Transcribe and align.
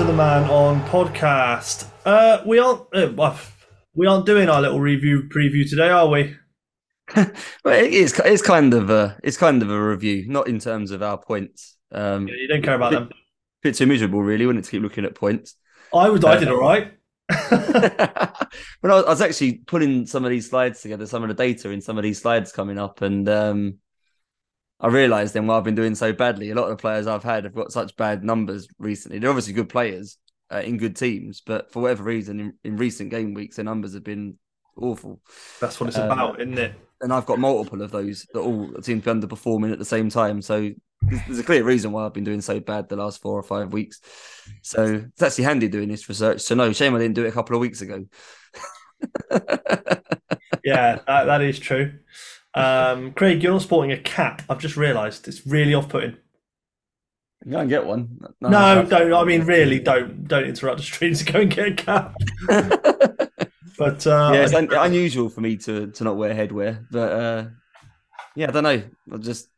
to 0.00 0.06
the 0.06 0.12
Man 0.14 0.48
On 0.48 0.80
podcast. 0.88 1.86
Uh, 2.06 2.42
we 2.46 2.58
aren't 2.58 2.86
uh, 2.94 3.36
we 3.92 4.06
aren't 4.06 4.24
doing 4.24 4.48
our 4.48 4.58
little 4.58 4.80
review 4.80 5.24
preview 5.24 5.68
today, 5.68 5.90
are 5.90 6.08
we? 6.08 6.36
well, 7.14 7.28
it 7.66 7.92
is. 7.92 8.18
It's 8.24 8.40
kind 8.40 8.72
of 8.72 8.88
a. 8.88 9.18
It's 9.22 9.36
kind 9.36 9.60
of 9.60 9.70
a 9.70 9.78
review, 9.78 10.24
not 10.26 10.48
in 10.48 10.58
terms 10.58 10.90
of 10.90 11.02
our 11.02 11.18
points. 11.18 11.76
Um, 11.92 12.28
yeah, 12.28 12.34
you 12.40 12.48
don't 12.48 12.62
care 12.62 12.76
about 12.76 12.92
bit, 12.92 12.98
them. 12.98 13.10
Bit 13.62 13.74
too 13.74 13.84
miserable, 13.84 14.22
really, 14.22 14.46
wouldn't 14.46 14.64
it, 14.64 14.68
to 14.68 14.70
keep 14.70 14.82
looking 14.82 15.04
at 15.04 15.14
points? 15.14 15.56
I 15.94 16.08
was, 16.08 16.24
I 16.24 16.38
did 16.38 16.48
all 16.48 16.60
right. 16.60 16.92
when 18.80 18.90
I 18.90 18.94
was, 18.94 19.04
I 19.04 19.10
was, 19.10 19.20
actually 19.20 19.58
putting 19.66 20.06
some 20.06 20.24
of 20.24 20.30
these 20.30 20.48
slides 20.48 20.80
together, 20.80 21.04
some 21.04 21.24
of 21.24 21.28
the 21.28 21.34
data 21.34 21.68
in 21.68 21.82
some 21.82 21.98
of 21.98 22.04
these 22.04 22.22
slides 22.22 22.52
coming 22.52 22.78
up, 22.78 23.02
and 23.02 23.28
um, 23.28 23.74
I 24.80 24.88
realised 24.88 25.34
then 25.34 25.46
why 25.46 25.56
I've 25.56 25.64
been 25.64 25.74
doing 25.74 25.94
so 25.94 26.12
badly. 26.12 26.50
A 26.50 26.54
lot 26.54 26.64
of 26.64 26.70
the 26.70 26.76
players 26.76 27.06
I've 27.06 27.22
had 27.22 27.44
have 27.44 27.54
got 27.54 27.72
such 27.72 27.96
bad 27.96 28.24
numbers 28.24 28.66
recently. 28.78 29.18
They're 29.18 29.28
obviously 29.30 29.52
good 29.52 29.68
players 29.68 30.16
uh, 30.52 30.62
in 30.64 30.78
good 30.78 30.96
teams, 30.96 31.42
but 31.44 31.70
for 31.70 31.82
whatever 31.82 32.02
reason, 32.02 32.40
in, 32.40 32.54
in, 32.64 32.76
recent 32.76 33.10
game 33.10 33.34
weeks, 33.34 33.56
their 33.56 33.64
numbers 33.64 33.92
have 33.94 34.04
been 34.04 34.38
awful. 34.76 35.20
That's 35.60 35.78
what 35.78 35.88
it's 35.88 35.98
um, 35.98 36.10
about, 36.10 36.40
isn't 36.40 36.58
it? 36.58 36.74
And 37.02 37.12
I've 37.12 37.26
got 37.26 37.38
multiple 37.38 37.82
of 37.82 37.90
those 37.90 38.26
that 38.32 38.40
all 38.40 38.70
seem 38.82 39.02
to 39.02 39.14
be 39.14 39.20
underperforming 39.20 39.72
at 39.72 39.78
the 39.78 39.84
same 39.84 40.08
time. 40.08 40.40
So 40.40 40.70
there's, 41.02 41.20
there's 41.26 41.38
a 41.38 41.44
clear 41.44 41.62
reason 41.62 41.92
why 41.92 42.06
I've 42.06 42.14
been 42.14 42.24
doing 42.24 42.40
so 42.40 42.58
bad 42.58 42.88
the 42.88 42.96
last 42.96 43.20
four 43.20 43.38
or 43.38 43.42
five 43.42 43.72
weeks. 43.72 44.00
So 44.62 45.04
it's 45.12 45.22
actually 45.22 45.44
handy 45.44 45.68
doing 45.68 45.88
this 45.88 46.08
research. 46.08 46.40
So 46.40 46.54
no, 46.54 46.72
shame 46.72 46.94
I 46.94 46.98
didn't 46.98 47.14
do 47.14 47.24
it 47.24 47.28
a 47.28 47.32
couple 47.32 47.54
of 47.54 47.60
weeks 47.60 47.82
ago. 47.82 48.06
yeah, 50.64 50.98
that, 51.06 51.24
that 51.24 51.42
is 51.42 51.58
true. 51.58 51.92
Um, 52.54 53.12
Craig, 53.12 53.42
you're 53.42 53.52
not 53.52 53.62
sporting 53.62 53.92
a 53.92 53.98
cap. 53.98 54.42
I've 54.48 54.58
just 54.58 54.76
realised 54.76 55.28
it's 55.28 55.46
really 55.46 55.74
off-putting. 55.74 56.16
You 57.44 57.52
can't 57.52 57.68
get 57.68 57.86
one. 57.86 58.20
No, 58.40 58.48
no 58.50 58.84
don't. 58.84 59.14
I 59.14 59.24
mean, 59.24 59.44
really, 59.44 59.78
don't 59.78 60.28
don't 60.28 60.44
interrupt 60.44 60.78
the 60.78 60.82
stream 60.82 61.14
to 61.14 61.24
go 61.24 61.40
and 61.40 61.50
get 61.50 61.68
a 61.68 61.74
cap. 61.74 62.14
but 63.78 64.06
uh, 64.06 64.32
yeah, 64.34 64.42
it's 64.42 64.52
un- 64.52 64.68
unusual 64.70 65.30
for 65.30 65.40
me 65.40 65.56
to 65.56 65.86
to 65.86 66.04
not 66.04 66.18
wear 66.18 66.34
headwear. 66.34 66.86
But 66.90 67.12
uh, 67.12 67.44
yeah, 68.36 68.48
I 68.48 68.50
don't 68.50 68.64
know. 68.64 68.82
I'll 69.10 69.18
just 69.18 69.48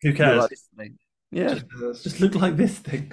who 0.00 0.14
cares? 0.14 0.48
Like 0.76 0.92
yeah, 1.30 1.54
just, 1.54 1.64
uh, 1.82 1.92
just, 2.02 2.20
look 2.20 2.34
like 2.34 2.56
this 2.56 2.78
thing. 2.78 3.12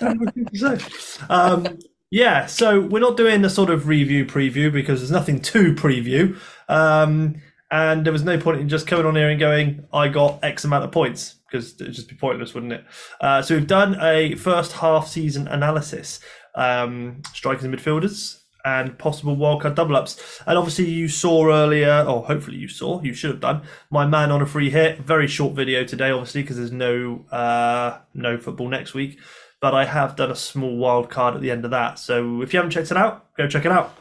um, 1.28 1.78
yeah, 2.10 2.46
so 2.46 2.80
we're 2.80 2.98
not 3.00 3.18
doing 3.18 3.44
a 3.44 3.50
sort 3.50 3.68
of 3.68 3.86
review 3.86 4.24
preview 4.24 4.72
because 4.72 5.00
there's 5.00 5.10
nothing 5.10 5.40
to 5.40 5.74
preview. 5.74 6.38
Um, 6.68 7.42
and 7.72 8.04
there 8.04 8.12
was 8.12 8.22
no 8.22 8.38
point 8.38 8.60
in 8.60 8.68
just 8.68 8.86
coming 8.86 9.06
on 9.06 9.16
here 9.16 9.30
and 9.30 9.40
going, 9.40 9.86
I 9.94 10.08
got 10.08 10.44
X 10.44 10.64
amount 10.64 10.84
of 10.84 10.92
points 10.92 11.36
because 11.50 11.72
it'd 11.80 11.94
just 11.94 12.08
be 12.08 12.14
pointless, 12.14 12.52
wouldn't 12.52 12.72
it? 12.74 12.84
Uh, 13.18 13.40
so 13.40 13.54
we've 13.54 13.66
done 13.66 13.96
a 13.98 14.34
first 14.34 14.72
half 14.72 15.08
season 15.08 15.48
analysis, 15.48 16.20
um, 16.54 17.22
strikers 17.32 17.64
and 17.64 17.74
midfielders, 17.74 18.40
and 18.66 18.98
possible 18.98 19.34
wildcard 19.34 19.74
double 19.74 19.96
ups. 19.96 20.42
And 20.46 20.58
obviously, 20.58 20.90
you 20.90 21.08
saw 21.08 21.50
earlier, 21.50 22.04
or 22.06 22.26
hopefully 22.26 22.58
you 22.58 22.68
saw, 22.68 23.00
you 23.00 23.14
should 23.14 23.30
have 23.30 23.40
done 23.40 23.62
my 23.90 24.04
man 24.04 24.30
on 24.30 24.42
a 24.42 24.46
free 24.46 24.68
hit. 24.68 24.98
Very 24.98 25.26
short 25.26 25.54
video 25.54 25.82
today, 25.82 26.10
obviously, 26.10 26.42
because 26.42 26.58
there's 26.58 26.72
no 26.72 27.24
uh, 27.32 28.00
no 28.12 28.36
football 28.36 28.68
next 28.68 28.92
week. 28.92 29.18
But 29.62 29.74
I 29.74 29.86
have 29.86 30.14
done 30.14 30.30
a 30.30 30.36
small 30.36 30.76
wild 30.76 31.08
card 31.08 31.36
at 31.36 31.40
the 31.40 31.50
end 31.50 31.64
of 31.64 31.70
that. 31.70 31.98
So 31.98 32.42
if 32.42 32.52
you 32.52 32.58
haven't 32.58 32.72
checked 32.72 32.90
it 32.90 32.98
out, 32.98 33.34
go 33.34 33.48
check 33.48 33.64
it 33.64 33.72
out. 33.72 33.96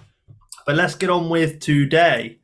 But 0.66 0.76
let's 0.76 0.96
get 0.96 1.10
on 1.10 1.30
with 1.30 1.62
today 1.62 2.41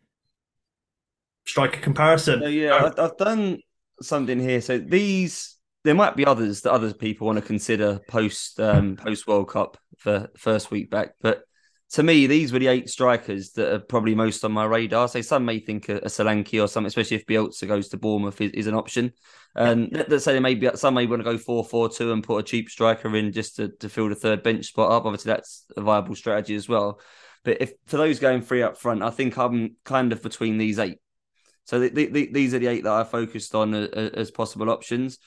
striker 1.48 1.80
comparison. 1.80 2.44
Uh, 2.44 2.48
yeah, 2.48 2.76
I've, 2.76 3.00
I've 3.00 3.18
done 3.18 3.60
something 4.02 4.40
here. 4.40 4.62
So 4.62 4.78
these 4.78 5.56
there 5.84 5.96
might 5.96 6.16
be 6.16 6.26
others 6.26 6.62
that 6.62 6.74
other 6.74 6.94
people 6.94 7.28
want 7.28 7.40
to 7.40 7.46
consider 7.46 8.00
post 8.08 8.60
um, 8.60 8.96
post 8.96 9.28
World 9.28 9.50
Cup 9.50 9.78
for 9.98 10.30
first 10.38 10.70
week 10.70 10.92
back, 10.92 11.14
but 11.22 11.44
to 11.92 12.04
me, 12.04 12.28
these 12.28 12.52
were 12.52 12.60
the 12.60 12.68
eight 12.68 12.90
strikers 12.90 13.52
that 13.52 13.74
are 13.74 13.80
probably 13.80 14.14
most 14.14 14.44
on 14.44 14.52
my 14.52 14.66
radar. 14.66 15.08
So 15.08 15.22
some 15.22 15.46
may 15.46 15.60
think 15.60 15.88
a, 15.88 15.98
a 15.98 16.08
Solanke 16.08 16.62
or 16.62 16.68
something, 16.68 16.88
especially 16.88 17.16
if 17.16 17.26
Bielsa 17.26 17.66
goes 17.66 17.88
to 17.90 17.98
Bournemouth 17.98 18.42
is, 18.42 18.52
is 18.52 18.68
an 18.68 18.74
option. 18.74 19.14
And 19.56 20.06
let's 20.10 20.26
say 20.26 20.34
they 20.34 20.42
may 20.42 20.56
be, 20.56 20.70
some 20.76 20.96
may 20.96 21.06
want 21.06 21.22
to 21.22 21.24
go 21.24 21.38
4 21.38 21.64
4 21.64 21.90
2 21.90 22.12
and 22.12 22.24
put 22.24 22.40
a 22.40 22.44
cheap 22.44 22.70
striker 22.70 23.16
in 23.16 23.32
just 23.32 23.56
to, 23.56 23.70
to 23.80 23.88
fill 23.88 24.10
the 24.10 24.16
third 24.16 24.44
bench 24.44 24.66
spot 24.66 24.92
up. 24.92 25.06
Obviously, 25.06 25.32
that's 25.32 25.66
a 25.78 25.82
viable 25.82 26.16
strategy 26.16 26.56
as 26.56 26.68
well. 26.68 27.00
But 27.46 27.62
if 27.62 27.72
for 27.86 27.96
those 27.96 28.20
going 28.20 28.42
free 28.42 28.64
up 28.64 28.78
front, 28.78 29.02
I 29.02 29.10
think 29.10 29.38
I'm 29.38 29.78
kind 29.86 30.12
of 30.12 30.22
between 30.22 30.58
these 30.58 30.80
eight. 30.80 31.00
So 31.68 31.82
the, 31.82 31.90
the, 31.90 32.32
these 32.32 32.54
are 32.54 32.60
the 32.60 32.68
eight 32.68 32.86
that 32.86 32.94
I 32.94 33.04
focused 33.04 33.54
on 33.54 33.74
as, 33.74 33.90
as 33.90 34.32
possible 34.32 34.70
options. 34.70 35.20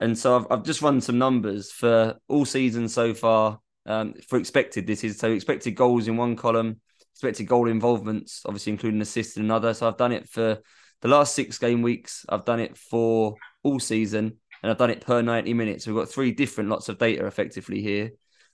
And 0.00 0.16
so 0.16 0.36
I've, 0.36 0.46
I've 0.50 0.62
just 0.62 0.82
run 0.82 1.00
some 1.00 1.18
numbers 1.18 1.72
for 1.72 2.16
all 2.28 2.44
seasons 2.44 2.92
so 2.92 3.14
far 3.14 3.58
um, 3.86 4.12
for 4.28 4.38
expected. 4.38 4.86
This 4.86 5.02
is 5.02 5.18
so 5.18 5.32
expected 5.32 5.72
goals 5.72 6.06
in 6.06 6.18
one 6.18 6.36
column, 6.36 6.80
expected 7.14 7.44
goal 7.44 7.68
involvements, 7.68 8.42
obviously 8.44 8.72
including 8.72 9.00
assists 9.00 9.38
in 9.38 9.44
another. 9.44 9.72
So 9.72 9.88
I've 9.88 9.96
done 9.96 10.12
it 10.12 10.28
for 10.28 10.58
the 11.00 11.08
last 11.08 11.34
six 11.34 11.58
game 11.58 11.80
weeks. 11.80 12.26
I've 12.28 12.44
done 12.44 12.60
it 12.60 12.76
for 12.76 13.36
all 13.62 13.80
season, 13.80 14.36
and 14.62 14.70
I've 14.70 14.78
done 14.78 14.90
it 14.90 15.00
per 15.00 15.22
90 15.22 15.54
minutes. 15.54 15.86
We've 15.86 15.96
got 15.96 16.10
three 16.10 16.32
different 16.32 16.68
lots 16.68 16.90
of 16.90 16.98
data 16.98 17.26
effectively 17.26 17.80
here 17.80 18.10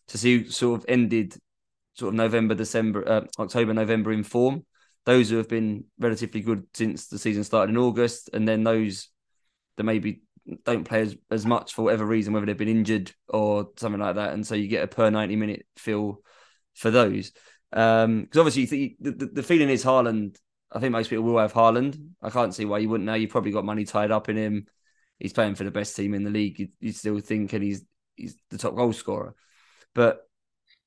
to 0.09 0.19
see 0.19 0.49
sort 0.49 0.81
of 0.81 0.87
ended 0.89 1.35
sort 1.95 2.11
of 2.11 2.15
November, 2.15 2.55
December, 2.55 3.09
uh, 3.09 3.23
October, 3.41 3.75
November 3.75 4.13
in 4.13 4.23
form 4.23 4.65
those 5.07 5.31
who 5.31 5.37
have 5.37 5.49
been 5.49 5.85
relatively 5.99 6.41
good 6.41 6.67
since 6.75 7.09
the 7.09 7.19
season 7.19 7.45
started 7.45 7.71
in 7.71 7.79
August, 7.79 8.31
and 8.33 8.47
then 8.47 8.65
those 8.65 9.09
that 9.77 9.85
maybe 9.85 10.23
don't 10.65 10.85
play 10.85 11.03
as, 11.03 11.17
as 11.31 11.47
much 11.47 11.73
for 11.73 11.83
whatever 11.83 12.05
reason, 12.05 12.33
whether 12.33 12.47
they've 12.47 12.57
been 12.57 12.69
injured 12.69 13.13
or 13.29 13.71
something 13.77 14.01
like 14.01 14.17
that. 14.17 14.33
And 14.33 14.47
so 14.47 14.55
you 14.55 14.69
get 14.69 14.85
a 14.85 14.89
per 14.89 15.11
90 15.11 15.37
minute 15.37 15.67
feel 15.77 16.21
for 16.75 16.91
those. 16.91 17.33
Because 17.71 18.05
um, 18.05 18.29
obviously, 18.37 18.97
the, 19.01 19.11
the, 19.11 19.27
the, 19.27 19.43
feeling 19.43 19.69
is 19.69 19.85
Haaland. 19.85 20.37
I 20.71 20.79
think 20.79 20.93
most 20.93 21.11
people 21.11 21.25
will 21.25 21.39
have 21.39 21.53
Haaland. 21.53 22.01
I 22.23 22.31
can't 22.31 22.55
see 22.55 22.65
why 22.65 22.79
you 22.79 22.89
wouldn't 22.89 23.07
now. 23.07 23.15
You've 23.15 23.31
probably 23.31 23.53
got 23.53 23.65
money 23.65 23.85
tied 23.85 24.11
up 24.11 24.29
in 24.29 24.37
him. 24.37 24.67
He's 25.19 25.33
playing 25.33 25.55
for 25.55 25.65
the 25.65 25.71
best 25.71 25.97
team 25.97 26.15
in 26.15 26.25
the 26.25 26.31
league. 26.31 26.59
You, 26.59 26.69
you 26.81 26.93
still 26.93 27.19
think, 27.19 27.53
and 27.53 27.65
he's 27.65 27.85
he's 28.17 28.37
the 28.51 28.59
top 28.59 28.77
goal 28.77 28.93
scorer. 28.93 29.35
But 29.95 30.21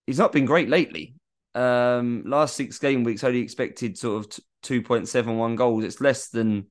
he's 0.06 0.20
not 0.20 0.32
been 0.32 0.46
great 0.46 0.70
lately. 0.70 1.17
Um, 1.58 2.24
last 2.26 2.56
six 2.56 2.78
game 2.78 3.04
weeks, 3.04 3.24
only 3.24 3.40
expected 3.40 3.98
sort 3.98 4.24
of 4.24 4.40
two 4.62 4.84
point 4.84 5.08
seven 5.08 5.38
one 5.38 5.56
goals. 5.56 5.84
It's 5.84 6.00
less 6.00 6.30
than 6.30 6.68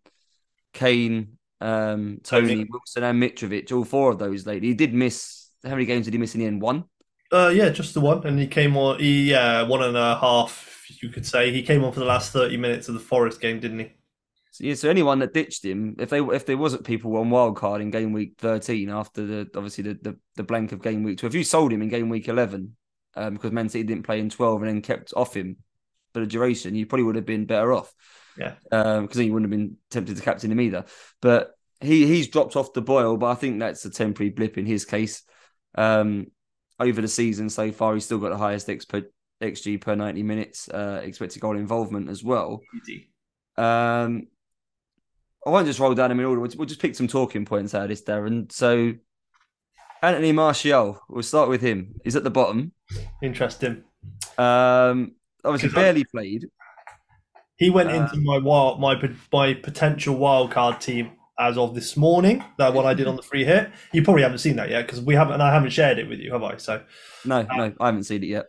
Kane, 0.73 1.39
um, 1.61 2.21
Toney, 2.23 2.49
Toney, 2.49 2.67
Wilson, 2.71 3.03
and 3.03 3.21
Mitrovic. 3.21 3.73
All 3.73 3.85
four 3.85 4.13
of 4.13 4.19
those 4.19 4.47
lately. 4.47 4.69
He 4.69 4.75
did 4.75 4.95
miss. 4.95 5.51
How 5.65 5.71
many 5.71 5.87
games 5.87 6.05
did 6.05 6.15
he 6.15 6.19
miss 6.19 6.35
in 6.35 6.41
the 6.41 6.47
end? 6.47 6.63
One. 6.63 6.85
Uh, 7.33 7.53
yeah, 7.53 7.71
just 7.71 7.95
the 7.95 8.01
one, 8.01 8.25
and 8.25 8.39
he 8.39 8.47
came 8.47 8.77
on. 8.77 9.01
He 9.01 9.31
yeah, 9.31 9.63
one 9.63 9.83
and 9.83 9.97
a 9.97 10.17
half. 10.19 10.85
You 11.03 11.09
could 11.09 11.27
say 11.27 11.51
he 11.51 11.63
came 11.63 11.83
on 11.83 11.93
for 11.93 11.99
the 11.99 12.07
last 12.07 12.33
thirty 12.33 12.57
minutes 12.57 12.87
of 12.89 12.95
the 12.95 13.01
Forest 13.01 13.41
game, 13.41 13.59
didn't 13.59 13.81
he? 13.81 13.93
So, 14.53 14.65
yeah, 14.65 14.75
so 14.75 14.89
anyone 14.89 15.19
that 15.19 15.35
ditched 15.35 15.65
him, 15.65 15.97
if 15.99 16.11
they 16.11 16.21
if 16.21 16.47
there 16.47 16.57
wasn't 16.57 16.85
people 16.85 17.17
on 17.17 17.29
wild 17.29 17.57
card 17.57 17.83
in 17.83 17.91
game 17.91 18.13
week 18.13 18.35
thirteen 18.39 18.89
after 18.89 19.27
the 19.27 19.51
obviously 19.57 19.83
the, 19.83 19.95
the, 20.01 20.17
the 20.37 20.45
blank 20.45 20.71
of 20.71 20.81
game 20.81 21.03
week 21.03 21.19
two, 21.19 21.27
if 21.27 21.35
you 21.35 21.43
sold 21.43 21.73
him 21.73 21.83
in 21.83 21.89
game 21.89 22.09
week 22.09 22.29
eleven, 22.29 22.77
um, 23.17 23.35
because 23.35 23.53
Man 23.53 23.69
City 23.69 23.85
didn't 23.85 24.05
play 24.05 24.21
in 24.21 24.31
12 24.31 24.63
and 24.63 24.69
then 24.69 24.83
kept 24.83 25.13
off 25.17 25.35
him 25.35 25.57
for 26.13 26.21
the 26.21 26.27
duration, 26.27 26.75
you 26.75 26.87
probably 26.87 27.05
would 27.05 27.17
have 27.17 27.27
been 27.27 27.47
better 27.47 27.73
off. 27.73 27.93
Yeah. 28.39 28.55
Because 28.65 28.99
um, 28.99 29.09
then 29.13 29.27
you 29.27 29.33
wouldn't 29.33 29.51
have 29.51 29.59
been 29.59 29.77
tempted 29.91 30.17
to 30.17 30.23
captain 30.23 30.53
him 30.53 30.61
either. 30.61 30.85
But 31.21 31.53
he 31.81 32.07
he's 32.07 32.29
dropped 32.29 32.57
off 32.57 32.73
the 32.73 32.83
boil, 32.83 33.17
but 33.17 33.27
I 33.27 33.35
think 33.35 33.59
that's 33.59 33.85
a 33.85 33.91
temporary 33.91 34.31
blip 34.31 34.59
in 34.59 34.67
his 34.67 34.85
case. 34.85 35.23
Um, 35.75 36.29
over 36.79 37.01
the 37.01 37.09
season 37.09 37.51
so 37.51 37.73
far, 37.73 37.95
he's 37.95 38.05
still 38.05 38.19
got 38.19 38.31
the 38.31 38.39
highest 38.39 38.69
XP, 38.69 39.05
XG 39.43 39.81
per 39.81 39.95
90 39.95 40.23
minutes, 40.23 40.69
uh, 40.69 41.01
expected 41.03 41.41
goal 41.41 41.57
involvement 41.57 42.09
as 42.09 42.23
well. 42.23 42.61
Easy. 42.83 43.11
Um, 43.57 44.29
I 45.47 45.51
won't 45.51 45.67
just 45.67 45.79
roll 45.79 45.95
down 45.95 46.11
in 46.11 46.21
order. 46.21 46.41
We'll, 46.41 46.51
we'll 46.57 46.67
just 46.67 46.81
pick 46.81 46.95
some 46.95 47.09
talking 47.09 47.45
points 47.45 47.75
out 47.75 47.85
of 47.85 47.89
this, 47.89 48.03
Darren. 48.03 48.51
So 48.53 48.95
Anthony 50.03 50.33
Martial, 50.33 51.01
we'll 51.09 51.23
start 51.23 51.49
with 51.49 51.63
him. 51.63 51.95
He's 52.05 52.17
at 52.17 52.25
the 52.25 52.31
bottom. 52.31 52.73
Interesting. 53.23 53.85
Um, 54.39 55.13
obviously, 55.45 55.71
barely 55.71 56.03
I, 56.03 56.05
played. 56.11 56.47
He 57.57 57.71
went 57.71 57.91
uh, 57.91 57.95
into 57.95 58.17
my 58.19 58.39
wild, 58.39 58.81
my 58.81 59.01
my 59.33 59.55
potential 59.55 60.17
wild 60.17 60.51
card 60.51 60.81
team 60.81 61.13
as 61.39 61.57
of 61.57 61.75
this 61.75 61.97
morning. 61.97 62.45
That 62.59 62.75
one 62.75 62.87
I 62.87 62.95
did 62.95 63.07
on 63.07 63.17
the 63.17 63.23
free 63.23 63.45
hit. 63.45 63.71
You 63.93 64.03
probably 64.03 64.23
haven't 64.23 64.39
seen 64.39 64.57
that 64.57 64.71
yet 64.71 64.87
because 64.87 65.01
we 65.01 65.15
haven't. 65.15 65.35
And 65.35 65.43
I 65.43 65.53
haven't 65.53 65.71
shared 65.71 65.99
it 65.99 66.09
with 66.09 66.19
you, 66.19 66.33
have 66.33 66.43
I? 66.43 66.57
So 66.59 66.83
no, 67.25 67.41
um, 67.41 67.47
no, 67.57 67.73
I 67.81 67.87
haven't 67.87 68.05
seen 68.05 68.23
it 68.23 68.29
yet. 68.29 68.47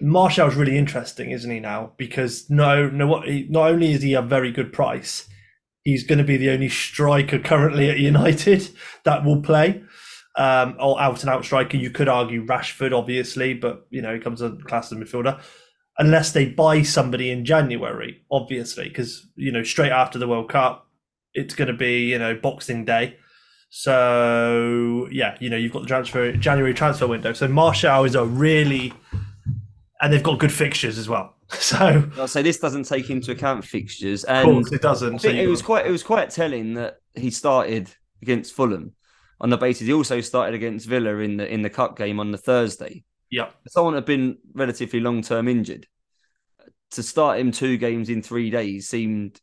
Martial's 0.00 0.56
really 0.56 0.76
interesting, 0.76 1.30
isn't 1.30 1.50
he 1.50 1.60
now? 1.60 1.92
Because 1.96 2.48
no, 2.50 2.88
no, 2.88 3.06
what? 3.06 3.28
Not 3.48 3.70
only 3.70 3.92
is 3.92 4.02
he 4.02 4.14
a 4.14 4.22
very 4.22 4.52
good 4.52 4.72
price, 4.72 5.28
he's 5.84 6.04
going 6.04 6.18
to 6.18 6.24
be 6.24 6.36
the 6.36 6.50
only 6.50 6.68
striker 6.68 7.38
currently 7.38 7.90
at 7.90 7.98
United 7.98 8.68
that 9.04 9.24
will 9.24 9.42
play 9.42 9.82
um, 10.36 10.76
or 10.78 11.00
out 11.00 11.22
and 11.22 11.30
out 11.30 11.44
striker. 11.44 11.76
You 11.76 11.90
could 11.90 12.08
argue 12.08 12.44
Rashford, 12.46 12.96
obviously, 12.96 13.54
but 13.54 13.86
you 13.90 14.02
know 14.02 14.14
he 14.14 14.20
comes 14.20 14.42
a 14.42 14.50
class 14.50 14.92
as 14.92 14.98
midfielder. 14.98 15.40
Unless 15.98 16.32
they 16.32 16.46
buy 16.46 16.82
somebody 16.82 17.30
in 17.30 17.44
January, 17.44 18.22
obviously, 18.30 18.88
because 18.88 19.26
you 19.36 19.50
know 19.50 19.62
straight 19.62 19.92
after 19.92 20.18
the 20.18 20.28
World 20.28 20.50
Cup, 20.50 20.88
it's 21.32 21.54
going 21.54 21.68
to 21.68 21.74
be 21.74 22.04
you 22.04 22.18
know 22.18 22.34
Boxing 22.34 22.84
Day, 22.84 23.16
So 23.70 25.08
yeah, 25.10 25.36
you 25.40 25.48
know 25.48 25.56
you've 25.56 25.72
got 25.72 25.82
the 25.82 25.88
transfer 25.88 26.32
January 26.32 26.74
transfer 26.74 27.06
window. 27.06 27.32
So 27.32 27.48
Martial 27.48 28.04
is 28.04 28.14
a 28.14 28.24
really, 28.26 28.92
and 30.02 30.12
they've 30.12 30.22
got 30.22 30.38
good 30.38 30.52
fixtures 30.52 30.98
as 30.98 31.08
well. 31.08 31.32
So 31.48 32.10
I'll 32.18 32.26
say 32.26 32.42
this 32.42 32.58
doesn't 32.58 32.84
take 32.84 33.08
into 33.08 33.30
account 33.30 33.64
fixtures, 33.64 34.24
of 34.24 34.44
course 34.44 34.72
it 34.72 34.82
doesn't. 34.82 35.20
So 35.20 35.28
it 35.28 35.46
was 35.46 35.62
quite 35.62 35.86
it 35.86 35.92
was 35.92 36.02
quite 36.02 36.28
telling 36.30 36.74
that 36.74 36.98
he 37.14 37.30
started 37.30 37.88
against 38.20 38.52
Fulham 38.52 38.95
on 39.40 39.50
the 39.50 39.56
basis 39.56 39.86
he 39.86 39.92
also 39.92 40.20
started 40.20 40.54
against 40.54 40.86
Villa 40.86 41.16
in 41.18 41.36
the 41.36 41.52
in 41.52 41.62
the 41.62 41.70
cup 41.70 41.96
game 41.96 42.20
on 42.20 42.30
the 42.30 42.38
Thursday. 42.38 43.04
yeah, 43.30 43.50
Someone 43.68 43.94
had 43.94 44.04
been 44.04 44.38
relatively 44.54 45.00
long 45.00 45.22
term 45.22 45.48
injured. 45.48 45.86
To 46.92 47.02
start 47.02 47.40
him 47.40 47.50
two 47.50 47.76
games 47.76 48.08
in 48.08 48.22
three 48.22 48.48
days 48.50 48.88
seemed 48.88 49.40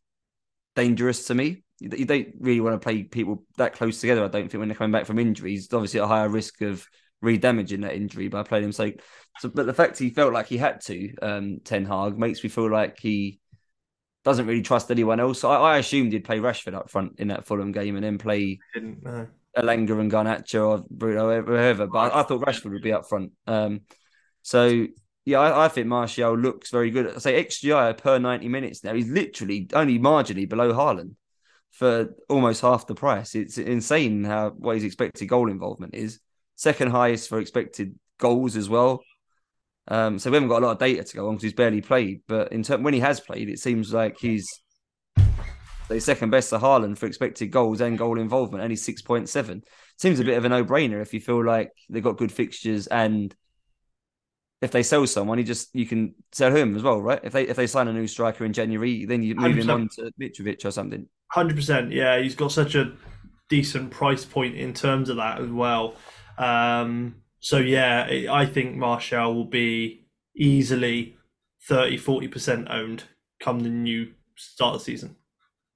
dangerous 0.75 1.27
to 1.27 1.35
me. 1.35 1.63
You 1.79 2.05
don't 2.05 2.29
really 2.39 2.61
want 2.61 2.75
to 2.75 2.83
play 2.83 3.03
people 3.03 3.43
that 3.57 3.73
close 3.73 3.99
together. 3.99 4.23
I 4.23 4.29
don't 4.29 4.49
think 4.49 4.59
when 4.59 4.69
they're 4.69 4.77
coming 4.77 4.93
back 4.93 5.05
from 5.05 5.19
injuries, 5.19 5.67
obviously 5.73 5.99
a 5.99 6.07
higher 6.07 6.29
risk 6.29 6.61
of 6.61 6.87
re-damaging 7.21 7.81
that 7.81 7.95
injury 7.95 8.29
by 8.29 8.43
playing 8.43 8.65
him 8.65 8.71
so. 8.71 8.91
So, 9.39 9.49
but 9.49 9.65
the 9.65 9.73
fact 9.73 9.99
he 9.99 10.09
felt 10.09 10.33
like 10.33 10.47
he 10.47 10.57
had 10.57 10.81
to, 10.81 11.13
um, 11.21 11.59
Ten 11.63 11.85
Hag, 11.85 12.17
makes 12.17 12.43
me 12.43 12.49
feel 12.49 12.71
like 12.71 12.99
he 12.99 13.39
doesn't 14.23 14.47
really 14.47 14.61
trust 14.61 14.89
anyone 14.91 15.19
else. 15.19 15.43
I, 15.43 15.55
I 15.55 15.77
assumed 15.79 16.13
he'd 16.13 16.23
play 16.23 16.39
Rashford 16.39 16.73
up 16.75 16.89
front 16.89 17.19
in 17.19 17.27
that 17.29 17.45
Fulham 17.45 17.71
game 17.71 17.95
and 17.95 18.03
then 18.05 18.17
play 18.17 18.59
didn't 18.73 19.03
know. 19.03 19.27
Elanga 19.57 19.99
and 19.99 20.11
Garnacho 20.11 20.67
or 20.67 20.85
Bruno, 20.89 21.41
whoever. 21.43 21.87
But 21.87 22.13
I, 22.13 22.23
thought 22.23 22.41
Rashford 22.41 22.71
would 22.71 22.81
be 22.81 22.93
up 22.93 23.07
front. 23.07 23.31
Um, 23.47 23.81
so 24.41 24.87
yeah, 25.25 25.39
I, 25.39 25.65
I 25.65 25.67
think 25.67 25.87
Martial 25.87 26.37
looks 26.37 26.69
very 26.69 26.91
good. 26.91 27.15
I 27.15 27.19
say 27.19 27.43
XGI 27.43 27.97
per 27.97 28.19
ninety 28.19 28.49
minutes 28.49 28.83
now. 28.83 28.93
He's 28.93 29.09
literally 29.09 29.69
only 29.73 29.99
marginally 29.99 30.47
below 30.47 30.73
Haaland 30.73 31.15
for 31.71 32.13
almost 32.29 32.61
half 32.61 32.87
the 32.87 32.95
price. 32.95 33.35
It's 33.35 33.57
insane 33.57 34.23
how 34.23 34.51
what 34.51 34.75
his 34.75 34.83
expected 34.83 35.27
goal 35.27 35.49
involvement 35.49 35.95
is. 35.95 36.19
Second 36.55 36.91
highest 36.91 37.29
for 37.29 37.39
expected 37.39 37.97
goals 38.19 38.55
as 38.55 38.69
well. 38.69 39.03
Um, 39.87 40.17
so 40.17 40.29
we 40.29 40.35
haven't 40.35 40.49
got 40.49 40.61
a 40.61 40.65
lot 40.65 40.71
of 40.73 40.79
data 40.79 41.03
to 41.03 41.15
go 41.15 41.27
on 41.27 41.33
because 41.33 41.43
he's 41.43 41.53
barely 41.53 41.81
played. 41.81 42.21
But 42.27 42.51
in 42.51 42.63
term, 42.63 42.83
when 42.83 42.93
he 42.93 42.99
has 43.01 43.19
played, 43.19 43.49
it 43.49 43.59
seems 43.59 43.93
like 43.93 44.17
he's 44.19 44.47
the 45.89 45.99
second 45.99 46.29
best 46.29 46.49
to 46.49 46.57
Haaland 46.57 46.97
for 46.97 47.05
expected 47.05 47.47
goals 47.47 47.81
and 47.81 47.97
goal 47.97 48.19
involvement, 48.19 48.63
only 48.63 48.75
six 48.75 49.01
point 49.01 49.29
seven. 49.29 49.63
Seems 49.97 50.19
a 50.19 50.23
bit 50.23 50.37
of 50.37 50.45
a 50.45 50.49
no 50.49 50.65
brainer 50.65 51.01
if 51.01 51.13
you 51.13 51.19
feel 51.19 51.43
like 51.43 51.71
they've 51.89 52.03
got 52.03 52.17
good 52.17 52.31
fixtures 52.31 52.87
and 52.87 53.35
if 54.63 54.71
they 54.71 54.81
sell 54.81 55.05
someone, 55.05 55.37
you 55.37 55.43
just 55.43 55.75
you 55.75 55.85
can 55.85 56.15
sell 56.31 56.55
him 56.55 56.75
as 56.77 56.83
well, 56.83 57.01
right? 57.01 57.19
If 57.21 57.33
they 57.33 57.45
if 57.45 57.57
they 57.57 57.67
sign 57.67 57.89
a 57.89 57.93
new 57.93 58.07
striker 58.07 58.45
in 58.45 58.53
January, 58.53 59.05
then 59.05 59.21
you 59.21 59.35
move 59.35 59.57
him 59.57 59.67
100%. 59.67 59.73
on 59.73 59.89
to 59.97 60.11
Mitrovic 60.19 60.63
or 60.63 60.71
something. 60.71 61.05
Hundred 61.27 61.57
percent. 61.57 61.91
Yeah, 61.91 62.17
he's 62.19 62.35
got 62.35 62.53
such 62.53 62.75
a 62.75 62.93
decent 63.49 63.91
price 63.91 64.23
point 64.23 64.55
in 64.55 64.73
terms 64.73 65.09
of 65.09 65.17
that 65.17 65.41
as 65.41 65.49
well. 65.49 65.95
Um, 66.37 67.15
so 67.41 67.57
yeah, 67.57 68.07
I 68.09 68.27
I 68.29 68.45
think 68.45 68.77
Martial 68.77 69.35
will 69.35 69.45
be 69.45 70.05
easily 70.33 71.17
30 71.67 71.97
40 71.97 72.27
percent 72.29 72.67
owned 72.69 73.03
come 73.41 73.59
the 73.59 73.69
new 73.69 74.13
start 74.37 74.75
of 74.75 74.79
the 74.79 74.85
season. 74.85 75.17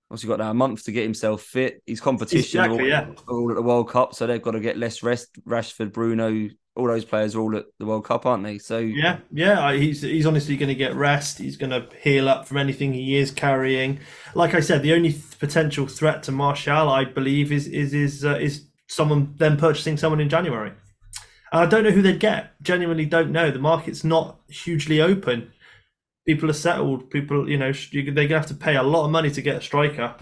Also 0.09 0.27
got 0.27 0.39
now 0.39 0.51
a 0.51 0.54
month 0.54 0.86
to 0.86 0.92
get 0.92 1.04
himself 1.04 1.42
fit. 1.42 1.81
He's 1.86 2.00
competition 2.00 2.62
are 2.62 2.69
all, 2.69 2.81
yeah. 2.81 3.09
all 3.27 3.50
at 3.51 3.56
the 3.56 3.62
World 3.62 3.89
Cup, 3.89 4.13
so 4.15 4.25
they've 4.25 4.42
got 4.42 4.51
to 4.51 4.62
get 4.62 4.77
less 4.77 5.04
rest. 5.04 5.38
Rashford, 5.45 5.92
Bruno, 5.92 6.50
all 6.77 6.88
those 6.88 7.04
players 7.04 7.36
are 7.36 7.42
all 7.42 7.57
at 7.57 7.65
the 7.80 7.86
World 7.86 8.06
Cup, 8.06 8.25
aren't 8.25 8.44
they? 8.44 8.57
So 8.57 8.77
Yeah, 8.77 9.19
yeah, 9.31 9.74
he's 9.74 10.01
he's 10.01 10.25
honestly 10.25 10.56
going 10.56 10.69
to 10.69 10.75
get 10.75 10.95
rest. 10.95 11.39
He's 11.39 11.57
going 11.57 11.71
to 11.71 11.89
heal 12.01 12.30
up 12.30 12.48
from 12.48 12.57
anything 12.57 12.94
he 12.94 13.18
is 13.18 13.31
carrying. 13.31 14.00
Like 14.36 14.54
I 14.54 14.62
said, 14.62 14.81
the 14.81 14.94
only 14.94 15.12
th- 15.12 15.39
potential 15.39 15.88
threat 15.88 16.24
to 16.24 16.31
Martial, 16.31 16.89
I 16.89 17.04
believe, 17.04 17.51
is 17.51 17.68
is 17.68 17.94
is 17.94 18.24
uh, 18.24 18.36
is 18.36 18.68
someone 18.88 19.33
then 19.38 19.57
purchasing 19.57 19.98
someone 19.98 20.21
in 20.21 20.30
January. 20.30 20.71
I 21.51 21.65
don't 21.65 21.83
know 21.83 21.92
who 21.92 22.01
they'd 22.01 22.19
get. 22.19 22.62
Genuinely, 22.62 23.06
don't 23.06 23.31
know. 23.31 23.51
The 23.51 23.59
market's 23.59 24.04
not 24.04 24.39
hugely 24.50 25.01
open. 25.01 25.51
People 26.27 26.50
are 26.50 26.53
settled. 26.53 27.09
People, 27.09 27.50
you 27.50 27.57
know, 27.57 27.71
you- 27.91 28.03
they're 28.03 28.27
going 28.27 28.29
to 28.29 28.38
have 28.38 28.45
to 28.47 28.53
pay 28.53 28.75
a 28.75 28.83
lot 28.83 29.06
of 29.06 29.12
money 29.12 29.31
to 29.31 29.41
get 29.41 29.56
a 29.57 29.62
striker. 29.62 30.13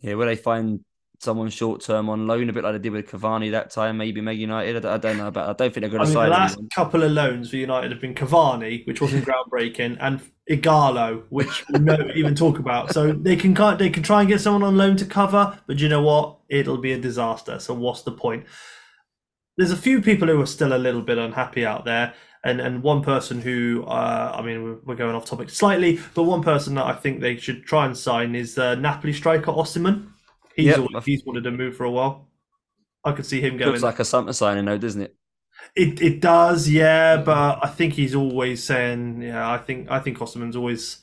yeah, 0.00 0.14
where 0.14 0.26
they 0.26 0.36
find 0.36 0.80
someone 1.20 1.48
short 1.48 1.80
term 1.80 2.10
on 2.10 2.26
loan, 2.26 2.50
a 2.50 2.52
bit 2.52 2.64
like 2.64 2.74
they 2.74 2.78
did 2.78 2.92
with 2.92 3.08
Cavani 3.10 3.50
that 3.52 3.70
time, 3.70 3.96
maybe 3.96 4.20
Meg 4.20 4.38
United. 4.38 4.84
I 4.84 4.98
don't, 4.98 5.16
know 5.16 5.28
about. 5.28 5.48
I 5.48 5.52
don't 5.52 5.72
think 5.72 5.82
they're 5.82 5.88
going 5.98 6.04
to. 6.04 6.18
I 6.18 6.22
mean, 6.22 6.24
the 6.24 6.36
last 6.36 6.52
anyone. 6.54 6.68
couple 6.74 7.02
of 7.02 7.12
loans 7.12 7.50
for 7.50 7.56
United 7.56 7.90
have 7.92 8.00
been 8.00 8.14
Cavani, 8.14 8.86
which 8.86 9.00
wasn't 9.00 9.24
groundbreaking, 9.28 9.96
and 10.00 10.20
Ighalo, 10.50 11.22
which 11.30 11.64
we 11.70 11.78
don't 11.78 12.10
even 12.16 12.34
talk 12.34 12.58
about. 12.58 12.92
So 12.92 13.12
they 13.12 13.36
can 13.36 13.54
they 13.78 13.88
can 13.90 14.02
try 14.02 14.20
and 14.20 14.28
get 14.28 14.40
someone 14.42 14.62
on 14.62 14.76
loan 14.76 14.96
to 14.96 15.06
cover, 15.06 15.58
but 15.66 15.78
you 15.78 15.88
know 15.88 16.02
what? 16.02 16.38
It'll 16.50 16.78
be 16.78 16.92
a 16.92 16.98
disaster. 16.98 17.58
So 17.58 17.72
what's 17.72 18.02
the 18.02 18.12
point? 18.12 18.44
There's 19.56 19.70
a 19.70 19.76
few 19.76 20.02
people 20.02 20.28
who 20.28 20.40
are 20.42 20.46
still 20.46 20.74
a 20.74 20.78
little 20.78 21.00
bit 21.02 21.16
unhappy 21.16 21.64
out 21.64 21.84
there, 21.84 22.12
and 22.44 22.60
and 22.60 22.82
one 22.82 23.02
person 23.02 23.40
who 23.40 23.84
uh, 23.86 24.36
I 24.38 24.42
mean 24.42 24.80
we're, 24.84 24.94
going 24.94 25.14
off 25.14 25.24
topic 25.24 25.50
slightly, 25.50 25.98
but 26.14 26.24
one 26.24 26.42
person 26.42 26.74
that 26.76 26.84
I 26.86 26.92
think 26.92 27.20
they 27.20 27.36
should 27.36 27.64
try 27.64 27.86
and 27.86 27.96
sign 27.96 28.34
is 28.34 28.58
uh, 28.58 28.74
Napoli 28.76 29.12
striker 29.12 29.50
Osimhen. 29.50 30.10
He's 30.54 30.66
Yep. 30.66 30.78
always, 30.78 31.04
he's 31.04 31.24
wanted 31.24 31.44
to 31.44 31.50
move 31.50 31.76
for 31.76 31.84
a 31.84 31.90
while. 31.90 32.28
I 33.04 33.12
could 33.12 33.26
see 33.26 33.40
him 33.40 33.56
going. 33.56 33.72
Looks 33.72 33.82
like 33.82 33.98
a 33.98 34.04
summer 34.04 34.32
signing, 34.32 34.64
though, 34.66 34.78
doesn't 34.78 35.00
it? 35.02 35.16
It 35.74 36.00
it 36.02 36.20
does, 36.20 36.68
yeah, 36.68 37.16
but 37.16 37.58
I 37.62 37.68
think 37.68 37.94
he's 37.94 38.14
always 38.14 38.62
saying, 38.62 39.22
yeah, 39.22 39.50
I 39.50 39.58
think 39.58 39.90
I 39.90 39.98
think 40.00 40.18
Osimhen's 40.18 40.56
always 40.56 41.00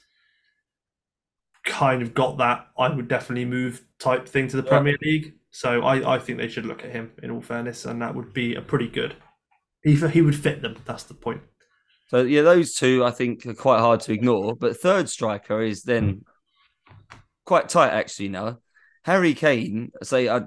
kind 1.63 2.01
of 2.01 2.13
got 2.13 2.37
that 2.39 2.67
I 2.77 2.89
would 2.89 3.07
definitely 3.07 3.45
move 3.45 3.85
type 3.99 4.27
thing 4.27 4.47
to 4.49 4.57
the 4.57 4.63
Yeah. 4.63 4.69
Premier 4.69 4.97
League. 5.01 5.33
So 5.51 5.81
I, 5.83 6.15
I 6.15 6.19
think 6.19 6.37
they 6.37 6.47
should 6.47 6.65
look 6.65 6.83
at 6.83 6.91
him 6.91 7.11
in 7.21 7.29
all 7.29 7.41
fairness, 7.41 7.85
and 7.85 8.01
that 8.01 8.15
would 8.15 8.33
be 8.33 8.55
a 8.55 8.61
pretty 8.61 8.87
good. 8.87 9.15
He 9.83 9.95
he 9.95 10.21
would 10.21 10.35
fit 10.35 10.61
them. 10.61 10.77
That's 10.85 11.03
the 11.03 11.13
point. 11.13 11.41
So 12.09 12.23
yeah, 12.23 12.41
those 12.41 12.75
two 12.75 13.03
I 13.05 13.11
think 13.11 13.45
are 13.45 13.53
quite 13.53 13.79
hard 13.79 14.01
to 14.01 14.13
ignore. 14.13 14.55
But 14.55 14.77
third 14.77 15.09
striker 15.09 15.61
is 15.61 15.83
then 15.83 16.25
quite 17.45 17.69
tight 17.69 17.91
actually 17.91 18.29
now. 18.29 18.59
Harry 19.03 19.33
Kane, 19.33 19.91
say 20.03 20.29
I, 20.29 20.41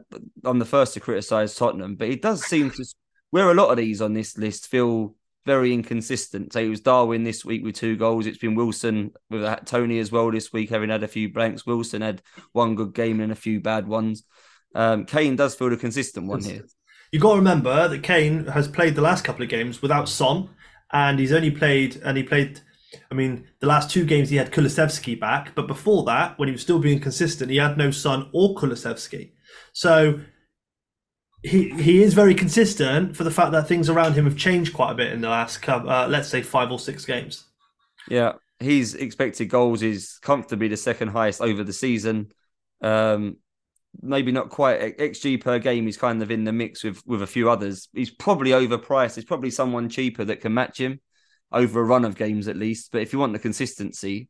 I'm 0.45 0.59
the 0.59 0.65
first 0.65 0.95
to 0.95 1.01
criticise 1.01 1.57
Tottenham, 1.57 1.97
but 1.97 2.09
he 2.09 2.17
does 2.17 2.45
seem 2.45 2.71
to 2.71 2.85
where 3.31 3.51
a 3.51 3.55
lot 3.55 3.71
of 3.71 3.77
these 3.77 4.01
on 4.01 4.13
this 4.13 4.39
list 4.39 4.69
feel 4.69 5.17
very 5.45 5.75
inconsistent. 5.75 6.53
Say 6.53 6.67
it 6.67 6.71
was 6.71 6.81
Darwin 6.81 7.25
this 7.25 7.45
week 7.45 7.65
with 7.65 7.75
two 7.75 7.97
goals. 7.97 8.27
It's 8.27 8.39
been 8.39 8.55
Wilson 8.55 9.13
with 9.29 9.43
Toney 9.67 9.99
as 9.99 10.13
well 10.13 10.31
this 10.31 10.53
week, 10.53 10.71
having 10.71 10.91
had 10.91 11.03
a 11.03 11.09
few 11.09 11.33
blanks. 11.33 11.67
Wilson 11.67 12.03
had 12.03 12.23
one 12.53 12.77
good 12.77 12.95
game 12.95 13.21
and 13.21 13.33
a 13.33 13.37
few 13.37 13.61
bad 13.61 13.87
ones. 13.89 14.23
Um, 14.75 15.05
Kane 15.05 15.37
does 15.37 15.55
feel 15.55 15.71
the 15.71 15.77
consistent 15.77 16.27
one 16.27 16.43
here. 16.43 16.65
You 17.13 17.21
got 17.21 17.33
to 17.33 17.39
remember 17.39 17.89
that 17.89 18.03
Kane 18.03 18.47
has 18.47 18.69
played 18.69 18.95
the 18.95 19.03
last 19.03 19.25
couple 19.25 19.43
of 19.43 19.49
games 19.49 19.81
without 19.81 20.09
Son, 20.09 20.51
and 20.93 21.19
he's 21.19 21.33
only 21.33 21.51
played 21.51 21.97
and 22.05 22.17
he 22.17 22.23
played. 22.23 22.61
I 23.11 23.15
mean, 23.15 23.47
the 23.61 23.67
last 23.67 23.91
two 23.91 24.05
games 24.05 24.31
he 24.31 24.37
had 24.37 24.53
Kulusevski 24.53 25.19
back, 25.19 25.55
but 25.55 25.67
before 25.67 26.05
that, 26.05 26.39
when 26.39 26.49
he 26.49 26.53
was 26.53 26.63
still 26.63 26.79
being 26.79 27.01
consistent, 27.01 27.51
he 27.51 27.57
had 27.57 27.77
no 27.77 27.91
Son 27.91 28.29
or 28.33 28.55
Kulusevski. 28.55 29.33
So 29.73 30.21
he 31.43 31.71
he 31.71 32.03
is 32.03 32.15
very 32.15 32.35
consistent 32.35 33.17
for 33.17 33.23
the 33.23 33.31
fact 33.31 33.53
that 33.53 33.69
things 33.69 33.89
around 33.91 34.15
him 34.15 34.25
have 34.25 34.37
changed 34.37 34.73
quite 34.73 34.93
a 34.93 34.95
bit 34.95 35.13
in 35.13 35.21
the 35.21 35.29
last, 35.29 35.69
uh, 35.69 36.07
let's 36.09 36.29
say, 36.29 36.43
five 36.43 36.71
or 36.73 36.79
six 36.79 37.05
games. 37.05 37.45
Yeah, 38.09 38.33
his 38.59 38.95
expected 38.95 39.47
goals 39.47 39.83
is 39.83 40.19
comfortably 40.23 40.69
the 40.69 40.77
second 40.77 41.09
highest 41.09 41.41
over 41.41 41.63
the 41.63 41.73
season. 41.73 42.33
Um, 42.81 43.37
maybe 44.03 44.33
not 44.33 44.51
quite 44.51 44.99
xG 44.99 45.41
per 45.41 45.59
game. 45.59 45.87
He's 45.87 45.97
kind 45.97 46.23
of 46.23 46.31
in 46.31 46.45
the 46.45 46.53
mix 46.53 46.85
with 46.85 47.03
with 47.07 47.23
a 47.23 47.27
few 47.27 47.51
others. 47.51 47.89
He's 47.93 48.11
probably 48.11 48.51
overpriced. 48.51 49.15
There's 49.15 49.25
probably 49.25 49.51
someone 49.51 49.89
cheaper 49.89 50.25
that 50.25 50.41
can 50.41 50.55
match 50.55 50.79
him 50.79 51.01
over 51.53 51.81
a 51.81 51.85
run 51.85 52.05
of 52.05 52.17
games 52.17 52.49
at 52.49 52.57
least. 52.57 52.91
But 52.93 53.03
if 53.03 53.13
you 53.13 53.19
want 53.19 53.33
the 53.33 53.39
consistency, 53.39 54.29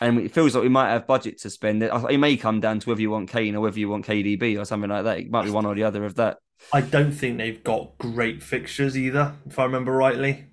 and 0.00 0.18
it 0.18 0.32
feels 0.32 0.54
like 0.54 0.62
we 0.62 0.68
might 0.68 0.90
have 0.90 1.06
budget 1.06 1.38
to 1.42 1.50
spend, 1.50 1.82
it, 1.82 1.90
it 2.10 2.18
may 2.18 2.36
come 2.36 2.60
down 2.60 2.80
to 2.80 2.88
whether 2.88 3.00
you 3.00 3.10
want 3.10 3.30
Kane 3.30 3.56
or 3.56 3.60
whether 3.60 3.78
you 3.78 3.88
want 3.88 4.06
KDB 4.06 4.60
or 4.60 4.64
something 4.64 4.90
like 4.90 5.04
that. 5.04 5.18
It 5.18 5.30
might 5.30 5.44
be 5.44 5.50
one 5.50 5.66
or 5.66 5.74
the 5.74 5.84
other 5.84 6.04
of 6.04 6.16
that. 6.16 6.38
I 6.72 6.80
don't 6.80 7.12
think 7.12 7.38
they've 7.38 7.62
got 7.62 7.98
great 7.98 8.42
fixtures 8.42 8.96
either, 8.96 9.34
if 9.46 9.58
I 9.58 9.64
remember 9.64 9.92
rightly. 9.92 10.46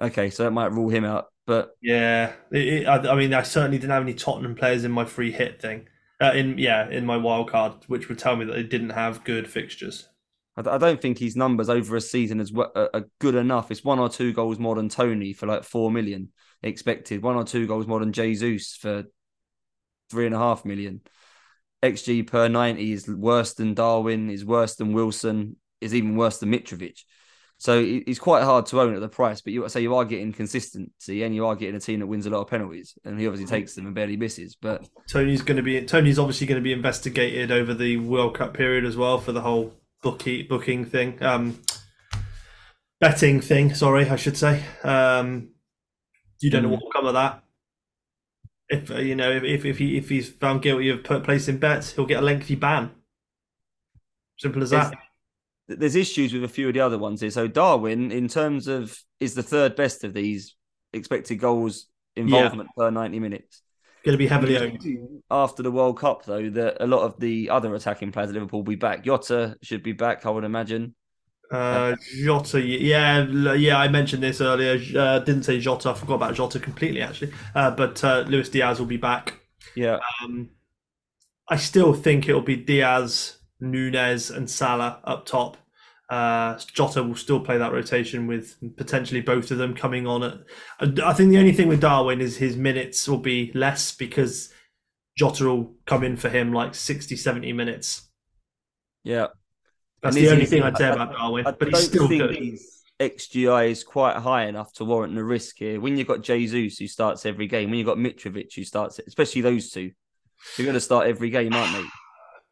Okay, 0.00 0.30
so 0.30 0.44
that 0.44 0.50
might 0.50 0.72
rule 0.72 0.88
him 0.88 1.04
out. 1.04 1.26
But 1.46 1.70
Yeah, 1.80 2.32
it, 2.50 2.68
it, 2.68 2.86
I, 2.86 3.12
I 3.12 3.14
mean, 3.14 3.32
I 3.32 3.42
certainly 3.42 3.78
didn't 3.78 3.92
have 3.92 4.02
any 4.02 4.14
Tottenham 4.14 4.56
players 4.56 4.84
in 4.84 4.90
my 4.90 5.04
free 5.04 5.30
hit 5.30 5.60
thing. 5.62 5.88
Uh, 6.20 6.32
in 6.34 6.56
yeah, 6.56 6.88
in 6.88 7.04
my 7.04 7.16
wild 7.16 7.50
card, 7.50 7.74
which 7.88 8.08
would 8.08 8.18
tell 8.18 8.36
me 8.36 8.44
that 8.46 8.54
they 8.54 8.62
didn't 8.62 8.90
have 8.90 9.24
good 9.24 9.48
fixtures. 9.48 10.08
I 10.56 10.78
don't 10.78 11.02
think 11.02 11.18
his 11.18 11.36
numbers 11.36 11.68
over 11.68 11.96
a 11.96 12.00
season 12.00 12.40
is 12.40 12.50
are 12.56 13.04
good 13.18 13.34
enough. 13.34 13.70
It's 13.70 13.84
one 13.84 13.98
or 13.98 14.08
two 14.08 14.32
goals 14.32 14.58
more 14.58 14.74
than 14.74 14.88
Toney 14.88 15.34
for 15.34 15.46
like 15.46 15.64
four 15.64 15.90
million 15.90 16.30
expected. 16.62 17.22
One 17.22 17.36
or 17.36 17.44
two 17.44 17.66
goals 17.66 17.86
more 17.86 18.00
than 18.00 18.12
Jesus 18.12 18.74
for 18.74 19.04
three 20.10 20.24
and 20.24 20.34
a 20.34 20.38
half 20.38 20.64
million. 20.64 21.02
XG 21.82 22.26
per 22.26 22.48
ninety 22.48 22.92
is 22.92 23.06
worse 23.06 23.52
than 23.52 23.74
Darwin. 23.74 24.30
Is 24.30 24.46
worse 24.46 24.76
than 24.76 24.94
Wilson. 24.94 25.56
Is 25.82 25.94
even 25.94 26.16
worse 26.16 26.38
than 26.38 26.50
Mitrovic. 26.50 27.00
So 27.58 27.82
it's 27.82 28.18
quite 28.18 28.42
hard 28.44 28.66
to 28.66 28.80
own 28.82 28.94
at 28.94 29.00
the 29.00 29.08
price, 29.08 29.40
but 29.40 29.52
you 29.54 29.66
say 29.70 29.80
you 29.80 29.94
are 29.94 30.04
getting 30.04 30.32
consistency 30.32 31.22
and 31.22 31.34
you 31.34 31.46
are 31.46 31.56
getting 31.56 31.74
a 31.74 31.80
team 31.80 32.00
that 32.00 32.06
wins 32.06 32.26
a 32.26 32.30
lot 32.30 32.42
of 32.42 32.48
penalties, 32.48 32.98
and 33.04 33.18
he 33.18 33.26
obviously 33.26 33.46
takes 33.46 33.74
them 33.74 33.86
and 33.86 33.94
barely 33.94 34.16
misses. 34.16 34.54
But 34.60 34.86
Toney's 35.08 35.40
going 35.40 35.56
to 35.56 35.62
be 35.62 35.82
Toney's 35.82 36.18
obviously 36.18 36.46
going 36.46 36.60
to 36.60 36.64
be 36.64 36.74
investigated 36.74 37.50
over 37.50 37.72
the 37.72 37.96
World 37.96 38.34
Cup 38.34 38.52
period 38.52 38.84
as 38.84 38.96
well 38.96 39.18
for 39.18 39.32
the 39.32 39.40
whole 39.40 39.72
bookie 40.02 40.42
booking 40.42 40.84
thing, 40.84 41.22
um, 41.22 41.62
betting 43.00 43.40
thing. 43.40 43.74
Sorry, 43.74 44.06
I 44.06 44.16
should 44.16 44.36
say. 44.36 44.62
Um, 44.84 45.48
you 46.40 46.50
don't 46.50 46.62
know 46.62 46.68
what 46.68 46.82
will 46.82 46.92
come 46.92 47.06
of 47.06 47.14
that. 47.14 47.42
If 48.68 48.90
uh, 48.90 48.98
you 48.98 49.14
know 49.14 49.30
if 49.30 49.64
if 49.64 49.78
he 49.78 49.96
if 49.96 50.10
he's 50.10 50.28
found 50.28 50.60
guilty 50.60 50.90
of 50.90 51.02
placing 51.02 51.56
bets, 51.56 51.92
he'll 51.92 52.04
get 52.04 52.22
a 52.22 52.26
lengthy 52.26 52.54
ban. 52.54 52.90
Simple 54.36 54.62
as 54.62 54.70
that 54.70 54.92
there's 55.68 55.96
issues 55.96 56.32
with 56.32 56.44
a 56.44 56.48
few 56.48 56.68
of 56.68 56.74
the 56.74 56.80
other 56.80 56.98
ones 56.98 57.20
here. 57.20 57.30
So 57.30 57.48
Darwin, 57.48 58.10
in 58.12 58.28
terms 58.28 58.68
of, 58.68 58.96
is 59.20 59.34
the 59.34 59.42
third 59.42 59.76
best 59.76 60.04
of 60.04 60.14
these 60.14 60.54
expected 60.92 61.36
goals 61.36 61.86
involvement 62.14 62.70
yeah. 62.76 62.84
per 62.84 62.90
90 62.90 63.20
minutes. 63.20 63.62
Going 64.04 64.14
to 64.14 64.18
be 64.18 64.28
heavily 64.28 64.56
owned. 64.56 65.22
After 65.30 65.64
the 65.64 65.70
World 65.72 65.98
Cup, 65.98 66.24
though, 66.24 66.48
that 66.50 66.76
a 66.80 66.86
lot 66.86 67.02
of 67.02 67.18
the 67.18 67.50
other 67.50 67.74
attacking 67.74 68.12
players 68.12 68.30
at 68.30 68.34
Liverpool 68.34 68.60
will 68.60 68.64
be 68.64 68.76
back. 68.76 69.04
Jota 69.04 69.56
should 69.62 69.82
be 69.82 69.92
back, 69.92 70.24
I 70.24 70.30
would 70.30 70.44
imagine. 70.44 70.94
Uh, 71.50 71.94
Jota, 72.24 72.60
yeah, 72.60 73.24
yeah. 73.54 73.78
I 73.78 73.88
mentioned 73.88 74.22
this 74.22 74.40
earlier. 74.40 74.78
Uh, 74.96 75.18
didn't 75.20 75.44
say 75.44 75.58
Jota. 75.58 75.90
I 75.90 75.94
forgot 75.94 76.14
about 76.14 76.34
Jota 76.34 76.60
completely, 76.60 77.02
actually. 77.02 77.32
Uh, 77.54 77.70
but 77.72 78.02
uh, 78.04 78.24
Luis 78.28 78.48
Diaz 78.48 78.78
will 78.78 78.86
be 78.86 78.96
back. 78.96 79.40
Yeah. 79.74 79.98
Um, 80.22 80.50
I 81.48 81.56
still 81.56 81.92
think 81.92 82.28
it'll 82.28 82.42
be 82.42 82.56
Diaz, 82.56 83.35
Nunez 83.60 84.30
and 84.30 84.48
Salah 84.48 85.00
up 85.04 85.26
top. 85.26 85.56
Uh, 86.08 86.56
Jota 86.72 87.02
will 87.02 87.16
still 87.16 87.40
play 87.40 87.58
that 87.58 87.72
rotation 87.72 88.26
with 88.26 88.56
potentially 88.76 89.20
both 89.20 89.50
of 89.50 89.58
them 89.58 89.74
coming 89.74 90.06
on. 90.06 90.22
At, 90.22 91.00
I 91.00 91.12
think 91.12 91.30
the 91.30 91.38
only 91.38 91.52
thing 91.52 91.68
with 91.68 91.80
Darwin 91.80 92.20
is 92.20 92.36
his 92.36 92.56
minutes 92.56 93.08
will 93.08 93.18
be 93.18 93.50
less 93.54 93.92
because 93.92 94.52
Jota 95.16 95.44
will 95.44 95.74
come 95.84 96.04
in 96.04 96.16
for 96.16 96.28
him 96.28 96.52
like 96.52 96.74
60, 96.74 97.16
70 97.16 97.52
minutes. 97.52 98.08
Yeah. 99.02 99.28
That's 100.02 100.14
and 100.14 100.24
the 100.24 100.30
only 100.30 100.46
thing 100.46 100.62
I'd 100.62 100.76
say 100.76 100.90
about 100.90 101.12
Darwin. 101.12 101.46
I, 101.46 101.50
but 101.50 101.68
he's 101.68 101.86
still 101.86 102.06
good. 102.06 102.36
His 102.36 102.82
XGI 103.00 103.70
is 103.70 103.82
quite 103.82 104.16
high 104.16 104.46
enough 104.46 104.72
to 104.74 104.84
warrant 104.84 105.14
the 105.14 105.24
risk 105.24 105.56
here. 105.58 105.80
When 105.80 105.96
you've 105.96 106.06
got 106.06 106.22
Jesus 106.22 106.78
who 106.78 106.86
starts 106.86 107.26
every 107.26 107.46
game, 107.46 107.70
when 107.70 107.78
you've 107.78 107.86
got 107.86 107.98
Mitrovic 107.98 108.54
who 108.54 108.64
starts 108.64 109.00
especially 109.06 109.42
those 109.42 109.70
two, 109.70 109.90
you're 110.56 110.66
going 110.66 110.74
to 110.74 110.80
start 110.80 111.08
every 111.08 111.30
game, 111.30 111.52
aren't 111.52 111.72
they? 111.72 111.84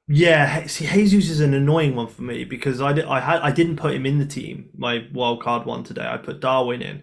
Yeah, 0.06 0.66
see, 0.66 0.86
Jesus 0.86 1.30
is 1.30 1.40
an 1.40 1.54
annoying 1.54 1.96
one 1.96 2.08
for 2.08 2.22
me 2.22 2.44
because 2.44 2.82
I, 2.82 2.92
did, 2.92 3.06
I 3.06 3.20
had 3.20 3.40
I 3.40 3.50
didn't 3.50 3.76
put 3.76 3.94
him 3.94 4.04
in 4.04 4.18
the 4.18 4.26
team 4.26 4.68
my 4.76 5.06
wild 5.12 5.42
card 5.42 5.64
one 5.64 5.82
today. 5.82 6.06
I 6.06 6.18
put 6.18 6.40
Darwin 6.40 6.82
in, 6.82 7.02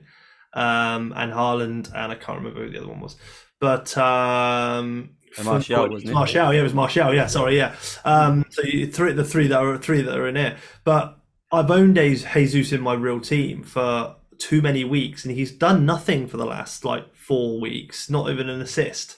um, 0.53 1.11
and 1.15 1.31
Haaland, 1.33 1.91
and 1.95 2.11
I 2.11 2.15
can't 2.15 2.37
remember 2.37 2.63
who 2.63 2.71
the 2.71 2.77
other 2.77 2.89
one 2.89 2.99
was, 2.99 3.15
but 3.59 3.97
um, 3.97 5.15
Martial 5.43 5.89
wasn't 5.89 6.11
it? 6.11 6.13
Martial, 6.13 6.53
yeah, 6.53 6.59
it 6.59 6.63
was 6.63 6.73
Martial. 6.75 7.13
Yeah, 7.13 7.25
sorry, 7.25 7.57
yeah. 7.57 7.75
Um, 8.05 8.45
so 8.49 8.61
you, 8.61 8.85
three, 8.91 9.13
the 9.13 9.23
three 9.23 9.47
that 9.47 9.59
are 9.59 9.77
three 9.79 10.01
that 10.01 10.15
are 10.15 10.27
in 10.27 10.35
here, 10.35 10.57
but 10.83 11.17
I've 11.51 11.71
owned 11.71 11.95
Jesus 11.95 12.71
in 12.71 12.81
my 12.81 12.93
real 12.93 13.19
team 13.19 13.63
for 13.63 14.15
too 14.37 14.61
many 14.61 14.83
weeks, 14.83 15.25
and 15.25 15.33
he's 15.33 15.51
done 15.51 15.85
nothing 15.85 16.27
for 16.27 16.37
the 16.37 16.45
last 16.45 16.85
like 16.85 17.15
four 17.15 17.59
weeks, 17.59 18.11
not 18.11 18.29
even 18.29 18.47
an 18.47 18.61
assist. 18.61 19.17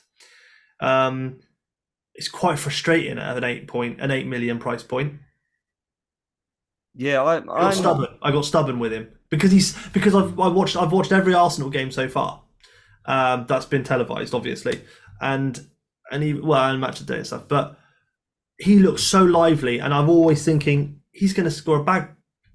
Um, 0.80 1.40
it's 2.16 2.30
quite 2.30 2.60
frustrating 2.60 3.18
at 3.18 3.38
an 3.38 3.44
eight 3.44 3.68
point, 3.68 4.00
an 4.00 4.12
eight 4.12 4.28
million 4.28 4.60
price 4.60 4.84
point. 4.84 5.14
Yeah, 6.96 7.24
I, 7.24 7.38
I 7.38 7.42
got 7.42 7.74
stubborn. 7.74 8.08
I 8.22 8.32
got 8.32 8.46
stubborn 8.46 8.80
with 8.80 8.94
him 8.94 9.10
because 9.30 9.52
he's 9.52 9.76
because 9.90 10.14
I've 10.14 10.40
I 10.40 10.48
watched 10.48 10.76
I've 10.76 10.92
watched 10.92 11.12
every 11.12 11.34
Arsenal 11.34 11.70
game 11.70 11.92
so 11.92 12.08
far. 12.08 12.44
Um, 13.06 13.46
that's 13.48 13.66
been 13.66 13.84
televised, 13.84 14.34
obviously, 14.34 14.82
and 15.20 15.60
and 16.12 16.22
he 16.22 16.34
well 16.34 16.70
and 16.70 16.80
match 16.80 17.02
of 17.02 17.08
day 17.08 17.18
and 17.18 17.28
stuff. 17.28 17.48
But 17.48 17.78
he 18.58 18.78
looks 18.78 19.04
so 19.04 19.24
lively, 19.24 19.80
and 19.80 19.94
I'm 19.94 20.10
always 20.10 20.46
thinking 20.46 21.02
he's 21.12 21.34
going 21.34 21.46
to 21.46 21.52
score 21.52 21.80
a 21.80 21.84
bag. 21.84 22.10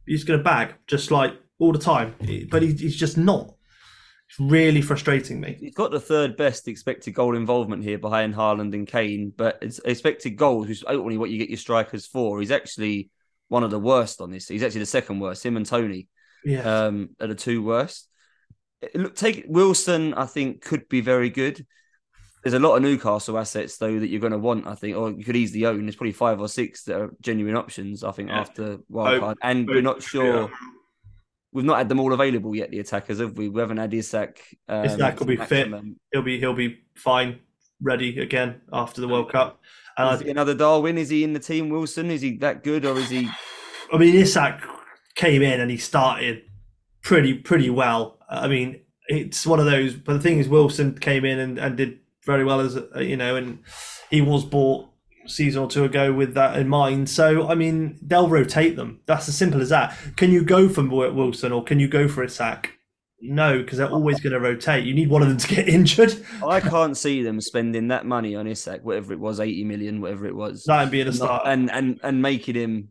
He's 0.06 0.24
going 0.24 0.38
to 0.38 0.44
bag 0.44 0.74
just 0.86 1.10
like 1.10 1.34
all 1.58 1.72
the 1.72 1.78
time, 1.78 2.14
but 2.50 2.62
he, 2.62 2.72
he's 2.72 2.96
just 2.96 3.18
not. 3.18 3.54
It's 4.28 4.38
really 4.38 4.82
frustrating 4.82 5.40
me. 5.40 5.56
He's 5.58 5.74
got 5.74 5.90
the 5.90 6.00
third 6.00 6.36
best 6.36 6.68
expected 6.68 7.12
goal 7.12 7.34
involvement 7.34 7.82
here 7.82 7.98
behind 7.98 8.34
Haaland 8.34 8.74
and 8.74 8.86
Kane, 8.86 9.32
but 9.34 9.58
it's 9.62 9.80
expected 9.84 10.36
goals, 10.36 10.68
which 10.68 10.78
is 10.78 10.84
only 10.84 11.16
what 11.16 11.30
you 11.30 11.38
get 11.38 11.48
your 11.48 11.58
strikers 11.58 12.06
for. 12.06 12.38
He's 12.38 12.50
actually 12.50 13.10
one 13.48 13.64
of 13.64 13.70
the 13.70 13.78
worst 13.78 14.20
on 14.20 14.30
this. 14.30 14.46
He's 14.46 14.62
actually 14.62 14.80
the 14.80 14.86
second 14.86 15.20
worst. 15.20 15.46
Him 15.46 15.56
and 15.56 15.64
Toney 15.64 16.08
yeah. 16.44 16.60
um, 16.86 17.10
are 17.20 17.26
the 17.26 17.34
two 17.34 17.62
worst. 17.62 18.08
Look, 18.94 19.16
take 19.16 19.46
Wilson. 19.48 20.12
I 20.12 20.26
think 20.26 20.60
could 20.60 20.88
be 20.90 21.00
very 21.00 21.30
good. 21.30 21.66
There's 22.44 22.54
a 22.54 22.60
lot 22.60 22.76
of 22.76 22.82
Newcastle 22.82 23.38
assets 23.38 23.78
though 23.78 23.98
that 23.98 24.08
you're 24.08 24.20
going 24.20 24.32
to 24.32 24.38
want. 24.38 24.66
I 24.66 24.74
think, 24.74 24.94
or 24.96 25.10
you 25.10 25.24
could 25.24 25.36
easily 25.36 25.64
own. 25.64 25.86
There's 25.86 25.96
probably 25.96 26.12
five 26.12 26.38
or 26.38 26.48
six 26.48 26.84
that 26.84 27.00
are 27.00 27.14
genuine 27.22 27.56
options. 27.56 28.04
I 28.04 28.12
think 28.12 28.28
yeah. 28.28 28.40
after 28.40 28.78
wildcard, 28.92 29.36
and 29.42 29.66
we're 29.66 29.80
not 29.80 30.02
sure 30.02 30.50
we've 31.58 31.64
not 31.64 31.78
had 31.78 31.88
them 31.88 31.98
all 31.98 32.12
available 32.12 32.54
yet. 32.54 32.70
The 32.70 32.78
attackers 32.78 33.18
have 33.18 33.36
we? 33.36 33.48
We 33.48 33.60
haven't 33.60 33.78
had 33.78 33.92
Isak. 33.92 34.38
Um, 34.68 34.84
Isak 34.84 35.18
will 35.18 35.26
be 35.26 35.36
maximum. 35.36 35.86
fit. 35.86 35.96
He'll 36.12 36.22
be 36.22 36.38
he'll 36.38 36.54
be 36.54 36.78
fine, 36.94 37.40
ready 37.82 38.20
again 38.20 38.60
after 38.72 39.00
the 39.00 39.08
World 39.08 39.32
Cup. 39.32 39.60
And 39.96 40.22
is 40.22 40.30
another 40.30 40.54
Darwin? 40.54 40.96
Is 40.96 41.08
he 41.08 41.24
in 41.24 41.32
the 41.32 41.40
team? 41.40 41.68
Wilson? 41.68 42.12
Is 42.12 42.20
he 42.20 42.36
that 42.36 42.62
good, 42.62 42.86
or 42.86 42.96
is 42.96 43.10
he? 43.10 43.28
I 43.92 43.98
mean, 43.98 44.14
Isak 44.14 44.62
came 45.16 45.42
in 45.42 45.60
and 45.60 45.68
he 45.68 45.78
started 45.78 46.42
pretty 47.02 47.34
pretty 47.34 47.70
well. 47.70 48.20
I 48.30 48.46
mean, 48.46 48.82
it's 49.08 49.44
one 49.44 49.58
of 49.58 49.66
those. 49.66 49.94
But 49.94 50.12
the 50.12 50.20
thing 50.20 50.38
is, 50.38 50.48
Wilson 50.48 50.96
came 50.96 51.24
in 51.24 51.40
and, 51.40 51.58
and 51.58 51.76
did 51.76 51.98
very 52.24 52.44
well 52.44 52.60
as 52.60 52.78
you 53.00 53.16
know, 53.16 53.34
and 53.34 53.58
he 54.10 54.22
was 54.22 54.44
bought 54.44 54.88
season 55.28 55.62
or 55.62 55.68
two 55.68 55.84
ago 55.84 56.12
with 56.12 56.34
that 56.34 56.56
in 56.58 56.68
mind. 56.68 57.08
So, 57.08 57.48
I 57.48 57.54
mean, 57.54 57.98
they'll 58.02 58.28
rotate 58.28 58.76
them. 58.76 59.00
That's 59.06 59.28
as 59.28 59.36
simple 59.36 59.60
as 59.60 59.68
that. 59.68 59.96
Can 60.16 60.30
you 60.30 60.44
go 60.44 60.68
for 60.68 60.82
Wilson 60.84 61.52
or 61.52 61.62
can 61.62 61.80
you 61.80 61.88
go 61.88 62.08
for 62.08 62.24
Isak? 62.24 62.74
No, 63.20 63.58
because 63.58 63.78
they're 63.78 63.90
always 63.90 64.20
going 64.20 64.32
to 64.32 64.40
rotate. 64.40 64.84
You 64.84 64.94
need 64.94 65.10
one 65.10 65.22
of 65.22 65.28
them 65.28 65.38
to 65.38 65.54
get 65.54 65.68
injured. 65.68 66.14
I 66.46 66.60
can't 66.60 66.96
see 66.96 67.22
them 67.22 67.40
spending 67.40 67.88
that 67.88 68.06
money 68.06 68.36
on 68.36 68.46
Isak, 68.46 68.84
whatever 68.84 69.12
it 69.12 69.18
was, 69.18 69.40
80 69.40 69.64
million, 69.64 70.00
whatever 70.00 70.26
it 70.26 70.36
was. 70.36 70.64
That 70.64 70.90
being 70.90 71.08
a 71.08 71.12
start. 71.12 71.42
And, 71.44 71.70
and, 71.70 71.98
and 72.02 72.22
making 72.22 72.54
him 72.54 72.90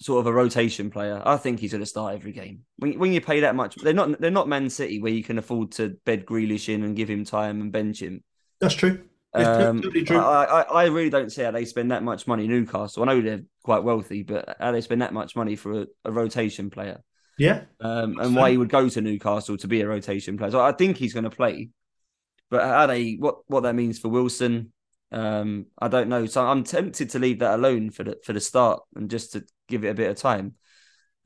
sort 0.00 0.20
of 0.20 0.26
a 0.26 0.32
rotation 0.32 0.90
player. 0.90 1.20
I 1.24 1.36
think 1.36 1.60
he's 1.60 1.72
going 1.72 1.82
to 1.82 1.86
start 1.86 2.14
every 2.14 2.32
game. 2.32 2.60
When, 2.76 2.98
when 2.98 3.12
you 3.12 3.20
pay 3.20 3.40
that 3.40 3.54
much, 3.54 3.76
they're 3.76 3.92
not 3.92 4.20
they're 4.20 4.30
not 4.30 4.48
Man 4.48 4.70
City 4.70 5.00
where 5.00 5.12
you 5.12 5.24
can 5.24 5.38
afford 5.38 5.72
to 5.72 5.96
bed 6.04 6.24
Grealish 6.26 6.72
in 6.72 6.84
and 6.84 6.96
give 6.96 7.10
him 7.10 7.24
time 7.24 7.60
and 7.60 7.72
bench 7.72 8.00
him. 8.00 8.22
That's 8.60 8.74
true. 8.74 9.02
Um, 9.44 9.82
I, 10.10 10.14
I, 10.14 10.60
I, 10.62 10.84
really 10.86 11.10
don't 11.10 11.30
see 11.30 11.42
how 11.42 11.50
they 11.50 11.64
spend 11.64 11.90
that 11.90 12.02
much 12.02 12.26
money. 12.26 12.46
Newcastle, 12.48 13.02
I 13.02 13.06
know 13.06 13.20
they're 13.20 13.42
quite 13.62 13.82
wealthy, 13.82 14.22
but 14.22 14.56
how 14.60 14.72
they 14.72 14.80
spend 14.80 15.02
that 15.02 15.12
much 15.12 15.36
money 15.36 15.56
for 15.56 15.82
a, 15.82 15.86
a 16.04 16.12
rotation 16.12 16.70
player? 16.70 17.02
Yeah, 17.38 17.62
um, 17.80 18.18
and 18.18 18.34
so, 18.34 18.40
why 18.40 18.50
he 18.50 18.56
would 18.56 18.68
go 18.68 18.88
to 18.88 19.00
Newcastle 19.00 19.56
to 19.58 19.68
be 19.68 19.80
a 19.80 19.88
rotation 19.88 20.36
player. 20.36 20.50
So 20.50 20.60
I 20.60 20.72
think 20.72 20.96
he's 20.96 21.14
going 21.14 21.24
to 21.24 21.30
play, 21.30 21.70
but 22.50 22.62
how 22.62 22.86
they 22.86 23.12
what 23.12 23.38
what 23.46 23.62
that 23.62 23.74
means 23.74 23.98
for 23.98 24.08
Wilson, 24.08 24.72
um, 25.12 25.66
I 25.78 25.88
don't 25.88 26.08
know. 26.08 26.26
So 26.26 26.44
I'm 26.44 26.64
tempted 26.64 27.10
to 27.10 27.18
leave 27.18 27.38
that 27.38 27.54
alone 27.54 27.90
for 27.90 28.04
the 28.04 28.18
for 28.24 28.32
the 28.32 28.40
start 28.40 28.82
and 28.96 29.08
just 29.08 29.32
to 29.32 29.44
give 29.68 29.84
it 29.84 29.90
a 29.90 29.94
bit 29.94 30.10
of 30.10 30.16
time. 30.16 30.54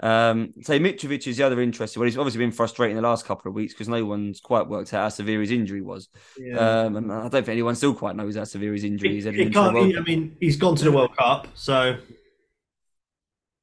Um, 0.03 0.53
so 0.63 0.79
Mitrovic 0.79 1.27
is 1.29 1.37
the 1.37 1.45
other 1.45 1.61
interesting. 1.61 2.01
Well, 2.01 2.09
he's 2.09 2.19
obviously 2.19 2.41
been 2.41 2.51
frustrating 2.51 2.97
the 2.97 3.03
last 3.03 3.25
couple 3.25 3.49
of 3.49 3.55
weeks 3.55 3.73
because 3.73 3.89
no 3.89 4.05
one's 4.05 4.41
quite 4.41 4.67
worked 4.67 4.93
out 4.93 5.03
how 5.03 5.09
severe 5.09 5.41
his 5.41 5.53
injury 5.53 5.81
was. 5.81 6.09
Yeah. 6.37 6.57
Um, 6.59 6.97
and 6.97 7.13
I 7.13 7.23
don't 7.23 7.31
think 7.31 7.49
anyone 7.49 7.77
still 7.77 7.95
quite 7.95 8.17
knows 8.17 8.37
how 8.37 8.45
severe 8.45 8.73
his 8.73 8.85
injury 8.85 9.19
is. 9.19 9.25
He, 9.25 9.49
can't, 9.51 9.79
he, 9.79 9.97
I 9.97 10.01
mean, 10.01 10.37
he's 10.41 10.57
gone 10.57 10.75
to 10.77 10.85
the 10.85 10.93
World 10.93 11.17
Cup, 11.17 11.47
so 11.55 11.97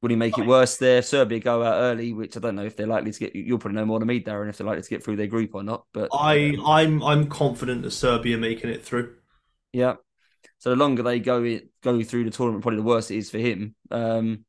would 0.01 0.11
he 0.11 0.17
make 0.17 0.37
it 0.37 0.45
worse 0.45 0.77
there? 0.77 1.01
Serbia 1.01 1.39
go 1.39 1.61
out 1.61 1.81
early, 1.81 2.13
which 2.13 2.37
I 2.37 2.39
don't 2.39 2.55
know 2.55 2.63
if 2.63 2.77
they're 2.77 2.87
likely 2.87 3.11
to 3.11 3.19
get. 3.19 3.35
You'll 3.35 3.59
probably 3.59 3.75
know 3.75 3.85
more 3.85 3.99
than 3.99 4.07
me, 4.07 4.21
Darren, 4.21 4.47
if 4.47 4.57
they're 4.57 4.67
likely 4.67 4.83
to 4.83 4.89
get 4.89 5.03
through 5.03 5.17
their 5.17 5.27
group 5.27 5.55
or 5.55 5.63
not. 5.63 5.85
But 5.93 6.09
I, 6.13 6.55
I'm, 6.65 7.03
I'm 7.03 7.27
confident 7.27 7.81
that 7.81 7.91
Serbia 7.91 8.37
making 8.37 8.69
it 8.69 8.85
through. 8.85 9.15
Yeah. 9.73 9.95
So 10.59 10.69
the 10.69 10.77
longer 10.77 11.03
they 11.03 11.19
go 11.19 11.59
go 11.83 12.01
through 12.01 12.23
the 12.23 12.31
tournament, 12.31 12.61
probably 12.61 12.77
the 12.77 12.83
worse 12.83 13.11
it 13.11 13.17
is 13.17 13.29
for 13.29 13.39
him. 13.39 13.75
Um, 13.91 14.45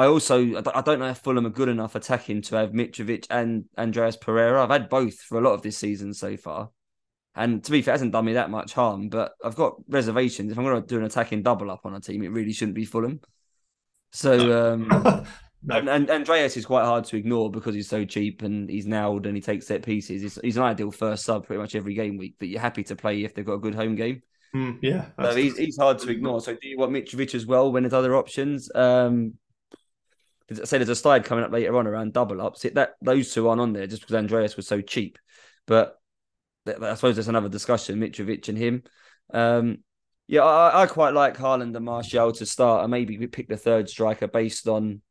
I 0.00 0.06
also 0.06 0.56
I 0.56 0.80
don't 0.80 0.98
know 0.98 1.10
if 1.10 1.18
Fulham 1.18 1.44
are 1.44 1.50
good 1.50 1.68
enough 1.68 1.94
attacking 1.94 2.40
to 2.42 2.56
have 2.56 2.70
Mitrovic 2.70 3.26
and 3.28 3.66
Andreas 3.76 4.16
Pereira. 4.16 4.62
I've 4.62 4.70
had 4.70 4.88
both 4.88 5.20
for 5.20 5.36
a 5.36 5.42
lot 5.42 5.52
of 5.52 5.60
this 5.60 5.76
season 5.76 6.14
so 6.14 6.38
far, 6.38 6.70
and 7.34 7.62
to 7.62 7.70
be 7.70 7.82
fair, 7.82 7.92
it 7.92 7.96
hasn't 7.96 8.12
done 8.12 8.24
me 8.24 8.32
that 8.32 8.48
much 8.48 8.72
harm. 8.72 9.10
But 9.10 9.32
I've 9.44 9.56
got 9.56 9.74
reservations. 9.88 10.50
If 10.50 10.58
I'm 10.58 10.64
going 10.64 10.80
to 10.80 10.88
do 10.88 10.96
an 10.96 11.04
attacking 11.04 11.42
double 11.42 11.70
up 11.70 11.84
on 11.84 11.94
a 11.94 12.00
team, 12.00 12.22
it 12.22 12.30
really 12.30 12.54
shouldn't 12.54 12.76
be 12.76 12.86
Fulham. 12.86 13.20
So 14.10 14.72
um, 14.72 14.88
no. 15.62 15.76
and, 15.76 15.90
and, 15.90 16.10
Andreas 16.10 16.56
is 16.56 16.64
quite 16.64 16.86
hard 16.86 17.04
to 17.04 17.18
ignore 17.18 17.50
because 17.50 17.74
he's 17.74 17.90
so 17.90 18.06
cheap 18.06 18.40
and 18.40 18.70
he's 18.70 18.86
nailed 18.86 19.26
and 19.26 19.36
he 19.36 19.42
takes 19.42 19.66
set 19.66 19.82
pieces. 19.82 20.22
He's, 20.22 20.38
he's 20.42 20.56
an 20.56 20.62
ideal 20.62 20.92
first 20.92 21.26
sub 21.26 21.46
pretty 21.46 21.60
much 21.60 21.74
every 21.74 21.92
game 21.92 22.16
week 22.16 22.36
that 22.38 22.46
you're 22.46 22.58
happy 22.58 22.84
to 22.84 22.96
play 22.96 23.22
if 23.22 23.34
they've 23.34 23.44
got 23.44 23.52
a 23.52 23.58
good 23.58 23.74
home 23.74 23.96
game. 23.96 24.22
Mm, 24.56 24.78
yeah, 24.80 25.08
so 25.20 25.36
he's, 25.36 25.58
he's 25.58 25.76
hard 25.76 25.98
to 25.98 26.10
ignore. 26.10 26.40
So 26.40 26.54
do 26.54 26.66
you 26.66 26.78
want 26.78 26.90
Mitrovic 26.90 27.34
as 27.34 27.44
well 27.44 27.70
when 27.70 27.82
there's 27.82 27.92
other 27.92 28.16
options? 28.16 28.74
Um, 28.74 29.34
I 30.50 30.64
say 30.64 30.78
there's 30.78 30.88
a 30.88 30.96
slide 30.96 31.24
coming 31.24 31.44
up 31.44 31.52
later 31.52 31.76
on 31.76 31.86
around 31.86 32.12
double 32.12 32.40
ups. 32.40 32.64
It, 32.64 32.74
that 32.74 32.94
those 33.00 33.32
two 33.32 33.48
aren't 33.48 33.60
on 33.60 33.72
there 33.72 33.86
just 33.86 34.02
because 34.02 34.16
Andreas 34.16 34.56
was 34.56 34.66
so 34.66 34.80
cheap. 34.80 35.18
But 35.66 35.96
I 36.66 36.94
suppose 36.94 37.16
there's 37.16 37.28
another 37.28 37.48
discussion, 37.48 38.00
Mitrovic 38.00 38.48
and 38.48 38.58
him. 38.58 38.82
Um, 39.32 39.78
yeah, 40.26 40.42
I, 40.42 40.82
I, 40.82 40.86
quite 40.86 41.14
like 41.14 41.36
Haaland 41.36 41.74
and 41.74 41.84
Martial 41.84 42.32
to 42.32 42.46
start, 42.46 42.82
and 42.84 42.90
maybe 42.90 43.18
we 43.18 43.26
pick 43.26 43.48
the 43.48 43.56
third 43.56 43.88
striker 43.88 44.28
based 44.28 44.68
on 44.68 45.02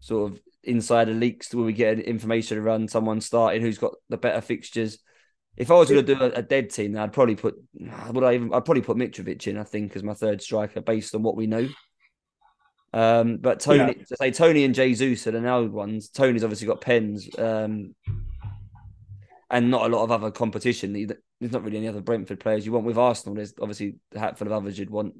sort 0.00 0.32
of 0.32 0.40
insider 0.62 1.12
leaks 1.12 1.54
where 1.54 1.64
we 1.64 1.72
get 1.72 2.00
information 2.00 2.58
around 2.58 2.90
someone 2.90 3.20
starting 3.20 3.62
who's 3.62 3.78
got 3.78 3.94
the 4.08 4.16
better 4.16 4.40
fixtures. 4.40 4.98
If 5.56 5.70
I 5.70 5.74
was 5.74 5.90
going 5.90 6.04
to 6.04 6.14
do 6.14 6.22
a, 6.22 6.30
a, 6.30 6.42
dead 6.42 6.70
team, 6.70 6.96
I'd 6.96 7.12
probably 7.12 7.36
put 7.36 7.56
would 8.10 8.24
I 8.24 8.34
even 8.34 8.52
I'd 8.52 8.64
probably 8.64 8.82
put 8.82 8.96
Mitrovic 8.96 9.46
in. 9.46 9.58
I 9.58 9.64
think 9.64 9.94
as 9.94 10.02
my 10.02 10.14
third 10.14 10.40
striker 10.42 10.80
based 10.80 11.14
on 11.14 11.22
what 11.22 11.36
we 11.36 11.46
know. 11.46 11.68
Um, 12.92 13.36
but 13.36 13.60
Toney, 13.60 13.94
yeah. 13.98 14.04
to 14.04 14.16
say 14.16 14.30
Toney 14.30 14.64
and 14.64 14.74
Jesus 14.74 15.26
are 15.26 15.30
the 15.30 15.40
now 15.40 15.62
ones. 15.62 16.08
Toney's 16.08 16.42
obviously 16.42 16.66
got 16.66 16.80
pens, 16.80 17.28
um, 17.38 17.94
and 19.50 19.70
not 19.70 19.90
a 19.90 19.94
lot 19.94 20.02
of 20.02 20.10
other 20.10 20.30
competition. 20.30 20.92
There's 20.92 21.52
not 21.52 21.62
really 21.62 21.78
any 21.78 21.88
other 21.88 22.00
Brentford 22.00 22.40
players 22.40 22.66
you 22.66 22.72
want 22.72 22.86
with 22.86 22.98
Arsenal. 22.98 23.36
There's 23.36 23.54
obviously 23.60 23.96
a 24.14 24.18
hatful 24.18 24.46
of 24.46 24.52
others 24.52 24.78
you'd 24.78 24.90
want. 24.90 25.14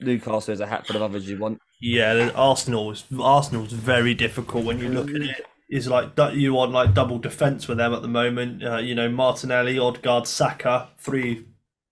Newcastle 0.00 0.52
has 0.52 0.60
a 0.60 0.66
hatful 0.66 0.96
of 0.96 1.02
others 1.02 1.28
you 1.28 1.38
want. 1.38 1.60
Yeah, 1.80 2.30
Arsenal 2.34 2.88
was 2.88 3.04
Arsenal's 3.20 3.72
very 3.72 4.14
difficult 4.14 4.64
when 4.64 4.78
you 4.78 4.88
look 4.88 5.10
at 5.10 5.22
it. 5.22 5.46
Is 5.68 5.88
like 5.88 6.10
you 6.34 6.52
want 6.52 6.72
like 6.72 6.92
double 6.92 7.18
defense 7.18 7.66
with 7.66 7.78
them 7.78 7.94
at 7.94 8.02
the 8.02 8.08
moment. 8.08 8.62
Uh, 8.62 8.76
you 8.76 8.94
know, 8.94 9.08
Martinelli, 9.08 9.78
Odegaard, 9.78 10.26
Saka, 10.26 10.90
three 10.98 11.46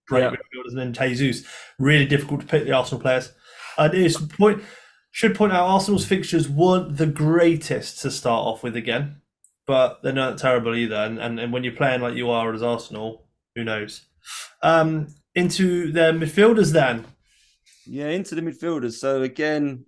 great 0.07 0.23
yeah. 0.23 0.31
midfielders, 0.31 0.71
and 0.71 0.79
then 0.79 0.93
Jesus. 0.93 1.47
Really 1.79 2.05
difficult 2.05 2.41
to 2.41 2.47
pick 2.47 2.65
the 2.65 2.73
Arsenal 2.73 3.01
players. 3.01 3.33
And 3.81 3.95
it's 3.95 4.21
point 4.21 4.63
should 5.11 5.35
point 5.35 5.53
out 5.53 5.67
Arsenal's 5.67 6.07
fixtures 6.07 6.49
weren't 6.49 6.99
the 6.99 7.07
greatest 7.07 8.01
to 8.03 8.11
start 8.11 8.47
off 8.47 8.63
with 8.63 8.77
again, 8.77 9.17
but 9.67 10.03
they're 10.03 10.13
not 10.13 10.39
terrible 10.39 10.75
either. 10.75 10.97
And 10.97 11.19
and, 11.19 11.41
and 11.41 11.53
when 11.53 11.65
you're 11.65 11.73
playing 11.73 12.03
like 12.03 12.15
you 12.15 12.31
are 12.31 12.53
as 12.53 12.63
Arsenal, 12.63 13.27
who 13.57 13.65
knows? 13.65 14.03
Um, 14.63 15.09
into 15.35 15.91
their 15.91 16.13
midfielders 16.13 16.73
then. 16.73 17.07
Yeah, 17.87 18.09
into 18.09 18.35
the 18.35 18.43
midfielders. 18.43 18.93
So 18.93 19.23
again, 19.23 19.87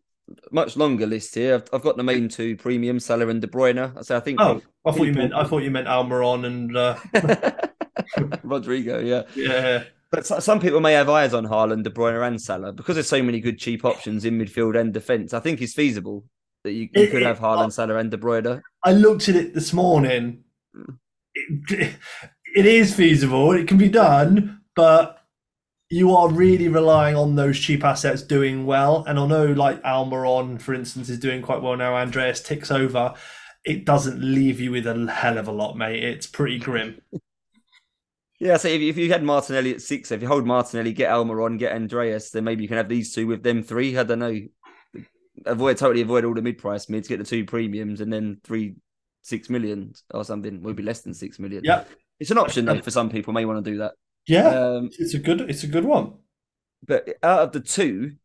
much 0.51 0.77
longer 0.77 1.07
list 1.07 1.35
here. 1.35 1.57
I've, 1.57 1.69
I've 1.73 1.83
got 1.83 1.97
the 1.99 2.03
main 2.03 2.29
two 2.29 2.57
premium 2.57 2.99
Salah 2.99 3.29
and 3.29 3.41
De 3.41 3.47
Bruyne. 3.47 3.97
I 3.97 4.03
say 4.03 4.17
I 4.17 4.21
think. 4.21 4.41
Oh, 4.41 4.63
I 4.87 4.93
thought 4.93 5.07
you 5.07 5.13
meant 5.13 5.35
I 5.35 5.45
thought 5.45 5.63
you 5.63 5.71
meant 5.71 5.87
Almiron 5.87 6.47
and 6.47 6.77
uh... 6.77 6.97
Rodrigo. 8.43 9.01
Yeah, 9.01 9.23
yeah. 9.35 9.85
But 10.13 10.27
some 10.27 10.61
people 10.61 10.81
may 10.81 10.93
have 10.93 11.09
eyes 11.09 11.33
on 11.33 11.47
Haaland, 11.47 11.85
De 11.85 11.91
Bruyne, 11.91 12.25
and 12.27 12.41
Salah 12.41 12.73
because 12.73 12.97
there's 12.97 13.09
so 13.09 13.23
many 13.23 13.41
good 13.41 13.59
cheap 13.59 13.83
options 13.83 14.27
in 14.27 14.39
midfield 14.39 14.79
and 14.79 14.93
defence. 14.93 15.33
I 15.33 15.41
think 15.41 15.63
it's 15.63 15.73
feasible 15.73 16.25
that 16.65 16.73
you, 16.73 16.91
you 16.95 17.05
it, 17.05 17.11
could 17.11 17.23
have 17.23 17.39
Haaland, 17.39 17.69
it, 17.69 17.73
Salah, 17.73 17.97
and 17.97 18.11
De 18.11 18.19
Bruyne. 18.19 18.61
I 18.85 18.93
looked 18.93 19.31
at 19.31 19.37
it 19.37 19.55
this 19.55 19.73
morning. 19.73 20.45
It, 21.35 21.97
it 22.55 22.67
is 22.67 22.95
feasible. 22.95 23.53
It 23.53 23.67
can 23.67 23.79
be 23.79 23.89
done, 23.89 24.61
but 24.77 25.25
you 25.89 26.15
are 26.15 26.31
really 26.31 26.69
relying 26.69 27.17
on 27.17 27.35
those 27.35 27.59
cheap 27.59 27.83
assets 27.83 28.21
doing 28.21 28.67
well. 28.67 29.05
And 29.07 29.19
I 29.19 29.27
know, 29.27 29.47
like 29.47 29.83
Almiron, 29.83 30.61
for 30.61 30.75
instance, 30.75 31.09
is 31.09 31.19
doing 31.19 31.41
quite 31.41 31.63
well 31.63 31.77
now, 31.77 31.95
Andreas 31.95 32.43
ticks 32.43 32.71
over, 32.71 33.15
it 33.65 33.87
doesn't 33.87 34.21
leave 34.21 34.61
you 34.61 34.73
with 34.73 34.87
a 34.87 35.11
hell 35.11 35.39
of 35.39 35.49
a 35.49 35.53
lot, 35.53 35.77
mate. 35.77 36.05
It's 36.05 36.27
pretty 36.27 36.59
grim. 36.59 37.01
Yeah, 38.43 38.57
so 38.57 38.67
if, 38.67 38.81
if 38.81 38.97
you 38.97 39.09
had 39.13 39.23
Martinelli 39.23 39.73
at 39.73 39.83
six, 39.83 40.11
if 40.11 40.21
you 40.21 40.27
hold 40.27 40.45
Martinelli, 40.45 40.93
get 40.93 41.11
Almiron, 41.11 41.61
get 41.61 41.77
Andreas, 41.77 42.31
then 42.31 42.43
maybe 42.43 42.63
you 42.63 42.69
can 42.69 42.77
have 42.77 42.89
these 42.89 43.15
two 43.15 43.29
with 43.29 43.45
them 43.45 43.63
three. 43.63 43.97
I 43.97 44.03
don't 44.03 44.19
know. 44.19 44.37
Avoid 45.47 45.77
totally 45.77 46.03
avoid 46.03 46.25
all 46.25 46.35
the 46.35 46.43
mid 46.43 46.59
price 46.59 46.89
mids, 46.89 47.07
get 47.07 47.19
the 47.19 47.25
two 47.25 47.45
premiums, 47.45 48.01
and 48.01 48.13
then 48.13 48.41
three 48.43 48.75
six 49.23 49.49
million 49.49 49.93
or 50.13 50.25
something. 50.25 50.61
Will 50.61 50.75
be 50.75 50.83
less 50.83 51.03
than 51.03 51.15
six 51.15 51.39
million. 51.39 51.63
Yeah, 51.65 51.85
it's 52.19 52.33
an 52.33 52.39
option 52.39 52.65
though 52.65 52.81
for 52.81 52.91
some 52.91 53.11
people 53.11 53.33
may 53.33 53.45
want 53.45 53.65
to 53.65 53.71
do 53.71 53.79
that. 53.79 53.93
Yeah, 54.27 54.49
um, 54.49 54.91
it's 54.99 55.15
a 55.15 55.21
good 55.21 55.43
it's 55.43 55.63
a 55.63 55.69
good 55.69 55.85
one. 55.85 56.15
But 56.85 57.11
out 57.23 57.43
of 57.43 57.53
the 57.53 57.61
two, 57.61 58.17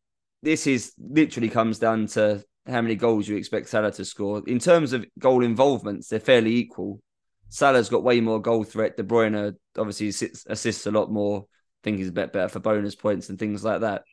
this 0.41 0.65
is 0.65 0.93
literally 0.97 1.49
comes 1.49 1.77
down 1.77 2.07
to 2.07 2.43
how 2.65 2.81
many 2.81 2.95
goals 2.95 3.27
you 3.27 3.37
expect 3.37 3.69
Salah 3.69 3.91
to 3.91 4.03
score. 4.03 4.41
In 4.47 4.57
terms 4.57 4.93
of 4.93 5.05
goal 5.19 5.43
involvements, 5.43 6.07
they're 6.07 6.19
fairly 6.19 6.55
equal. 6.55 7.01
Salah's 7.49 7.89
got 7.89 8.03
way 8.03 8.19
more 8.21 8.41
goal 8.41 8.63
threat. 8.63 8.97
De 8.97 9.03
Bruyne 9.03 9.55
obviously 9.77 10.09
assists, 10.09 10.45
assists 10.47 10.85
a 10.85 10.91
lot 10.91 11.11
more. 11.11 11.41
I 11.41 11.79
think 11.83 11.97
he's 11.97 12.09
a 12.09 12.13
bit 12.13 12.33
better 12.33 12.49
for 12.49 12.59
bonus 12.59 12.95
points 12.95 13.29
and 13.29 13.39
things 13.39 13.63
like 13.63 13.81
that. 13.81 14.03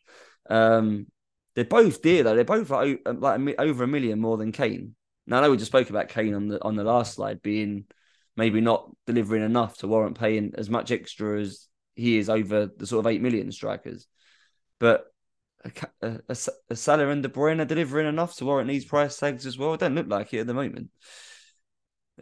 Um, 0.48 1.06
they're 1.54 1.64
both 1.64 2.02
dear 2.02 2.22
though. 2.22 2.34
They're 2.34 2.44
both 2.44 2.70
like, 2.70 3.00
like 3.06 3.54
over 3.58 3.84
a 3.84 3.88
million 3.88 4.20
more 4.20 4.36
than 4.36 4.52
Kane. 4.52 4.94
Now 5.26 5.38
I 5.38 5.40
know 5.42 5.50
we 5.50 5.56
just 5.56 5.70
spoke 5.70 5.90
about 5.90 6.08
Kane 6.08 6.34
on 6.34 6.48
the 6.48 6.62
on 6.62 6.76
the 6.76 6.84
last 6.84 7.14
slide 7.14 7.40
being 7.42 7.86
maybe 8.36 8.60
not 8.60 8.90
delivering 9.06 9.42
enough 9.42 9.78
to 9.78 9.88
warrant 9.88 10.18
paying 10.18 10.52
as 10.56 10.68
much 10.68 10.90
extra 10.90 11.40
as 11.40 11.68
he 11.94 12.18
is 12.18 12.28
over 12.28 12.66
the 12.66 12.86
sort 12.86 13.06
of 13.06 13.10
eight 13.10 13.22
million 13.22 13.52
strikers. 13.52 14.06
But 14.80 15.06
a, 15.64 15.70
a, 16.02 16.20
a, 16.28 16.36
a 16.70 16.76
Salah 16.76 17.08
and 17.08 17.22
De 17.22 17.28
Bruyne 17.28 17.60
are 17.60 17.64
delivering 17.64 18.08
enough 18.08 18.36
to 18.36 18.44
warrant 18.44 18.68
these 18.68 18.84
price 18.84 19.16
tags 19.16 19.46
as 19.46 19.56
well. 19.56 19.74
It 19.74 19.80
don't 19.80 19.94
look 19.94 20.08
like 20.08 20.34
it 20.34 20.40
at 20.40 20.46
the 20.46 20.54
moment. 20.54 20.90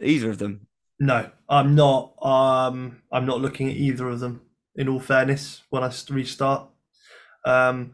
Either 0.01 0.29
of 0.29 0.37
them. 0.37 0.67
No, 0.99 1.29
I'm 1.49 1.75
not. 1.75 2.13
Um, 2.23 3.01
I'm 3.11 3.25
not 3.25 3.41
looking 3.41 3.69
at 3.69 3.75
either 3.75 4.07
of 4.09 4.19
them. 4.19 4.41
In 4.75 4.89
all 4.89 4.99
fairness, 4.99 5.61
when 5.69 5.83
I 5.83 5.93
restart, 6.09 6.67
um, 7.45 7.93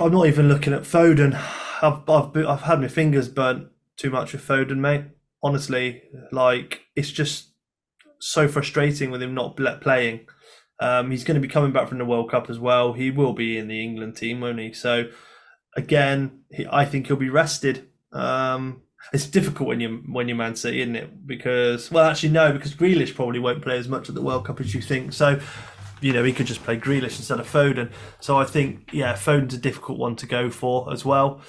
I'm 0.00 0.12
not 0.12 0.26
even 0.26 0.48
looking 0.48 0.72
at 0.72 0.82
Foden. 0.82 1.34
I've 1.82 2.08
I've 2.08 2.34
I've 2.36 2.62
had 2.62 2.80
my 2.80 2.88
fingers 2.88 3.28
burnt 3.28 3.68
too 3.98 4.08
much 4.08 4.32
with 4.32 4.46
Foden, 4.46 4.78
mate. 4.78 5.04
Honestly, 5.42 6.04
like 6.32 6.86
it's 6.96 7.10
just 7.10 7.48
so 8.18 8.48
frustrating 8.48 9.10
with 9.10 9.22
him 9.22 9.34
not 9.34 9.56
playing. 9.56 10.26
Um, 10.80 11.10
he's 11.10 11.24
going 11.24 11.34
to 11.34 11.46
be 11.46 11.52
coming 11.52 11.72
back 11.72 11.88
from 11.88 11.98
the 11.98 12.04
World 12.04 12.30
Cup 12.30 12.50
as 12.50 12.58
well. 12.58 12.92
He 12.94 13.10
will 13.10 13.32
be 13.32 13.58
in 13.58 13.68
the 13.68 13.82
England 13.82 14.16
team, 14.16 14.40
won't 14.40 14.58
he? 14.58 14.72
So 14.72 15.10
again, 15.76 16.40
he, 16.50 16.66
I 16.70 16.84
think 16.84 17.06
he'll 17.06 17.16
be 17.16 17.30
rested. 17.30 17.88
Um, 18.12 18.82
it's 19.12 19.26
difficult 19.26 19.68
when 19.68 19.80
you 19.80 20.02
when 20.06 20.28
you're 20.28 20.36
Man 20.36 20.56
City, 20.56 20.80
isn't 20.82 20.96
it? 20.96 21.26
Because 21.26 21.90
well, 21.90 22.04
actually 22.04 22.30
no, 22.30 22.52
because 22.52 22.74
Grealish 22.74 23.14
probably 23.14 23.38
won't 23.38 23.62
play 23.62 23.78
as 23.78 23.88
much 23.88 24.08
at 24.08 24.14
the 24.14 24.22
World 24.22 24.46
Cup 24.46 24.60
as 24.60 24.74
you 24.74 24.80
think. 24.80 25.12
So 25.12 25.40
you 26.00 26.12
know 26.12 26.24
he 26.24 26.32
could 26.32 26.46
just 26.46 26.62
play 26.62 26.78
Grealish 26.78 27.18
instead 27.18 27.40
of 27.40 27.50
Foden. 27.50 27.90
So 28.20 28.36
I 28.36 28.44
think 28.44 28.90
yeah, 28.92 29.14
Foden's 29.14 29.54
a 29.54 29.58
difficult 29.58 29.98
one 29.98 30.16
to 30.16 30.26
go 30.26 30.50
for 30.50 30.92
as 30.92 31.04
well. 31.04 31.40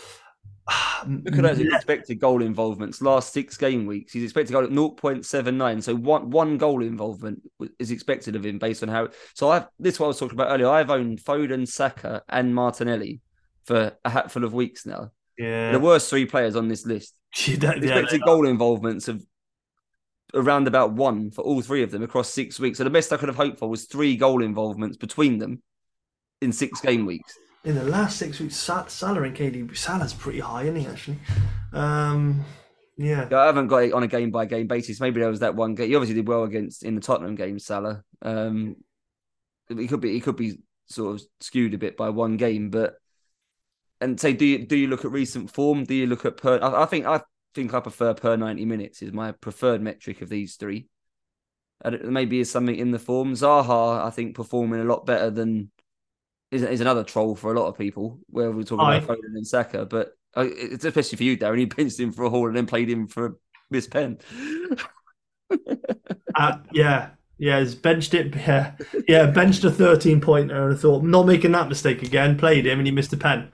Look 1.08 1.36
at 1.36 1.42
those 1.42 1.60
expected 1.60 2.20
goal 2.20 2.42
involvements. 2.42 3.02
Last 3.02 3.34
six 3.34 3.58
game 3.58 3.86
weeks, 3.86 4.14
he's 4.14 4.24
expected 4.24 4.48
to 4.48 4.54
go 4.54 4.64
at 4.64 4.70
0.79. 4.70 5.84
So 5.84 5.96
one 5.96 6.30
one 6.30 6.58
goal 6.58 6.84
involvement 6.84 7.42
is 7.80 7.92
expected 7.92 8.36
of 8.36 8.46
him 8.46 8.60
based 8.60 8.84
on 8.84 8.90
how. 8.90 9.10
So 9.34 9.50
I've 9.50 9.68
this 9.80 9.96
is 9.96 10.00
what 10.00 10.08
I 10.08 10.10
was 10.10 10.20
talking 10.20 10.38
about 10.38 10.52
earlier. 10.52 10.70
I've 10.70 10.90
owned 10.90 11.24
Foden, 11.24 11.68
Saka, 11.68 12.24
and 12.30 12.54
Martinelli 12.54 13.22
for 13.66 13.94
a 14.04 14.10
hatful 14.10 14.44
of 14.44 14.54
weeks 14.54 14.86
now. 14.86 15.12
Yeah, 15.38 15.72
the 15.72 15.80
worst 15.80 16.10
three 16.10 16.26
players 16.26 16.56
on 16.56 16.68
this 16.68 16.86
list. 16.86 17.17
Yeah, 17.84 18.00
expected 18.00 18.22
goal 18.22 18.48
involvements 18.48 19.08
of 19.08 19.26
around 20.34 20.68
about 20.68 20.94
one 20.94 21.32
for 21.32 21.42
all 21.42 21.62
three 21.62 21.84
of 21.84 21.92
them 21.92 22.04
across 22.04 22.30
six 22.30 22.60
weeks. 22.60 22.78
So 22.78 22.84
the 22.84 22.90
best 22.90 23.14
I 23.14 23.18
could 23.18 23.30
have 23.30 23.38
hoped 23.38 23.60
for 23.60 23.70
was 23.70 23.86
three 23.86 24.18
goal 24.18 24.44
involvements 24.44 24.98
between 24.98 25.38
them 25.38 25.62
in 26.42 26.52
six 26.52 26.82
game 26.82 27.06
weeks 27.06 27.38
in 27.68 27.76
the 27.76 27.84
last 27.84 28.18
six 28.18 28.40
weeks, 28.40 28.56
Salah 28.56 29.24
and 29.24 29.36
KD, 29.36 29.76
Salah's 29.76 30.14
pretty 30.14 30.40
high, 30.40 30.64
isn't 30.64 30.78
he? 30.78 30.88
Actually, 30.88 31.20
um, 31.74 32.46
yeah. 32.96 33.28
I 33.30 33.46
haven't 33.46 33.68
got 33.68 33.84
it 33.84 33.94
on 33.94 34.04
a 34.04 34.08
game 34.08 34.32
by 34.32 34.46
game 34.46 34.68
basis. 34.68 35.02
Maybe 35.02 35.20
there 35.20 35.30
was 35.30 35.42
that 35.42 35.56
one 35.56 35.76
game. 35.76 35.90
He 35.90 35.96
obviously 35.96 36.16
did 36.16 36.30
well 36.30 36.44
against 36.44 36.84
in 36.84 36.96
the 36.96 37.02
Tottenham 37.02 37.36
game, 37.36 37.60
Salah. 37.60 38.04
Um, 38.22 38.78
he 39.68 39.88
could 39.88 40.00
be 40.00 40.14
he 40.14 40.22
could 40.22 40.38
be 40.38 40.60
sort 40.88 41.16
of 41.16 41.28
skewed 41.42 41.74
a 41.74 41.78
bit 41.78 41.98
by 41.98 42.10
one 42.10 42.38
game, 42.38 42.70
but 42.70 42.96
and 44.02 44.20
say, 44.20 44.34
do 44.34 44.46
you 44.46 44.66
do 44.66 44.76
you 44.76 44.88
look 44.88 45.06
at 45.06 45.12
recent 45.12 45.52
form? 45.52 45.84
Do 45.84 45.96
you 45.96 46.08
look 46.08 46.26
at 46.26 46.38
per? 46.38 46.60
I, 46.60 46.84
I 46.84 46.86
think 46.86 47.06
I 47.06 47.22
think 47.54 47.74
I 47.74 47.80
prefer 47.80 48.14
per 48.14 48.36
ninety 48.36 48.66
minutes 48.66 49.02
is 49.02 49.14
my 49.14 49.32
preferred 49.32 49.82
metric 49.82 50.22
of 50.22 50.30
these 50.30 50.56
three. 50.56 50.88
Maybe 52.04 52.40
is 52.40 52.50
something 52.50 52.76
in 52.76 52.92
the 52.92 53.00
form. 53.00 53.34
Zaha, 53.34 54.04
I 54.04 54.10
think, 54.10 54.36
performing 54.36 54.82
a 54.82 54.86
lot 54.86 55.06
better 55.06 55.30
than 55.30 55.72
is, 56.52 56.64
is 56.64 56.82
another 56.82 57.04
troll 57.04 57.36
for 57.36 57.54
a 57.54 57.60
lot 57.60 57.68
of 57.68 57.78
people. 57.78 58.20
Where 58.30 58.52
we're 58.52 58.64
talking 58.64 58.86
Aye. 58.86 58.96
about 58.98 59.10
Foden 59.10 59.36
and 59.36 59.48
Saka, 59.48 59.86
but 59.86 60.14
uh, 60.36 60.48
it's 60.48 60.86
especially 60.86 61.18
for 61.18 61.24
you, 61.24 61.38
Darren. 61.38 61.60
You 61.60 61.68
benched 61.68 62.00
him 62.00 62.12
for 62.12 62.24
a 62.24 62.30
haul 62.30 62.48
and 62.48 62.58
then 62.58 62.66
played 62.66 62.90
him 62.90 63.08
for 63.08 63.38
Miss 63.70 63.88
Pen. 63.88 64.18
uh, 66.36 66.58
yeah, 66.72 67.10
yeah, 67.38 67.60
he's 67.60 67.76
benched 67.76 68.14
it. 68.14 68.36
Yeah, 68.48 68.72
yeah, 69.08 69.26
benched 69.28 69.64
a 69.64 69.72
thirteen 69.72 70.22
pointer 70.22 70.68
and 70.70 70.78
I 70.78 70.80
thought, 70.80 71.04
not 71.04 71.26
making 71.26 71.52
that 71.52 71.70
mistake 71.70 72.04
again. 72.04 72.38
Played 72.38 72.66
him 72.66 72.80
and 72.80 72.88
he 72.88 72.92
missed 72.92 73.14
a 73.14 73.18
pen. 73.18 73.52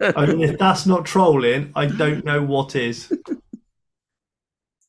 I 0.00 0.26
mean, 0.26 0.42
if 0.42 0.58
that's 0.58 0.86
not 0.86 1.04
trolling, 1.04 1.72
I 1.74 1.86
don't 1.86 2.24
know 2.24 2.42
what 2.42 2.76
is. 2.76 3.12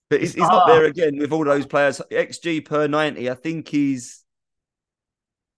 But 0.09 0.21
he's, 0.21 0.33
he's 0.33 0.43
ah. 0.43 0.62
up 0.62 0.67
there 0.67 0.85
again 0.85 1.17
with 1.17 1.31
all 1.31 1.45
those 1.45 1.65
players. 1.65 2.01
XG 2.12 2.65
per 2.65 2.88
ninety. 2.88 3.29
I 3.29 3.35
think 3.35 3.67
he's 3.67 4.23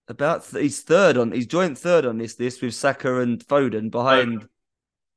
about 0.08 0.44
th- 0.44 0.62
he's 0.62 0.82
third 0.82 1.16
on 1.16 1.32
he's 1.32 1.46
joint 1.46 1.78
third 1.78 2.04
on 2.04 2.18
this 2.18 2.38
list 2.38 2.62
with 2.62 2.74
Saka 2.74 3.20
and 3.20 3.44
Foden 3.46 3.90
behind 3.90 4.46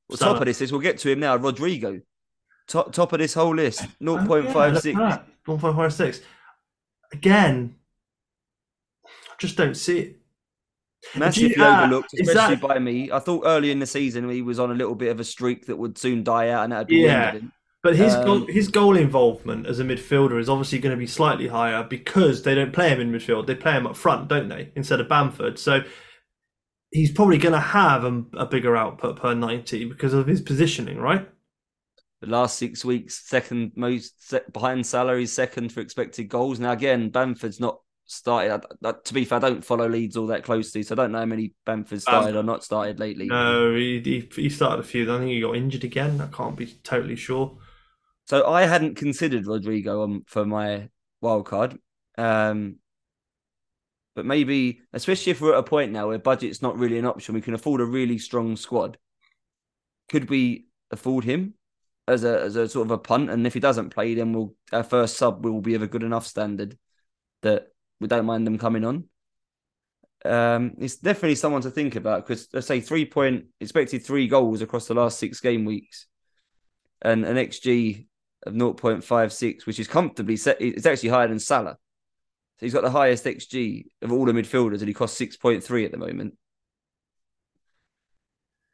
Well, 0.09 0.17
top 0.17 0.39
of 0.39 0.45
this 0.45 0.61
is 0.61 0.71
we'll 0.71 0.81
get 0.81 0.99
to 0.99 1.11
him 1.11 1.19
now. 1.19 1.35
Rodrigo, 1.35 2.01
top 2.67 2.93
top 2.93 3.13
of 3.13 3.19
this 3.19 3.33
whole 3.33 3.55
list, 3.55 3.81
Oh, 3.83 4.17
0.56. 4.17 4.53
Yeah, 4.53 4.71
look 4.71 4.85
at 4.85 4.95
that, 4.95 5.27
1.56. 5.45 6.21
Again, 7.15 7.75
I 9.05 9.33
just 9.39 9.55
don't 9.55 9.75
see 9.75 9.99
it. 9.99 10.17
Massively 11.15 11.55
uh, 11.55 11.83
overlooked, 11.83 12.13
especially 12.19 12.55
that- 12.55 12.61
by 12.67 12.79
me. 12.79 13.11
I 13.11 13.19
thought 13.19 13.43
early 13.45 13.71
in 13.71 13.79
the 13.79 13.85
season 13.85 14.27
he 14.29 14.41
was 14.41 14.59
on 14.59 14.71
a 14.71 14.73
little 14.73 14.95
bit 14.95 15.11
of 15.11 15.19
a 15.19 15.23
streak 15.23 15.67
that 15.67 15.77
would 15.77 15.97
soon 15.97 16.23
die 16.23 16.49
out, 16.49 16.63
and 16.65 16.73
that'd 16.73 16.87
be 16.87 16.97
Yeah. 16.97 17.27
end 17.27 17.37
of 17.37 17.41
him. 17.43 17.51
But 17.83 17.95
his 17.95 18.15
Um, 18.15 18.25
goal, 18.25 18.45
his 18.47 18.67
goal 18.67 18.97
involvement 18.97 19.67
as 19.67 19.79
a 19.79 19.83
midfielder 19.83 20.39
is 20.39 20.49
obviously 20.49 20.79
going 20.79 20.95
to 20.95 20.99
be 20.99 21.05
slightly 21.05 21.47
higher 21.47 21.83
because 21.83 22.41
they 22.41 22.55
don't 22.55 22.73
play 22.73 22.89
him 22.89 22.99
in 22.99 23.11
midfield; 23.11 23.45
they 23.45 23.53
play 23.55 23.73
him 23.73 23.85
up 23.85 23.95
front, 23.95 24.27
don't 24.27 24.49
they? 24.49 24.71
Instead 24.75 24.99
of 24.99 25.07
Bamford, 25.07 25.59
so 25.59 25.83
he's 26.91 27.11
probably 27.11 27.37
going 27.37 27.53
to 27.53 27.59
have 27.59 28.03
a, 28.03 28.23
a 28.33 28.45
bigger 28.47 28.75
output 28.75 29.17
per 29.17 29.35
ninety 29.35 29.85
because 29.85 30.13
of 30.15 30.25
his 30.25 30.41
positioning, 30.41 30.97
right? 30.97 31.29
The 32.21 32.27
last 32.27 32.57
six 32.57 32.85
weeks, 32.85 33.27
second 33.27 33.73
most 33.75 34.33
behind 34.51 34.85
salaries, 34.85 35.31
second 35.31 35.71
for 35.71 35.81
expected 35.81 36.25
goals. 36.29 36.59
Now 36.59 36.71
again, 36.71 37.09
Bamford's 37.09 37.59
not 37.59 37.79
started. 38.05 38.65
I, 38.83 38.89
I, 38.89 38.93
to 39.03 39.13
be 39.13 39.25
fair, 39.25 39.37
I 39.37 39.41
don't 39.41 39.65
follow 39.65 39.87
Leeds 39.87 40.17
all 40.17 40.27
that 40.27 40.43
closely, 40.43 40.83
so 40.83 40.95
I 40.95 40.97
don't 40.97 41.11
know 41.11 41.19
how 41.19 41.25
many 41.25 41.53
Bamford 41.65 42.01
started 42.01 42.35
or 42.35 42.43
not 42.43 42.63
started 42.63 42.99
lately. 42.99 43.27
No, 43.27 43.75
he, 43.75 44.01
he 44.01 44.29
he 44.43 44.49
started 44.49 44.79
a 44.79 44.87
few. 44.87 45.13
I 45.13 45.17
think 45.19 45.31
he 45.31 45.41
got 45.41 45.55
injured 45.55 45.83
again. 45.83 46.21
I 46.21 46.27
can't 46.27 46.55
be 46.55 46.67
totally 46.83 47.15
sure. 47.15 47.57
So 48.27 48.47
I 48.47 48.65
hadn't 48.65 48.95
considered 48.95 49.45
Rodrigo 49.45 50.01
on, 50.03 50.23
for 50.25 50.45
my 50.45 50.89
wild 51.21 51.45
card. 51.45 51.77
Um, 52.17 52.77
but 54.15 54.25
maybe, 54.25 54.81
especially 54.93 55.31
if 55.31 55.41
we're 55.41 55.53
at 55.53 55.59
a 55.59 55.63
point 55.63 55.91
now 55.91 56.07
where 56.07 56.17
budget's 56.17 56.61
not 56.61 56.77
really 56.77 56.97
an 56.97 57.05
option, 57.05 57.35
we 57.35 57.41
can 57.41 57.53
afford 57.53 57.81
a 57.81 57.85
really 57.85 58.17
strong 58.17 58.55
squad. 58.55 58.97
Could 60.09 60.29
we 60.29 60.67
afford 60.89 61.23
him 61.25 61.55
as 62.07 62.23
a 62.23 62.41
as 62.41 62.55
a 62.55 62.67
sort 62.67 62.87
of 62.87 62.91
a 62.91 62.97
punt? 62.97 63.29
And 63.29 63.45
if 63.45 63.53
he 63.53 63.59
doesn't 63.59 63.89
play, 63.89 64.13
then 64.15 64.33
we'll 64.33 64.53
our 64.71 64.83
first 64.83 65.17
sub 65.17 65.43
will 65.43 65.61
be 65.61 65.75
of 65.75 65.81
a 65.81 65.87
good 65.87 66.03
enough 66.03 66.27
standard 66.27 66.77
that 67.41 67.67
we 67.99 68.07
don't 68.07 68.25
mind 68.25 68.45
them 68.45 68.57
coming 68.57 68.85
on. 68.85 69.05
Um, 70.23 70.73
it's 70.79 70.95
definitely 70.95 71.35
someone 71.35 71.61
to 71.61 71.69
think 71.69 71.95
about 71.95 72.25
because 72.25 72.47
let's 72.51 72.67
say 72.67 72.81
three 72.81 73.05
point 73.05 73.45
expected 73.59 74.03
three 74.03 74.27
goals 74.27 74.61
across 74.61 74.87
the 74.87 74.95
last 74.95 75.19
six 75.19 75.39
game 75.39 75.65
weeks, 75.65 76.07
and 77.01 77.25
an 77.25 77.37
xG 77.37 78.07
of 78.45 78.53
0.56, 78.53 79.65
which 79.65 79.79
is 79.79 79.87
comfortably 79.87 80.37
set. 80.37 80.61
It's 80.61 80.85
actually 80.85 81.09
higher 81.09 81.27
than 81.27 81.39
Salah. 81.39 81.77
So 82.59 82.65
he's 82.65 82.73
got 82.73 82.83
the 82.83 82.91
highest 82.91 83.25
XG 83.25 83.85
of 84.01 84.11
all 84.11 84.25
the 84.25 84.31
midfielders, 84.31 84.79
and 84.79 84.87
he 84.87 84.93
costs 84.93 85.19
6.3 85.19 85.85
at 85.85 85.91
the 85.91 85.97
moment. 85.97 86.37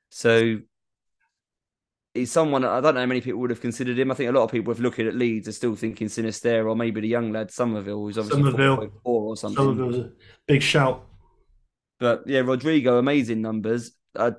So 0.09 0.59
he's 2.13 2.31
someone 2.31 2.65
I 2.65 2.81
don't 2.81 2.95
know 2.95 3.01
how 3.01 3.05
many 3.05 3.21
people 3.21 3.39
would 3.41 3.49
have 3.49 3.61
considered 3.61 3.97
him. 3.97 4.11
I 4.11 4.15
think 4.15 4.29
a 4.29 4.33
lot 4.33 4.43
of 4.43 4.51
people, 4.51 4.71
if 4.71 4.79
looking 4.79 5.07
at 5.07 5.15
Leeds, 5.15 5.47
are 5.47 5.53
still 5.53 5.75
thinking 5.75 6.07
Sinisterra 6.07 6.69
or 6.69 6.75
maybe 6.75 7.01
the 7.01 7.07
young 7.07 7.31
lad 7.31 7.51
Summerville, 7.51 8.03
who's 8.03 8.17
obviously 8.17 8.43
Summerville. 8.43 8.77
4.4 8.77 8.91
or 9.03 9.37
something. 9.37 9.57
Summerville's 9.57 9.97
a 9.97 10.11
big 10.47 10.61
shout. 10.61 11.05
But 11.99 12.23
yeah, 12.25 12.39
Rodrigo, 12.39 12.97
amazing 12.97 13.41
numbers. 13.41 13.91
Uh, 14.15 14.31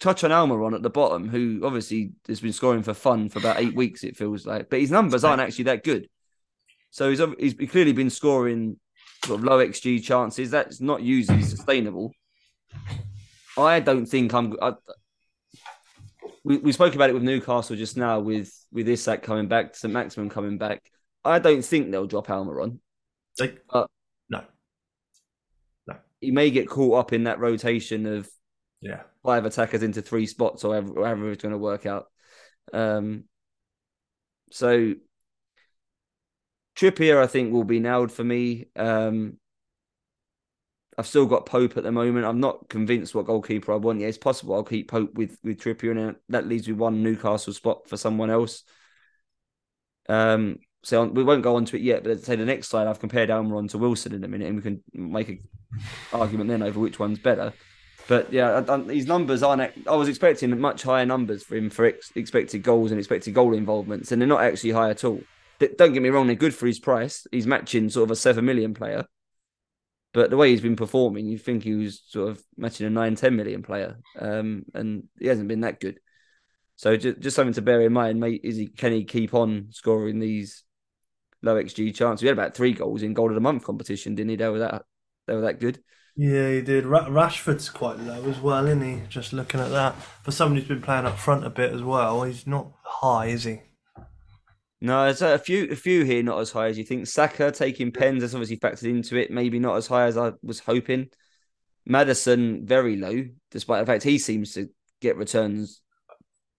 touch 0.00 0.24
on 0.24 0.30
Almiron 0.30 0.74
at 0.74 0.82
the 0.82 0.90
bottom, 0.90 1.28
who 1.28 1.60
obviously 1.64 2.12
has 2.26 2.40
been 2.40 2.52
scoring 2.52 2.82
for 2.82 2.94
fun 2.94 3.28
for 3.28 3.38
about 3.38 3.60
eight 3.60 3.74
weeks, 3.74 4.04
it 4.04 4.16
feels 4.16 4.46
like. 4.46 4.68
But 4.68 4.80
his 4.80 4.90
numbers 4.90 5.24
aren't 5.24 5.40
actually 5.40 5.64
that 5.64 5.84
good. 5.84 6.08
So 6.90 7.10
he's 7.10 7.54
he's 7.58 7.70
clearly 7.70 7.92
been 7.92 8.10
scoring 8.10 8.78
sort 9.24 9.40
of 9.40 9.44
low 9.44 9.64
XG 9.64 10.02
chances. 10.02 10.50
That's 10.50 10.80
not 10.80 11.02
usually 11.02 11.42
sustainable. 11.42 12.12
I 13.56 13.80
don't 13.80 14.06
think 14.06 14.34
I'm. 14.34 14.56
I, 14.60 14.74
we, 16.44 16.58
we 16.58 16.72
spoke 16.72 16.94
about 16.94 17.10
it 17.10 17.14
with 17.14 17.22
Newcastle 17.22 17.74
just 17.74 17.96
now, 17.96 18.20
with 18.20 18.52
with 18.70 18.88
Isak 18.88 19.22
coming 19.22 19.48
back, 19.48 19.74
St 19.74 19.92
Maximin 19.92 20.28
coming 20.28 20.58
back. 20.58 20.82
I 21.24 21.38
don't 21.38 21.64
think 21.64 21.90
they'll 21.90 22.06
drop 22.06 22.26
Almiron. 22.26 22.78
Like, 23.40 23.62
Uh, 23.70 23.86
no, 24.28 24.44
He 26.20 26.30
may 26.30 26.50
get 26.50 26.68
caught 26.68 26.98
up 26.98 27.12
in 27.12 27.24
that 27.24 27.40
rotation 27.40 28.06
of 28.06 28.28
yeah, 28.80 29.02
five 29.24 29.46
attackers 29.46 29.82
into 29.82 30.02
three 30.02 30.26
spots 30.26 30.64
or 30.64 30.74
however, 30.74 30.94
however 30.96 31.30
it's 31.32 31.42
going 31.42 31.52
to 31.52 31.58
work 31.58 31.86
out. 31.86 32.06
Um, 32.72 33.24
so 34.50 34.94
Trippier, 36.76 37.22
I 37.22 37.26
think, 37.26 37.52
will 37.52 37.64
be 37.64 37.80
nailed 37.80 38.12
for 38.12 38.24
me. 38.24 38.66
Um, 38.76 39.38
I've 40.96 41.06
still 41.06 41.26
got 41.26 41.46
Pope 41.46 41.76
at 41.76 41.82
the 41.82 41.92
moment. 41.92 42.26
I'm 42.26 42.40
not 42.40 42.68
convinced 42.68 43.14
what 43.14 43.26
goalkeeper 43.26 43.72
I 43.72 43.76
want. 43.76 44.00
Yeah, 44.00 44.08
it's 44.08 44.18
possible 44.18 44.54
I'll 44.54 44.62
keep 44.62 44.90
Pope 44.90 45.14
with 45.14 45.38
with 45.42 45.58
Trippier, 45.60 45.96
and 45.96 46.16
that 46.28 46.46
leaves 46.46 46.68
me 46.68 46.74
one 46.74 47.02
Newcastle 47.02 47.52
spot 47.52 47.88
for 47.88 47.96
someone 47.96 48.30
else. 48.30 48.62
Um, 50.08 50.58
so 50.82 51.04
we 51.06 51.24
won't 51.24 51.42
go 51.42 51.56
on 51.56 51.64
to 51.66 51.76
it 51.76 51.82
yet, 51.82 52.02
but 52.02 52.10
let's 52.10 52.26
say 52.26 52.36
the 52.36 52.44
next 52.44 52.68
slide, 52.68 52.86
I've 52.86 53.00
compared 53.00 53.30
Almiron 53.30 53.70
to 53.70 53.78
Wilson 53.78 54.12
in 54.12 54.22
a 54.22 54.28
minute, 54.28 54.48
and 54.48 54.56
we 54.56 54.62
can 54.62 54.82
make 54.92 55.28
an 55.28 55.40
argument 56.12 56.50
then 56.50 56.62
over 56.62 56.78
which 56.78 56.98
one's 56.98 57.18
better. 57.18 57.52
But 58.06 58.32
yeah, 58.32 58.62
I, 58.68 58.74
I, 58.74 58.76
numbers 58.76 59.42
aren't. 59.42 59.72
I 59.88 59.96
was 59.96 60.08
expecting 60.08 60.58
much 60.60 60.82
higher 60.82 61.06
numbers 61.06 61.42
for 61.42 61.56
him 61.56 61.70
for 61.70 61.86
ex, 61.86 62.12
expected 62.14 62.62
goals 62.62 62.90
and 62.90 63.00
expected 63.00 63.32
goal 63.32 63.54
involvements, 63.54 64.12
and 64.12 64.20
they're 64.20 64.28
not 64.28 64.42
actually 64.42 64.72
high 64.72 64.90
at 64.90 65.04
all. 65.04 65.20
Don't 65.58 65.94
get 65.94 66.02
me 66.02 66.10
wrong; 66.10 66.26
they're 66.26 66.36
good 66.36 66.54
for 66.54 66.66
his 66.66 66.78
price. 66.78 67.26
He's 67.32 67.46
matching 67.46 67.88
sort 67.88 68.04
of 68.04 68.10
a 68.10 68.16
seven 68.16 68.44
million 68.44 68.74
player, 68.74 69.06
but 70.14 70.30
the 70.30 70.36
way 70.38 70.50
he's 70.50 70.62
been 70.62 70.76
performing, 70.76 71.26
you 71.26 71.36
think 71.38 71.64
he 71.64 71.74
was 71.74 72.02
sort 72.06 72.30
of 72.30 72.42
matching 72.56 72.86
a 72.86 72.90
nine, 72.90 73.16
10 73.16 73.36
million 73.36 73.62
player, 73.62 73.98
um, 74.18 74.64
and 74.72 75.04
he 75.20 75.26
hasn't 75.26 75.48
been 75.48 75.60
that 75.62 75.80
good. 75.80 75.98
So 76.76 76.96
just, 76.96 77.20
just 77.20 77.36
something 77.36 77.54
to 77.54 77.62
bear 77.62 77.82
in 77.82 77.92
mind, 77.92 78.20
mate. 78.20 78.40
Is 78.44 78.56
he 78.56 78.68
can 78.68 78.92
he 78.92 79.04
keep 79.04 79.34
on 79.34 79.68
scoring 79.70 80.20
these 80.20 80.64
low 81.42 81.56
xG 81.56 81.94
chances? 81.94 82.22
We 82.22 82.28
had 82.28 82.38
about 82.38 82.54
three 82.56 82.72
goals 82.72 83.02
in 83.02 83.14
goal 83.14 83.28
of 83.28 83.34
the 83.34 83.40
month 83.40 83.64
competition, 83.64 84.14
didn't 84.14 84.30
he? 84.30 84.36
They 84.36 84.48
were 84.48 84.60
that 84.60 84.84
they 85.26 85.34
were 85.34 85.42
that 85.42 85.60
good. 85.60 85.82
yeah, 86.16 86.50
he 86.50 86.62
did. 86.62 86.86
Ra- 86.86 87.08
Rashford's 87.08 87.68
quite 87.70 87.98
low 87.98 88.24
as 88.30 88.40
well, 88.40 88.66
isn't 88.66 88.82
he? 88.82 89.06
Just 89.08 89.32
looking 89.32 89.60
at 89.60 89.70
that, 89.70 89.96
for 90.22 90.30
someone 90.30 90.58
who's 90.58 90.68
been 90.68 90.82
playing 90.82 91.06
up 91.06 91.18
front 91.18 91.44
a 91.44 91.50
bit 91.50 91.72
as 91.72 91.82
well, 91.82 92.22
he's 92.22 92.46
not 92.46 92.72
high, 92.84 93.26
is 93.26 93.44
he? 93.44 93.60
No, 94.84 95.04
there's 95.06 95.22
a 95.22 95.38
few 95.38 95.70
a 95.70 95.76
few 95.76 96.04
here 96.04 96.22
not 96.22 96.40
as 96.40 96.50
high 96.50 96.66
as 96.66 96.76
you 96.76 96.84
think. 96.84 97.06
Saka 97.06 97.50
taking 97.50 97.90
pens, 97.90 98.20
that's 98.20 98.34
obviously 98.34 98.58
factored 98.58 98.82
into 98.90 99.16
it. 99.16 99.30
Maybe 99.30 99.58
not 99.58 99.76
as 99.76 99.86
high 99.86 100.04
as 100.04 100.18
I 100.18 100.32
was 100.42 100.58
hoping. 100.58 101.08
Maddison 101.86 102.66
very 102.66 102.96
low, 102.96 103.24
despite 103.50 103.80
the 103.80 103.90
fact 103.90 104.02
he 104.02 104.18
seems 104.18 104.52
to 104.52 104.68
get 105.00 105.16
returns. 105.16 105.80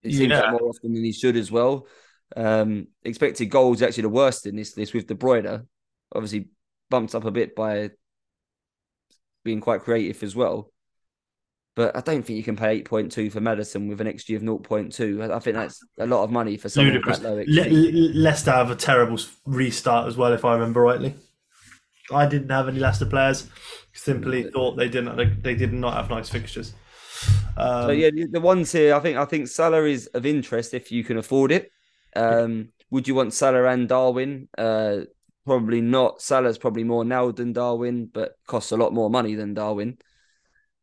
It 0.01 0.13
seems 0.13 0.31
Yeah. 0.31 0.39
like 0.39 0.53
more 0.53 0.69
often 0.69 0.95
than 0.95 1.03
he 1.03 1.11
should 1.11 1.35
as 1.35 1.51
well. 1.51 1.87
Um, 2.35 2.87
expected 3.03 3.51
goals 3.51 3.83
actually 3.83 4.01
the 4.01 4.09
worst 4.09 4.47
in 4.47 4.55
this 4.55 4.75
list 4.75 4.95
with 4.95 5.05
De 5.05 5.13
Bruyne. 5.13 5.67
Obviously 6.11 6.49
bumped 6.89 7.13
up 7.13 7.25
a 7.25 7.31
bit 7.31 7.55
by 7.55 7.91
being 9.43 9.61
quite 9.61 9.81
creative 9.81 10.23
as 10.23 10.35
well. 10.35 10.71
But 11.75 11.95
I 11.95 11.99
don't 11.99 12.25
think 12.25 12.37
you 12.37 12.43
can 12.43 12.55
pay 12.55 12.81
8.2 12.81 13.31
for 13.31 13.41
Maddison 13.41 13.89
with 13.89 13.99
an 13.99 14.07
XG 14.07 14.37
of 14.37 14.41
0.2. 14.41 15.29
I 15.29 15.35
I 15.35 15.39
think 15.39 15.55
that's 15.57 15.83
a 15.99 16.05
lot 16.05 16.23
of 16.23 16.31
money 16.31 16.55
for 16.55 16.69
someone 16.69 16.93
Ludicrous. 16.93 17.19
that 17.19 17.29
low 17.29 17.43
Le- 17.47 18.13
Leicester 18.13 18.51
have 18.51 18.71
a 18.71 18.75
terrible 18.75 19.19
restart 19.45 20.07
as 20.07 20.15
well, 20.15 20.31
if 20.31 20.45
I 20.45 20.53
remember 20.53 20.81
rightly. 20.81 21.15
I 22.13 22.27
didn't 22.27 22.49
have 22.49 22.69
any 22.69 22.79
Leicester 22.79 23.05
players. 23.05 23.47
Simply 23.93 24.43
thought 24.43 24.77
they 24.77 24.87
didn't. 24.87 25.41
They, 25.41 25.55
did 25.55 25.73
not 25.73 25.95
have 25.95 26.09
nice 26.09 26.29
fixtures. 26.29 26.73
Um, 27.57 27.87
So 27.87 27.91
yeah, 27.91 28.09
the- 28.29 28.39
ones 28.39 28.71
here, 28.71 28.95
I 28.95 28.99
think, 28.99 29.17
I 29.17 29.25
think 29.25 29.47
Salah 29.47 29.83
is 29.85 30.07
of 30.07 30.25
interest 30.25 30.73
if 30.73 30.91
you 30.91 31.03
can 31.03 31.17
afford 31.17 31.51
it. 31.51 31.71
Um, 32.15 32.69
would 32.89 33.07
you 33.07 33.15
want 33.15 33.33
Salah 33.33 33.65
and 33.67 33.89
Darwin? 33.89 34.47
Uh, 34.57 35.01
probably 35.45 35.81
not. 35.81 36.21
Salah's 36.21 36.57
probably 36.57 36.83
more 36.83 37.03
now 37.03 37.31
than 37.31 37.53
Darwin, 37.53 38.05
but 38.05 38.35
costs 38.47 38.71
a 38.71 38.77
lot 38.77 38.93
more 38.93 39.09
money 39.09 39.35
than 39.35 39.53
Darwin. 39.53 39.97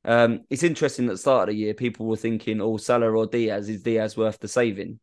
Um, 0.05 0.41
it's 0.51 0.63
interesting 0.63 1.07
that 1.07 1.13
at 1.13 1.15
the 1.15 1.19
start 1.19 1.49
of 1.49 1.55
the 1.55 1.61
year, 1.61 1.75
people 1.75 2.07
were 2.07 2.17
thinking, 2.17 2.61
"Oh, 2.61 2.77
Salah 2.77 3.11
or 3.11 3.27
Diaz 3.27 3.69
is 3.69 3.83
Diaz 3.83 4.17
worth 4.17 4.39
the 4.39 4.49
saving?" 4.49 4.99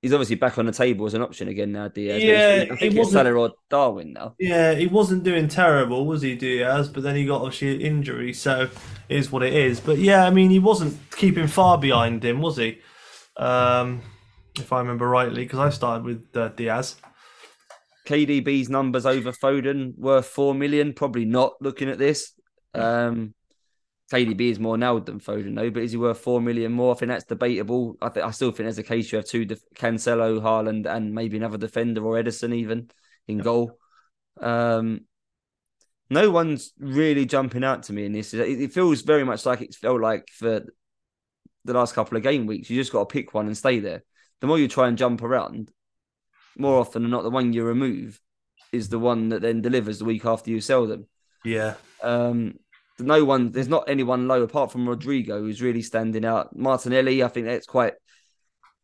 He's 0.00 0.12
obviously 0.12 0.34
back 0.34 0.58
on 0.58 0.66
the 0.66 0.72
table 0.72 1.06
as 1.06 1.14
an 1.14 1.22
option 1.22 1.46
again 1.46 1.70
now. 1.70 1.86
Diaz, 1.86 2.22
Yeah, 2.24 2.72
I 2.72 2.76
think 2.76 2.96
it's 2.96 3.12
Salah 3.12 3.34
or 3.34 3.52
Darwin 3.70 4.14
now. 4.14 4.34
Yeah, 4.40 4.74
he 4.74 4.88
wasn't 4.88 5.22
doing 5.22 5.46
terrible, 5.46 6.06
was 6.06 6.22
he, 6.22 6.34
Diaz? 6.34 6.88
But 6.88 7.04
then 7.04 7.14
he 7.14 7.24
got 7.24 7.42
obviously 7.42 7.76
an 7.76 7.80
injury, 7.82 8.32
so 8.32 8.62
it 9.08 9.16
is 9.16 9.30
what 9.30 9.44
it 9.44 9.54
is. 9.54 9.78
But 9.78 9.98
yeah, 9.98 10.26
I 10.26 10.30
mean, 10.30 10.50
he 10.50 10.58
wasn't 10.58 10.98
keeping 11.12 11.46
far 11.46 11.78
behind 11.78 12.24
him, 12.24 12.40
was 12.40 12.56
he? 12.56 12.80
Um, 13.36 14.02
if 14.58 14.72
I 14.72 14.80
remember 14.80 15.08
rightly, 15.08 15.44
because 15.44 15.60
I 15.60 15.70
started 15.70 16.04
with 16.04 16.36
uh, 16.36 16.48
Diaz. 16.48 16.96
KDB's 18.06 18.68
numbers 18.68 19.06
over 19.06 19.30
Foden 19.30 19.96
worth 19.96 20.26
four 20.26 20.54
million? 20.54 20.92
Probably 20.92 21.24
not. 21.24 21.52
Looking 21.60 21.88
at 21.88 21.98
this, 21.98 22.32
um, 22.74 23.34
KDB 24.12 24.50
is 24.50 24.60
more 24.60 24.76
nailed 24.76 25.06
than 25.06 25.20
Foden, 25.20 25.54
though. 25.54 25.70
But 25.70 25.84
is 25.84 25.92
he 25.92 25.96
worth 25.96 26.18
four 26.18 26.40
million 26.40 26.72
more? 26.72 26.94
I 26.94 26.98
think 26.98 27.10
that's 27.10 27.24
debatable. 27.24 27.96
I 28.02 28.10
think 28.10 28.26
I 28.26 28.30
still 28.30 28.50
think 28.50 28.66
there's 28.66 28.78
a 28.78 28.82
case 28.82 29.10
you 29.10 29.16
have 29.16 29.24
two 29.24 29.46
def- 29.46 29.64
Cancelo, 29.74 30.40
Haaland, 30.40 30.86
and 30.86 31.14
maybe 31.14 31.38
another 31.38 31.56
defender 31.56 32.04
or 32.04 32.22
Ederson 32.22 32.54
even 32.54 32.90
in 33.26 33.38
goal. 33.38 33.78
Um, 34.38 35.06
no 36.10 36.30
one's 36.30 36.72
really 36.78 37.24
jumping 37.24 37.64
out 37.64 37.84
to 37.84 37.94
me 37.94 38.04
in 38.04 38.12
this. 38.12 38.34
It, 38.34 38.60
it 38.60 38.72
feels 38.74 39.00
very 39.00 39.24
much 39.24 39.46
like 39.46 39.62
it's 39.62 39.78
felt 39.78 40.02
like 40.02 40.28
for 40.30 40.66
the 41.64 41.72
last 41.72 41.94
couple 41.94 42.18
of 42.18 42.22
game 42.22 42.44
weeks. 42.44 42.68
You 42.68 42.78
just 42.78 42.92
got 42.92 43.08
to 43.08 43.12
pick 43.12 43.32
one 43.32 43.46
and 43.46 43.56
stay 43.56 43.80
there. 43.80 44.04
The 44.40 44.46
more 44.46 44.58
you 44.58 44.68
try 44.68 44.88
and 44.88 44.98
jump 44.98 45.22
around, 45.22 45.70
more 46.58 46.78
often 46.78 47.02
than 47.02 47.10
not, 47.10 47.22
the 47.22 47.30
one 47.30 47.54
you 47.54 47.64
remove 47.64 48.20
is 48.72 48.90
the 48.90 48.98
one 48.98 49.30
that 49.30 49.40
then 49.40 49.62
delivers 49.62 49.98
the 49.98 50.04
week 50.04 50.26
after 50.26 50.50
you 50.50 50.60
sell 50.60 50.86
them. 50.86 51.06
Yeah. 51.44 51.74
Um, 52.02 52.58
no 52.98 53.24
one, 53.24 53.52
there's 53.52 53.68
not 53.68 53.88
anyone 53.88 54.28
low 54.28 54.42
apart 54.42 54.70
from 54.70 54.88
Rodrigo 54.88 55.40
who's 55.40 55.62
really 55.62 55.82
standing 55.82 56.24
out. 56.24 56.56
Martinelli, 56.56 57.22
I 57.22 57.28
think 57.28 57.46
that's 57.46 57.66
quite. 57.66 57.94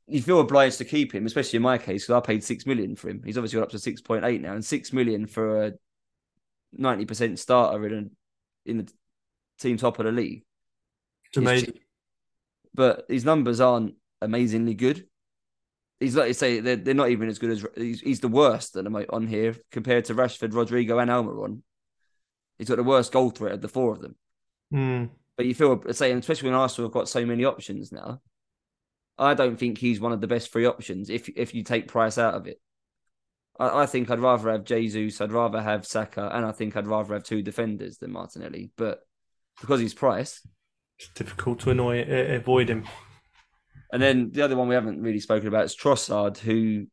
You 0.07 0.23
feel 0.23 0.41
obliged 0.41 0.79
to 0.79 0.85
keep 0.85 1.15
him, 1.15 1.27
especially 1.27 1.59
in 1.59 1.63
my 1.63 1.77
case, 1.77 2.07
because 2.07 2.23
I 2.23 2.27
paid 2.27 2.43
six 2.43 2.65
million 2.65 2.97
for 2.97 3.11
him. 3.11 3.23
He's 3.25 3.37
obviously 3.37 3.59
got 3.59 3.65
up 3.65 3.71
to 3.73 3.79
six 3.79 4.01
point 4.01 4.25
eight 4.25 4.41
now, 4.41 4.55
and 4.55 4.65
six 4.65 4.93
million 4.93 5.27
for 5.27 5.67
a 5.67 5.73
ninety 6.73 7.05
percent 7.05 7.39
starter 7.39 7.87
in 7.87 7.93
a, 8.67 8.71
in 8.71 8.79
the 8.79 8.93
team 9.59 9.77
top 9.77 9.99
of 9.99 10.07
the 10.07 10.13
league. 10.13 10.45
It's 11.27 11.37
amazing. 11.37 11.75
But 12.75 13.05
his 13.09 13.25
numbers 13.25 13.61
aren't 13.61 13.97
amazingly 14.23 14.75
good. 14.75 15.07
He's 16.01 16.17
like 16.17 16.29
you 16.29 16.35
say, 16.35 16.61
they're, 16.61 16.77
they're 16.77 16.95
not 16.95 17.11
even 17.11 17.29
as 17.29 17.39
good 17.39 17.51
as 17.51 17.67
he's, 17.75 18.01
he's 18.01 18.21
the 18.21 18.29
worst 18.29 18.77
at 18.77 18.85
the 18.85 19.07
on 19.11 19.27
here 19.27 19.57
compared 19.73 20.05
to 20.07 20.15
Rashford, 20.15 20.55
Rodrigo, 20.55 20.99
and 21.01 21.11
Almiron. 21.11 21.63
He's 22.59 22.69
got 22.69 22.77
the 22.77 22.83
worst 22.83 23.13
goal 23.13 23.31
threat 23.31 23.55
of 23.55 23.61
the 23.61 23.69
four 23.69 23.93
of 23.93 24.01
them. 24.01 24.17
Mm. 24.73 25.11
But 25.37 25.47
you 25.47 25.55
feel, 25.55 25.81
say, 25.93 26.11
especially 26.13 26.51
when 26.51 26.59
Arsenal 26.59 26.89
have 26.89 26.95
got 26.95 27.09
so 27.09 27.25
many 27.25 27.45
options 27.45 27.93
now, 27.93 28.21
I 29.17 29.35
don't 29.35 29.57
think 29.57 29.79
he's 29.79 30.01
one 30.01 30.13
of 30.13 30.21
the 30.21 30.27
best 30.27 30.51
free 30.53 30.67
options 30.67 31.11
if 31.11 31.29
if 31.31 31.55
you 31.55 31.65
take 31.65 31.89
price 31.89 32.19
out 32.19 32.35
of 32.35 32.47
it. 32.47 32.61
I, 33.59 33.83
I 33.83 33.87
think 33.87 34.11
I'd 34.11 34.21
rather 34.21 34.51
have 34.51 34.65
Jesus, 34.65 35.21
I'd 35.21 35.33
rather 35.33 35.61
have 35.61 35.87
Saka, 35.87 36.31
and 36.33 36.45
I 36.45 36.53
think 36.53 36.77
I'd 36.77 36.87
rather 36.87 37.15
have 37.15 37.25
two 37.25 37.43
defenders 37.43 37.99
than 37.99 38.13
Martinelli. 38.13 38.71
But 38.77 39.01
because 39.61 39.81
he's 39.81 39.95
price, 39.95 40.47
it's 40.99 41.09
difficult 41.15 41.61
to 41.61 41.71
annoy 41.71 42.03
uh, 42.03 42.35
avoid 42.37 42.69
him. 42.69 42.85
And 43.93 44.03
then 44.03 44.31
the 44.33 44.43
other 44.43 44.57
one 44.57 44.69
we 44.69 44.75
haven't 44.75 45.01
really 45.01 45.21
spoken 45.21 45.49
about 45.49 45.65
is 45.65 45.77
Trossard, 45.77 46.39
who 46.39 46.87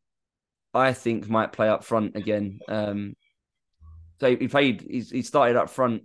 I 0.72 0.92
think 0.92 1.28
might 1.28 1.52
play 1.52 1.68
up 1.68 1.84
front 1.84 2.16
again. 2.16 2.60
Um, 2.68 3.14
so 4.20 4.36
he 4.36 4.48
played. 4.48 4.86
He, 4.88 5.22
started 5.22 5.56
up 5.56 5.70
front 5.70 6.02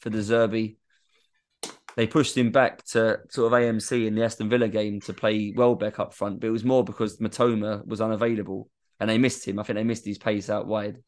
for 0.00 0.10
De 0.10 0.18
Zerbi. 0.18 0.76
They 1.96 2.06
pushed 2.06 2.36
him 2.36 2.50
back 2.50 2.84
to 2.86 3.20
sort 3.30 3.52
of 3.52 3.58
AMC 3.58 4.06
in 4.06 4.14
the 4.14 4.24
Aston 4.24 4.48
Villa 4.48 4.68
game 4.68 5.00
to 5.02 5.12
play 5.12 5.54
Welbeck 5.56 6.00
up 6.00 6.12
front, 6.12 6.40
but 6.40 6.48
it 6.48 6.50
was 6.50 6.64
more 6.64 6.82
because 6.82 7.18
Mitoma 7.18 7.86
was 7.86 8.00
unavailable 8.00 8.68
and 8.98 9.08
they 9.08 9.18
missed 9.18 9.46
him. 9.46 9.58
I 9.58 9.62
think 9.62 9.76
they 9.76 9.84
missed 9.84 10.04
his 10.04 10.18
pace 10.18 10.50
out 10.50 10.66
wide. 10.66 10.98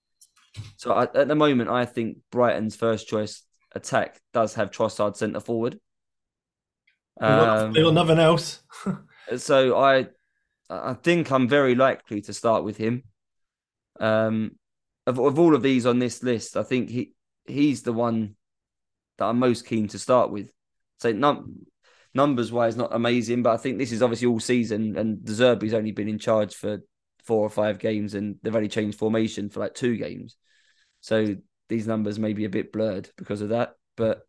So 0.77 0.93
I, 0.93 1.03
at 1.03 1.29
the 1.29 1.35
moment, 1.35 1.71
I 1.71 1.85
think 1.85 2.19
Brighton's 2.31 2.77
first 2.77 3.09
choice 3.09 3.43
attack 3.75 4.21
does 4.33 4.55
have 4.55 4.71
Trossard 4.71 5.17
centre 5.17 5.41
forward. 5.41 5.79
Um, 7.21 7.73
they 7.73 7.83
got 7.83 7.95
nothing 7.95 8.19
else. 8.19 8.63
so 9.37 9.77
I, 9.77 10.07
I 10.71 10.95
think 10.95 11.31
I'm 11.31 11.49
very 11.49 11.75
likely 11.75 12.21
to 12.23 12.33
start 12.33 12.65
with 12.65 12.77
him. 12.77 13.03
Um, 13.99 14.53
of, 15.07 15.19
of 15.19 15.39
all 15.39 15.55
of 15.55 15.63
these 15.63 15.87
on 15.87 15.99
this 15.99 16.23
list, 16.23 16.57
I 16.57 16.63
think 16.63 16.91
he 16.91 17.13
he's 17.47 17.83
the 17.83 17.93
one 17.93 18.37
that 19.19 19.27
I'm 19.27 19.39
most 19.39 19.67
keen 19.67 19.89
to 19.89 19.99
start 19.99 20.31
with. 20.31 20.51
So 20.99 21.13
num- 21.13 21.67
numbers 22.15 22.51
wise, 22.51 22.77
not 22.77 22.95
amazing, 22.95 23.43
but 23.43 23.53
I 23.53 23.57
think 23.57 23.79
this 23.79 23.93
is 23.93 24.03
obviously 24.03 24.27
all 24.29 24.41
season, 24.41 24.97
and 24.97 25.25
De 25.25 25.33
Zerbi's 25.33 25.75
only 25.75 25.93
been 25.93 26.09
in 26.09 26.19
charge 26.19 26.55
for 26.55 26.81
four 27.25 27.45
or 27.45 27.51
five 27.51 27.79
games, 27.79 28.15
and 28.15 28.37
they've 28.43 28.57
only 28.57 28.69
changed 28.69 28.99
formation 28.99 29.49
for 29.49 29.61
like 29.61 29.75
two 29.75 29.97
games. 29.97 30.37
So 31.01 31.37
these 31.69 31.87
numbers 31.87 32.19
may 32.19 32.33
be 32.33 32.45
a 32.45 32.51
bit 32.51 32.73
blurred 32.73 33.11
because 33.17 33.41
of 33.41 33.51
that, 33.51 33.75
but 33.97 34.27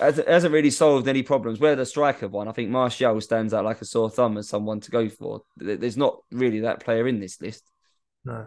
it 0.00 0.28
hasn't 0.28 0.52
really 0.52 0.70
solved 0.70 1.08
any 1.08 1.22
problems. 1.22 1.58
Where 1.58 1.76
the 1.76 1.84
striker 1.84 2.28
one, 2.28 2.48
I 2.48 2.52
think 2.52 2.70
Martial 2.70 3.20
stands 3.20 3.52
out 3.52 3.64
like 3.64 3.80
a 3.80 3.84
sore 3.84 4.10
thumb 4.10 4.38
as 4.38 4.48
someone 4.48 4.80
to 4.80 4.90
go 4.90 5.08
for. 5.08 5.42
There's 5.56 5.96
not 5.96 6.18
really 6.30 6.60
that 6.60 6.80
player 6.80 7.08
in 7.08 7.20
this 7.20 7.40
list. 7.40 7.68
No. 8.24 8.46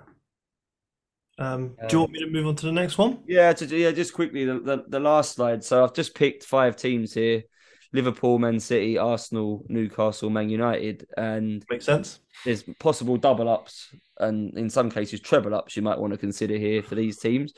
Um, 1.39 1.75
do 1.87 1.95
you 1.95 1.99
want 1.99 2.11
me 2.11 2.19
to 2.19 2.29
move 2.29 2.47
on 2.47 2.55
to 2.57 2.65
the 2.65 2.71
next 2.71 2.97
one? 2.97 3.19
Yeah, 3.25 3.53
to, 3.53 3.65
yeah. 3.65 3.91
Just 3.91 4.13
quickly, 4.13 4.45
the, 4.45 4.59
the, 4.59 4.83
the 4.87 4.99
last 4.99 5.35
slide. 5.35 5.63
So 5.63 5.83
I've 5.83 5.93
just 5.93 6.13
picked 6.13 6.43
five 6.43 6.75
teams 6.75 7.13
here: 7.13 7.43
Liverpool, 7.91 8.37
Man 8.37 8.59
City, 8.59 8.97
Arsenal, 8.97 9.65
Newcastle, 9.67 10.29
Man 10.29 10.49
United, 10.49 11.07
and 11.17 11.65
makes 11.69 11.85
sense. 11.85 12.19
There's 12.45 12.63
possible 12.79 13.17
double 13.17 13.49
ups, 13.49 13.89
and 14.19 14.55
in 14.57 14.69
some 14.69 14.91
cases 14.91 15.21
treble 15.21 15.55
ups. 15.55 15.75
You 15.75 15.81
might 15.81 15.97
want 15.97 16.13
to 16.13 16.19
consider 16.19 16.55
here 16.55 16.83
for 16.83 16.95
these 16.95 17.17
teams. 17.17 17.53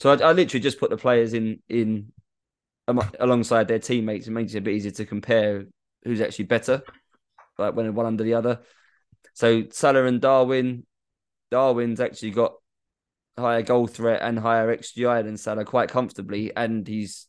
So 0.00 0.10
I, 0.10 0.28
I 0.28 0.32
literally 0.32 0.62
just 0.62 0.78
put 0.78 0.90
the 0.90 0.96
players 0.96 1.34
in 1.34 1.60
in 1.68 2.12
alongside 3.18 3.66
their 3.66 3.80
teammates. 3.80 4.28
It 4.28 4.32
makes 4.32 4.54
it 4.54 4.58
a 4.58 4.60
bit 4.60 4.74
easier 4.74 4.92
to 4.92 5.04
compare 5.04 5.64
who's 6.04 6.20
actually 6.20 6.44
better, 6.44 6.82
like 7.58 7.74
when 7.74 7.92
one 7.94 8.06
under 8.06 8.22
the 8.22 8.34
other. 8.34 8.60
So 9.34 9.64
Salah 9.70 10.04
and 10.04 10.20
Darwin. 10.20 10.86
Darwin's 11.48 12.00
actually 12.00 12.32
got 12.32 12.54
higher 13.38 13.62
goal 13.62 13.86
threat 13.86 14.22
and 14.22 14.38
higher 14.38 14.74
XGI 14.76 15.24
than 15.24 15.36
Salah 15.36 15.64
quite 15.64 15.88
comfortably, 15.88 16.54
and 16.56 16.86
he's 16.86 17.26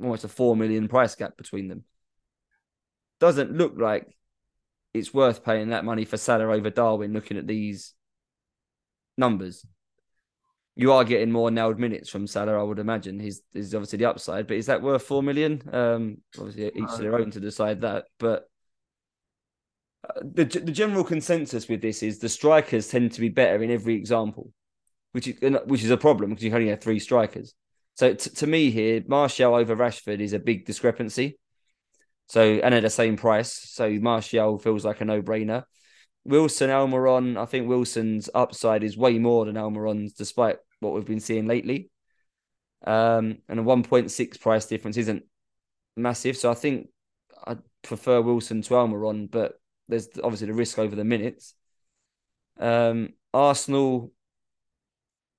almost 0.00 0.24
a 0.24 0.28
four 0.28 0.56
million 0.56 0.88
price 0.88 1.14
gap 1.14 1.36
between 1.36 1.68
them. 1.68 1.84
Doesn't 3.20 3.56
look 3.56 3.74
like 3.76 4.16
it's 4.92 5.14
worth 5.14 5.44
paying 5.44 5.70
that 5.70 5.84
money 5.84 6.04
for 6.04 6.16
Salah 6.16 6.54
over 6.54 6.70
Darwin. 6.70 7.12
Looking 7.12 7.38
at 7.38 7.46
these 7.46 7.94
numbers, 9.16 9.64
you 10.74 10.92
are 10.92 11.04
getting 11.04 11.32
more 11.32 11.50
nailed 11.50 11.78
minutes 11.78 12.10
from 12.10 12.26
Salah, 12.26 12.58
I 12.58 12.62
would 12.62 12.78
imagine. 12.78 13.18
He's 13.18 13.42
is 13.54 13.74
obviously 13.74 13.98
the 13.98 14.10
upside, 14.10 14.46
but 14.46 14.58
is 14.58 14.66
that 14.66 14.82
worth 14.82 15.02
four 15.02 15.22
million? 15.22 15.62
Um, 15.72 16.18
obviously 16.38 16.66
each 16.66 16.94
to 16.96 17.02
their 17.02 17.16
own 17.16 17.30
to 17.32 17.40
decide 17.40 17.80
that, 17.80 18.04
but 18.18 18.48
the 20.22 20.44
the 20.44 20.72
general 20.72 21.04
consensus 21.04 21.68
with 21.68 21.80
this 21.80 22.02
is 22.02 22.18
the 22.18 22.28
strikers 22.28 22.88
tend 22.88 23.12
to 23.12 23.20
be 23.20 23.28
better 23.28 23.62
in 23.62 23.70
every 23.70 23.94
example, 23.94 24.52
which 25.12 25.28
is 25.28 25.38
which 25.66 25.82
is 25.82 25.90
a 25.90 25.96
problem 25.96 26.30
because 26.30 26.44
you 26.44 26.54
only 26.54 26.68
have 26.68 26.80
three 26.80 26.98
strikers. 26.98 27.54
So 27.94 28.14
t- 28.14 28.30
to 28.30 28.46
me 28.46 28.70
here, 28.70 29.02
Martial 29.06 29.54
over 29.54 29.74
Rashford 29.74 30.20
is 30.20 30.32
a 30.32 30.38
big 30.38 30.66
discrepancy. 30.66 31.38
So 32.28 32.42
and 32.42 32.74
at 32.74 32.82
the 32.82 32.90
same 32.90 33.16
price, 33.16 33.52
so 33.52 33.90
Martial 33.90 34.58
feels 34.58 34.84
like 34.84 35.00
a 35.00 35.04
no 35.04 35.22
brainer. 35.22 35.64
Wilson 36.24 36.70
Almiron, 36.70 37.36
I 37.36 37.46
think 37.46 37.68
Wilson's 37.68 38.28
upside 38.34 38.82
is 38.82 38.96
way 38.96 39.18
more 39.18 39.44
than 39.44 39.54
Almiron's, 39.54 40.12
despite 40.12 40.56
what 40.80 40.92
we've 40.92 41.04
been 41.04 41.20
seeing 41.20 41.46
lately. 41.46 41.90
Um, 42.84 43.38
and 43.48 43.60
a 43.60 43.62
1.6 43.62 44.40
price 44.40 44.66
difference 44.66 44.96
isn't 44.96 45.22
massive. 45.96 46.36
So 46.36 46.50
I 46.50 46.54
think 46.54 46.88
I 47.46 47.56
prefer 47.82 48.20
Wilson 48.20 48.62
to 48.62 48.74
Almiron, 48.74 49.30
but 49.30 49.54
there's 49.88 50.08
obviously 50.22 50.48
the 50.48 50.54
risk 50.54 50.78
over 50.78 50.96
the 50.96 51.04
minutes. 51.04 51.54
Um, 52.58 53.10
Arsenal, 53.32 54.12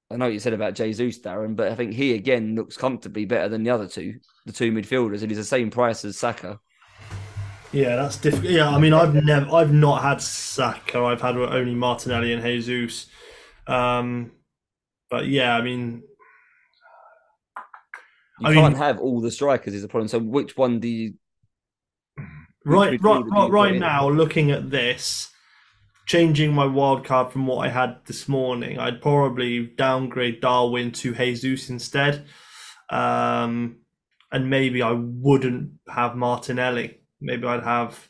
I 0.09 0.17
know 0.17 0.25
what 0.25 0.33
you 0.33 0.39
said 0.39 0.53
about 0.53 0.75
Jesus, 0.75 1.19
Darren, 1.19 1.55
but 1.55 1.71
I 1.71 1.75
think 1.75 1.93
he 1.93 2.13
again 2.13 2.55
looks 2.55 2.77
comfortably 2.77 3.25
better 3.25 3.49
than 3.49 3.63
the 3.63 3.71
other 3.71 3.87
two, 3.87 4.19
the 4.45 4.53
two 4.53 4.71
midfielders, 4.71 5.21
and 5.21 5.29
he's 5.29 5.37
the 5.37 5.43
same 5.43 5.69
price 5.69 6.05
as 6.05 6.17
Saka. 6.17 6.59
Yeah, 7.73 7.97
that's 7.97 8.17
difficult. 8.17 8.51
Yeah, 8.51 8.69
I 8.69 8.79
mean, 8.79 8.93
I've 8.93 9.13
never, 9.13 9.53
I've 9.53 9.73
not 9.73 10.01
had 10.01 10.21
Saka. 10.21 10.99
I've 10.99 11.21
had 11.21 11.35
only 11.35 11.75
Martinelli 11.75 12.31
and 12.33 12.41
Jesus. 12.41 13.07
Um, 13.67 14.31
but 15.09 15.27
yeah, 15.27 15.55
I 15.55 15.61
mean, 15.61 16.03
you 18.39 18.47
I 18.47 18.53
can't 18.53 18.73
mean, 18.73 18.81
have 18.81 18.99
all 18.99 19.19
the 19.19 19.31
strikers 19.31 19.73
is 19.73 19.83
a 19.83 19.87
problem. 19.87 20.07
So 20.07 20.19
which 20.19 20.55
one 20.55 20.79
do 20.79 20.87
you 20.87 21.15
Right, 22.67 23.01
right, 23.01 23.23
right, 23.25 23.49
right 23.49 23.75
now, 23.75 24.09
looking 24.09 24.51
at 24.51 24.69
this, 24.69 25.29
changing 26.05 26.53
my 26.53 26.65
wild 26.65 27.05
card 27.05 27.31
from 27.31 27.47
what 27.47 27.65
I 27.65 27.69
had 27.69 27.99
this 28.05 28.27
morning, 28.27 28.77
I'd 28.77 29.01
probably 29.01 29.67
downgrade 29.67 30.41
Darwin 30.41 30.91
to 30.91 31.15
Jesus 31.15 31.69
instead. 31.69 32.25
Um, 32.89 33.77
and 34.33 34.49
maybe 34.49 34.81
I 34.81 34.91
wouldn't 34.91 35.79
have 35.87 36.17
Martinelli. 36.17 36.99
Maybe 37.21 37.47
I'd 37.47 37.63
have 37.63 38.09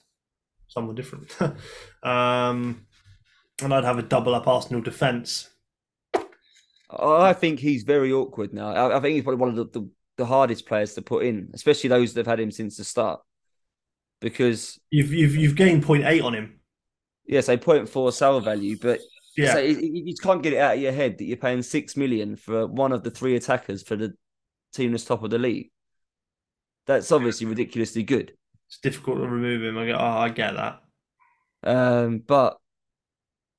someone 0.67 0.95
different. 0.95 1.39
um, 2.03 2.87
and 3.61 3.71
I'd 3.71 3.83
have 3.83 3.99
a 3.99 4.03
double 4.03 4.33
up 4.33 4.47
Arsenal 4.47 4.81
defence. 4.81 5.51
I 6.89 7.33
think 7.33 7.59
he's 7.59 7.83
very 7.83 8.11
awkward 8.11 8.55
now. 8.55 8.91
I, 8.91 8.99
think 9.01 9.13
he's 9.13 9.23
probably 9.23 9.39
one 9.39 9.49
of 9.49 9.55
the, 9.55 9.65
the, 9.65 9.89
the 10.17 10.25
hardest 10.25 10.65
players 10.65 10.95
to 10.95 11.03
put 11.03 11.25
in, 11.25 11.51
especially 11.53 11.89
those 11.89 12.15
that 12.15 12.21
have 12.21 12.39
had 12.39 12.39
him 12.39 12.49
since 12.49 12.77
the 12.77 12.83
start 12.83 13.19
because 14.21 14.80
you've 14.89 15.13
you've 15.13 15.36
you've 15.36 15.56
gained 15.56 15.84
0.8 15.84 16.23
on 16.23 16.34
him. 16.34 16.60
Yes, 17.25 17.49
a 17.49 17.58
0.4 17.58 18.13
sell 18.13 18.39
value, 18.39 18.77
but 18.82 18.99
yeah, 19.36 19.53
so 19.53 19.60
you, 19.60 19.77
you 19.82 20.15
can't 20.15 20.41
get 20.41 20.53
it 20.53 20.60
out 20.60 20.75
of 20.75 20.82
your 20.82 20.91
head 20.91 21.17
that 21.17 21.25
you're 21.25 21.38
paying 21.38 21.62
six 21.62 21.95
million 21.95 22.36
for 22.36 22.65
one 22.65 22.91
of 22.91 23.03
the 23.03 23.12
three 23.12 23.36
attackers 23.36 23.84
for 23.84 23.95
the 23.95 24.13
team 24.73 24.91
that's 24.91 25.06
top 25.06 25.23
of 25.23 25.30
the 25.30 25.38
league. 25.38 25.71
That's 26.88 27.12
obviously 27.12 27.45
ridiculously 27.45 28.03
good. 28.03 28.34
It's 28.67 28.80
difficult 28.80 29.17
to 29.17 29.27
remove 29.27 29.62
him. 29.62 29.77
I 29.77 29.86
get, 29.86 29.95
oh, 29.95 30.06
I 30.06 30.30
get 30.30 30.53
that. 30.56 30.82
Um, 31.63 32.23
but 32.25 32.58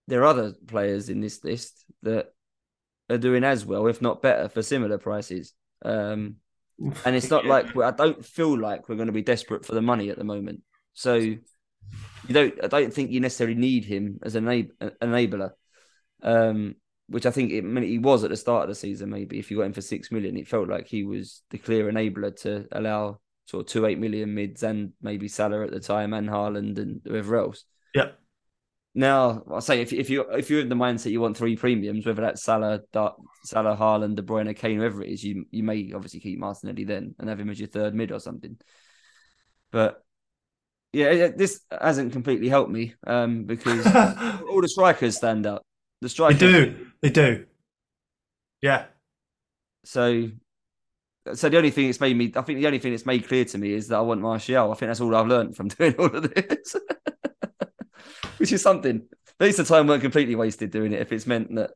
there 0.06 0.22
are 0.22 0.26
other 0.26 0.54
players 0.66 1.08
in 1.08 1.20
this 1.20 1.44
list 1.44 1.84
that 2.02 2.32
are 3.10 3.18
doing 3.18 3.44
as 3.44 3.64
well, 3.64 3.86
if 3.86 4.02
not 4.02 4.22
better, 4.22 4.48
for 4.48 4.62
similar 4.62 4.98
prices. 4.98 5.52
Um, 5.84 6.36
and 7.04 7.16
it's 7.16 7.30
not 7.30 7.46
like 7.54 7.76
I 7.76 7.90
don't 7.90 8.24
feel 8.24 8.58
like 8.58 8.88
we're 8.88 8.96
going 8.96 9.06
to 9.06 9.12
be 9.12 9.22
desperate 9.22 9.64
for 9.64 9.74
the 9.74 9.82
money 9.82 10.10
at 10.10 10.18
the 10.18 10.24
moment. 10.24 10.62
So 10.94 11.14
you 11.14 11.40
don't. 12.28 12.54
I 12.62 12.68
don't 12.68 12.92
think 12.92 13.10
you 13.10 13.20
necessarily 13.20 13.56
need 13.56 13.84
him 13.84 14.18
as 14.22 14.34
an 14.34 14.44
enabler. 15.02 15.50
Um, 16.22 16.74
which 17.08 17.24
I 17.24 17.30
think 17.30 17.52
it, 17.52 17.64
I 17.64 17.66
mean, 17.66 17.84
he 17.84 17.98
was 17.98 18.22
at 18.22 18.30
the 18.30 18.36
start 18.36 18.64
of 18.64 18.68
the 18.68 18.74
season. 18.74 19.10
Maybe 19.10 19.38
if 19.38 19.50
you 19.50 19.58
got 19.58 19.64
him 19.64 19.72
for 19.72 19.80
six 19.80 20.12
million, 20.12 20.36
it 20.36 20.48
felt 20.48 20.68
like 20.68 20.86
he 20.86 21.04
was 21.04 21.42
the 21.50 21.58
clear 21.58 21.90
enabler 21.90 22.38
to 22.42 22.66
allow 22.72 23.20
sort 23.46 23.64
of 23.64 23.72
two 23.72 23.86
eight 23.86 23.98
million 23.98 24.34
mids 24.34 24.62
and 24.62 24.92
maybe 25.00 25.26
Salah 25.26 25.64
at 25.64 25.70
the 25.70 25.80
time 25.80 26.12
and 26.12 26.28
Haaland 26.28 26.78
and 26.78 27.00
whoever 27.04 27.36
else. 27.36 27.64
Yeah. 27.94 28.10
Now 28.98 29.44
I 29.54 29.60
say 29.60 29.80
if 29.80 29.92
if 29.92 30.10
you 30.10 30.22
if 30.22 30.50
you're 30.50 30.60
in 30.60 30.68
the 30.68 30.74
mindset 30.74 31.12
you 31.12 31.20
want 31.20 31.36
three 31.36 31.54
premiums, 31.54 32.04
whether 32.04 32.22
that's 32.22 32.42
Salah, 32.42 32.80
Dart, 32.92 33.14
Salah, 33.44 33.76
Haaland, 33.76 34.16
De 34.16 34.22
Bruyne, 34.22 34.48
or 34.48 34.54
Kane, 34.54 34.78
whoever 34.78 35.04
it 35.04 35.10
is, 35.10 35.22
you 35.22 35.44
you 35.52 35.62
may 35.62 35.92
obviously 35.94 36.18
keep 36.18 36.40
Martinelli 36.40 36.82
then 36.82 37.14
and 37.20 37.28
have 37.28 37.38
him 37.38 37.48
as 37.48 37.60
your 37.60 37.68
third 37.68 37.94
mid 37.94 38.10
or 38.10 38.18
something. 38.18 38.58
But 39.70 40.02
yeah, 40.92 41.28
this 41.28 41.60
hasn't 41.70 42.12
completely 42.12 42.48
helped 42.48 42.72
me 42.72 42.94
um, 43.06 43.44
because 43.44 43.86
all 44.50 44.60
the 44.60 44.68
strikers 44.68 45.16
stand 45.16 45.46
up. 45.46 45.62
The 46.00 46.08
strikers 46.08 46.40
they 46.40 46.46
do, 46.50 46.86
they 47.00 47.10
do. 47.10 47.46
Yeah. 48.60 48.86
So 49.84 50.28
so 51.34 51.48
the 51.48 51.56
only 51.56 51.70
thing 51.70 51.88
it's 51.88 52.00
made 52.00 52.16
me, 52.16 52.32
I 52.34 52.42
think 52.42 52.58
the 52.58 52.66
only 52.66 52.80
thing 52.80 52.94
it's 52.94 53.06
made 53.06 53.28
clear 53.28 53.44
to 53.44 53.58
me 53.58 53.74
is 53.74 53.88
that 53.88 53.98
I 53.98 54.00
want 54.00 54.20
Martial. 54.20 54.72
I 54.72 54.74
think 54.74 54.88
that's 54.88 55.00
all 55.00 55.14
I've 55.14 55.28
learned 55.28 55.56
from 55.56 55.68
doing 55.78 55.94
all 55.98 56.06
of 56.06 56.34
this, 56.34 56.74
which 58.38 58.52
is 58.52 58.62
something. 58.62 59.02
At 59.40 59.44
least 59.44 59.58
the 59.58 59.64
time 59.64 59.86
weren't 59.86 60.02
completely 60.02 60.34
wasted 60.34 60.70
doing 60.70 60.92
it. 60.92 61.00
If 61.00 61.12
it's 61.12 61.26
meant 61.26 61.54
that 61.54 61.70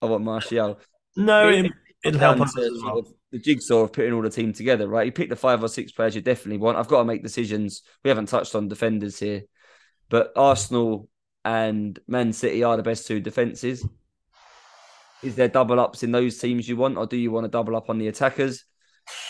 I 0.00 0.06
want 0.06 0.24
Martial, 0.24 0.78
no, 1.16 1.48
it, 1.48 1.66
it, 2.04 2.12
will 2.12 2.18
help 2.18 2.40
us 2.40 2.54
sort 2.54 2.98
of 2.98 3.12
the 3.30 3.38
jigsaw 3.38 3.80
of 3.84 3.92
putting 3.92 4.12
all 4.12 4.22
the 4.22 4.30
team 4.30 4.52
together. 4.52 4.88
Right, 4.88 5.06
you 5.06 5.12
pick 5.12 5.28
the 5.28 5.36
five 5.36 5.62
or 5.62 5.68
six 5.68 5.92
players 5.92 6.14
you 6.14 6.20
definitely 6.20 6.58
want. 6.58 6.76
I've 6.76 6.88
got 6.88 6.98
to 6.98 7.04
make 7.04 7.22
decisions. 7.22 7.82
We 8.04 8.08
haven't 8.08 8.26
touched 8.26 8.54
on 8.54 8.68
defenders 8.68 9.18
here, 9.18 9.42
but 10.08 10.32
Arsenal 10.36 11.08
and 11.44 11.98
Man 12.06 12.32
City 12.32 12.62
are 12.64 12.76
the 12.76 12.82
best 12.82 13.06
two 13.06 13.20
defenses. 13.20 13.86
Is 15.22 15.36
there 15.36 15.48
double 15.48 15.78
ups 15.78 16.02
in 16.02 16.12
those 16.12 16.38
teams 16.38 16.68
you 16.68 16.76
want, 16.76 16.98
or 16.98 17.06
do 17.06 17.16
you 17.16 17.30
want 17.30 17.44
to 17.44 17.48
double 17.48 17.76
up 17.76 17.88
on 17.88 17.98
the 17.98 18.08
attackers? 18.08 18.64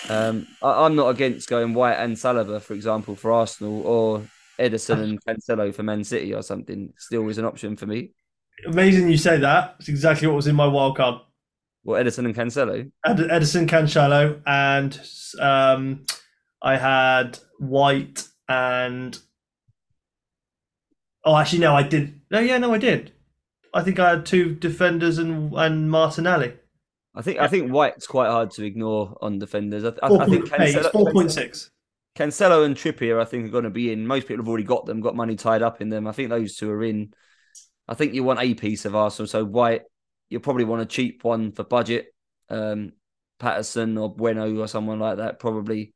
Um, 0.09 0.47
I, 0.63 0.87
am 0.87 0.97
not 0.97 1.09
against 1.09 1.49
going 1.49 1.75
White 1.75 1.95
and 1.95 2.17
Saliba, 2.17 2.61
for 2.61 2.75
example, 2.75 3.15
for 3.15 3.33
Arsenal, 3.33 3.87
or 3.87 4.23
Ederson 4.59 5.03
and 5.03 5.25
Cancelo 5.25 5.75
for 5.75 5.83
Man 5.83 6.05
City 6.05 6.35
or 6.35 6.43
something. 6.43 6.93
Still 6.99 7.29
is 7.29 7.39
an 7.39 7.45
option 7.45 7.77
for 7.77 7.87
me. 7.87 8.13
Amazing 8.67 9.11
you 9.11 9.17
say 9.17 9.39
that. 9.39 9.77
It's 9.81 9.89
exactly 9.89 10.29
what 10.29 10.37
was 10.37 10.47
in 10.47 10.55
my 10.55 10.67
wild 10.67 10.97
card. 10.97 11.21
What 11.83 12.05
Ederson 12.05 12.27
and 12.27 12.35
Cancelo? 12.35 12.91
Ed- 13.05 13.17
Ederson, 13.17 13.67
Cancelo, 13.67 14.41
and 14.47 15.01
um, 15.41 16.07
I 16.63 16.77
had 16.77 17.39
White 17.59 18.29
and. 18.49 19.19
Oh, 21.25 21.37
actually, 21.37 21.59
no, 21.61 21.75
I 21.75 21.83
did. 21.83 22.21
No, 22.31 22.39
yeah, 22.39 22.59
no, 22.59 22.73
I 22.73 22.79
did. 22.79 23.13
I 23.75 23.83
think 23.83 23.99
I 23.99 24.11
had 24.11 24.27
two 24.27 24.55
defenders 24.55 25.19
and 25.19 25.53
and 25.55 25.91
Martinelli. 25.91 26.55
I 27.17 27.23
think 27.23 27.41
I 27.41 27.49
think 27.49 27.73
White's 27.73 28.07
quite 28.07 28.29
hard 28.29 28.53
to 28.53 28.65
ignore 28.65 29.17
on 29.21 29.41
defenders. 29.41 29.85
I, 29.85 29.89
I, 30.03 30.17
I 30.19 30.27
think 30.27 30.49
Cancelo, 30.49 30.93
four 30.93 31.11
point 31.11 31.33
six. 31.33 31.72
Cancelo 32.17 32.65
and 32.65 32.77
Trippier, 32.77 33.21
I 33.21 33.25
think, 33.25 33.47
are 33.47 33.53
going 33.53 33.65
to 33.65 33.71
be 33.71 33.93
in. 33.93 34.07
Most 34.07 34.29
people 34.29 34.43
have 34.45 34.49
already 34.49 34.65
got 34.65 34.87
them, 34.87 35.01
got 35.01 35.17
money 35.17 35.37
tied 35.37 35.63
up 35.63 35.81
in 35.81 35.89
them. 35.89 36.07
I 36.07 36.13
think 36.13 36.29
those 36.29 36.57
two 36.57 36.71
are 36.71 36.85
in. 36.85 37.15
I 37.89 37.95
think 37.95 38.15
you 38.15 38.23
want 38.23 38.41
a 38.41 38.55
piece 38.55 38.85
of 38.85 38.95
Arsenal. 38.95 39.27
So 39.27 39.45
White, 39.45 39.83
you'll 40.29 40.43
probably 40.43 40.65
want 40.65 40.83
a 40.83 40.87
cheap 40.87 41.25
one 41.25 41.53
for 41.53 41.65
budget. 41.65 42.15
Um, 42.49 42.93
Patterson 43.39 43.99
or 43.99 44.15
Bueno 44.15 44.57
or 44.59 44.69
someone 44.69 45.01
like 45.01 45.17
that, 45.17 45.41
probably. 45.41 45.95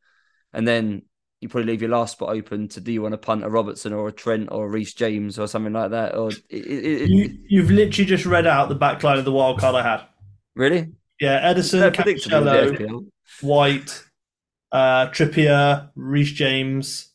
And 0.52 0.66
then 0.66 1.02
you 1.40 1.48
probably 1.48 1.70
leave 1.70 1.82
your 1.82 1.90
last 1.90 2.12
spot 2.12 2.30
open 2.30 2.68
to 2.68 2.80
do 2.80 2.92
you 2.92 3.02
want 3.02 3.12
to 3.12 3.18
punt 3.18 3.44
a 3.44 3.48
Robertson 3.48 3.92
or 3.92 4.08
a 4.08 4.12
Trent 4.12 4.48
or 4.50 4.66
a 4.66 4.68
Reece 4.68 4.94
James 4.94 5.38
or 5.38 5.46
something 5.46 5.72
like 5.72 5.90
that? 5.90 6.16
Or 6.16 6.30
it, 6.30 6.42
it, 6.50 7.10
you, 7.48 7.60
have 7.60 7.70
literally 7.70 8.06
just 8.06 8.26
read 8.26 8.46
out 8.46 8.68
the 8.68 8.74
back 8.74 9.02
line 9.02 9.18
of 9.18 9.24
the 9.24 9.32
wild 9.32 9.60
card 9.60 9.74
I 9.74 9.82
had. 9.82 10.02
Really? 10.54 10.92
Yeah, 11.20 11.52
Ederson, 11.52 11.92
Cancelo, 11.92 13.06
White, 13.42 14.02
uh, 14.72 15.08
Trippier, 15.08 15.90
Reece 15.94 16.32
James. 16.32 17.10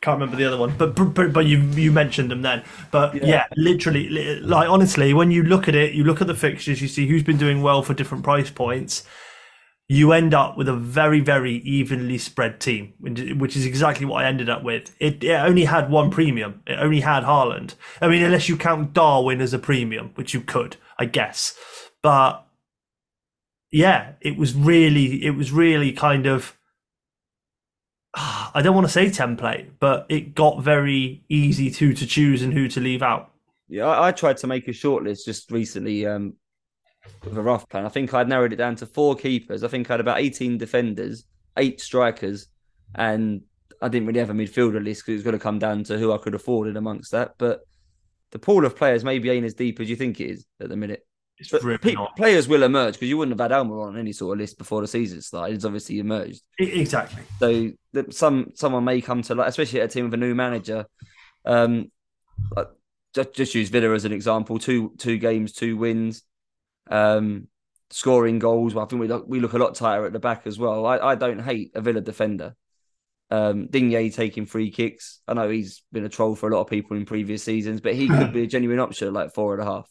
Can't 0.00 0.20
remember 0.20 0.36
the 0.36 0.44
other 0.44 0.56
one, 0.56 0.74
but 0.78 0.94
but, 0.94 1.32
but 1.32 1.46
you 1.46 1.58
you 1.58 1.90
mentioned 1.90 2.30
them 2.30 2.42
then. 2.42 2.62
But 2.90 3.16
yeah. 3.16 3.26
yeah, 3.26 3.44
literally, 3.56 4.38
like 4.40 4.68
honestly, 4.68 5.12
when 5.12 5.30
you 5.30 5.42
look 5.42 5.68
at 5.68 5.74
it, 5.74 5.92
you 5.92 6.04
look 6.04 6.20
at 6.20 6.28
the 6.28 6.34
fixtures, 6.34 6.80
you 6.80 6.88
see 6.88 7.08
who's 7.08 7.24
been 7.24 7.36
doing 7.36 7.62
well 7.62 7.82
for 7.82 7.94
different 7.94 8.22
price 8.22 8.50
points 8.50 9.04
you 9.88 10.12
end 10.12 10.34
up 10.34 10.56
with 10.58 10.68
a 10.68 10.74
very, 10.74 11.20
very 11.20 11.54
evenly 11.54 12.18
spread 12.18 12.60
team, 12.60 12.92
which 13.00 13.56
is 13.56 13.64
exactly 13.64 14.04
what 14.04 14.22
I 14.22 14.28
ended 14.28 14.50
up 14.50 14.62
with. 14.62 14.94
It, 15.00 15.24
it, 15.24 15.32
only 15.32 15.64
had 15.64 15.90
one 15.90 16.10
premium. 16.10 16.62
It 16.66 16.78
only 16.78 17.00
had 17.00 17.24
Haaland. 17.24 17.74
I 18.02 18.08
mean, 18.08 18.22
unless 18.22 18.50
you 18.50 18.58
count 18.58 18.92
Darwin 18.92 19.40
as 19.40 19.54
a 19.54 19.58
premium, 19.58 20.10
which 20.14 20.34
you 20.34 20.42
could, 20.42 20.76
I 20.98 21.06
guess. 21.06 21.58
But 22.02 22.46
yeah, 23.70 24.12
it 24.20 24.36
was 24.36 24.54
really, 24.54 25.24
it 25.24 25.30
was 25.30 25.52
really 25.52 25.92
kind 25.92 26.26
of. 26.26 26.54
I 28.14 28.62
don't 28.62 28.74
want 28.74 28.86
to 28.86 28.92
say 28.92 29.06
template, 29.06 29.72
but 29.78 30.06
it 30.08 30.34
got 30.34 30.62
very 30.62 31.22
easy 31.28 31.70
to 31.70 31.92
to 31.92 32.06
choose 32.06 32.42
and 32.42 32.52
who 32.52 32.66
to 32.68 32.80
leave 32.80 33.02
out. 33.02 33.32
Yeah, 33.68 33.86
I, 33.86 34.08
I 34.08 34.12
tried 34.12 34.38
to 34.38 34.46
make 34.46 34.66
a 34.66 34.72
shortlist 34.72 35.24
just 35.24 35.50
recently 35.50 36.06
um, 36.06 36.34
with 37.22 37.36
a 37.36 37.42
rough 37.42 37.68
plan. 37.68 37.84
I 37.84 37.90
think 37.90 38.12
I'd 38.14 38.28
narrowed 38.28 38.52
it 38.52 38.56
down 38.56 38.76
to 38.76 38.86
four 38.86 39.14
keepers. 39.14 39.62
I 39.62 39.68
think 39.68 39.88
I 39.88 39.94
had 39.94 40.00
about 40.00 40.20
18 40.20 40.58
defenders, 40.58 41.24
eight 41.56 41.80
strikers, 41.80 42.48
and 42.94 43.42
I 43.80 43.88
didn't 43.88 44.06
really 44.06 44.20
have 44.20 44.30
a 44.30 44.34
midfielder 44.34 44.82
list 44.82 45.02
because 45.02 45.12
it 45.12 45.14
was 45.14 45.22
going 45.24 45.38
to 45.38 45.42
come 45.42 45.58
down 45.58 45.84
to 45.84 45.98
who 45.98 46.12
I 46.12 46.18
could 46.18 46.34
afford 46.34 46.68
in 46.68 46.76
amongst 46.76 47.12
that. 47.12 47.34
But 47.38 47.60
the 48.30 48.38
pool 48.38 48.64
of 48.64 48.76
players 48.76 49.04
maybe 49.04 49.30
ain't 49.30 49.46
as 49.46 49.54
deep 49.54 49.80
as 49.80 49.88
you 49.88 49.96
think 49.96 50.20
it 50.20 50.30
is 50.30 50.46
at 50.60 50.68
the 50.68 50.76
minute. 50.76 51.06
It's 51.40 51.50
pe- 51.50 51.94
players 52.16 52.48
will 52.48 52.64
emerge 52.64 52.94
because 52.94 53.08
you 53.08 53.16
wouldn't 53.16 53.38
have 53.38 53.50
had 53.50 53.56
Elmer 53.56 53.80
on 53.80 53.96
any 53.96 54.12
sort 54.12 54.36
of 54.36 54.40
list 54.40 54.58
before 54.58 54.80
the 54.80 54.88
season 54.88 55.22
started. 55.22 55.54
It's 55.54 55.64
obviously 55.64 56.00
emerged. 56.00 56.42
Exactly. 56.58 57.22
So 57.38 57.70
some 58.10 58.50
someone 58.54 58.84
may 58.84 59.00
come 59.00 59.22
to 59.22 59.34
like, 59.34 59.48
especially 59.48 59.80
at 59.80 59.86
a 59.86 59.88
team 59.88 60.04
with 60.04 60.14
a 60.14 60.18
new 60.18 60.34
manager. 60.34 60.86
Um, 61.44 61.90
just, 63.14 63.32
just 63.34 63.54
use 63.54 63.68
Villa 63.68 63.94
as 63.94 64.04
an 64.04 64.12
example. 64.12 64.58
Two 64.58 64.94
two 64.98 65.18
games, 65.18 65.52
two 65.52 65.76
wins 65.76 66.22
um, 66.90 67.48
scoring 67.90 68.38
goals. 68.38 68.76
I 68.76 68.84
think 68.84 69.00
we 69.00 69.08
look, 69.08 69.24
we 69.26 69.40
look 69.40 69.52
a 69.52 69.58
lot 69.58 69.74
tighter 69.74 70.06
at 70.06 70.12
the 70.12 70.18
back 70.18 70.46
as 70.46 70.58
well. 70.58 70.86
I, 70.86 70.98
I 70.98 71.14
don't 71.14 71.40
hate 71.40 71.72
a 71.74 71.80
Villa 71.80 72.00
defender. 72.00 72.54
Um, 73.30 73.66
Digne 73.66 74.10
taking 74.10 74.46
free 74.46 74.70
kicks. 74.70 75.20
I 75.28 75.34
know 75.34 75.48
he's 75.48 75.82
been 75.92 76.04
a 76.04 76.08
troll 76.08 76.34
for 76.34 76.48
a 76.48 76.54
lot 76.54 76.62
of 76.62 76.68
people 76.68 76.96
in 76.96 77.04
previous 77.04 77.42
seasons, 77.42 77.80
but 77.80 77.94
he 77.94 78.08
could 78.08 78.32
be 78.32 78.44
a 78.44 78.46
genuine 78.46 78.78
option 78.78 79.08
at 79.08 79.14
like 79.14 79.34
four 79.34 79.54
and 79.54 79.62
a 79.62 79.66
half. 79.66 79.88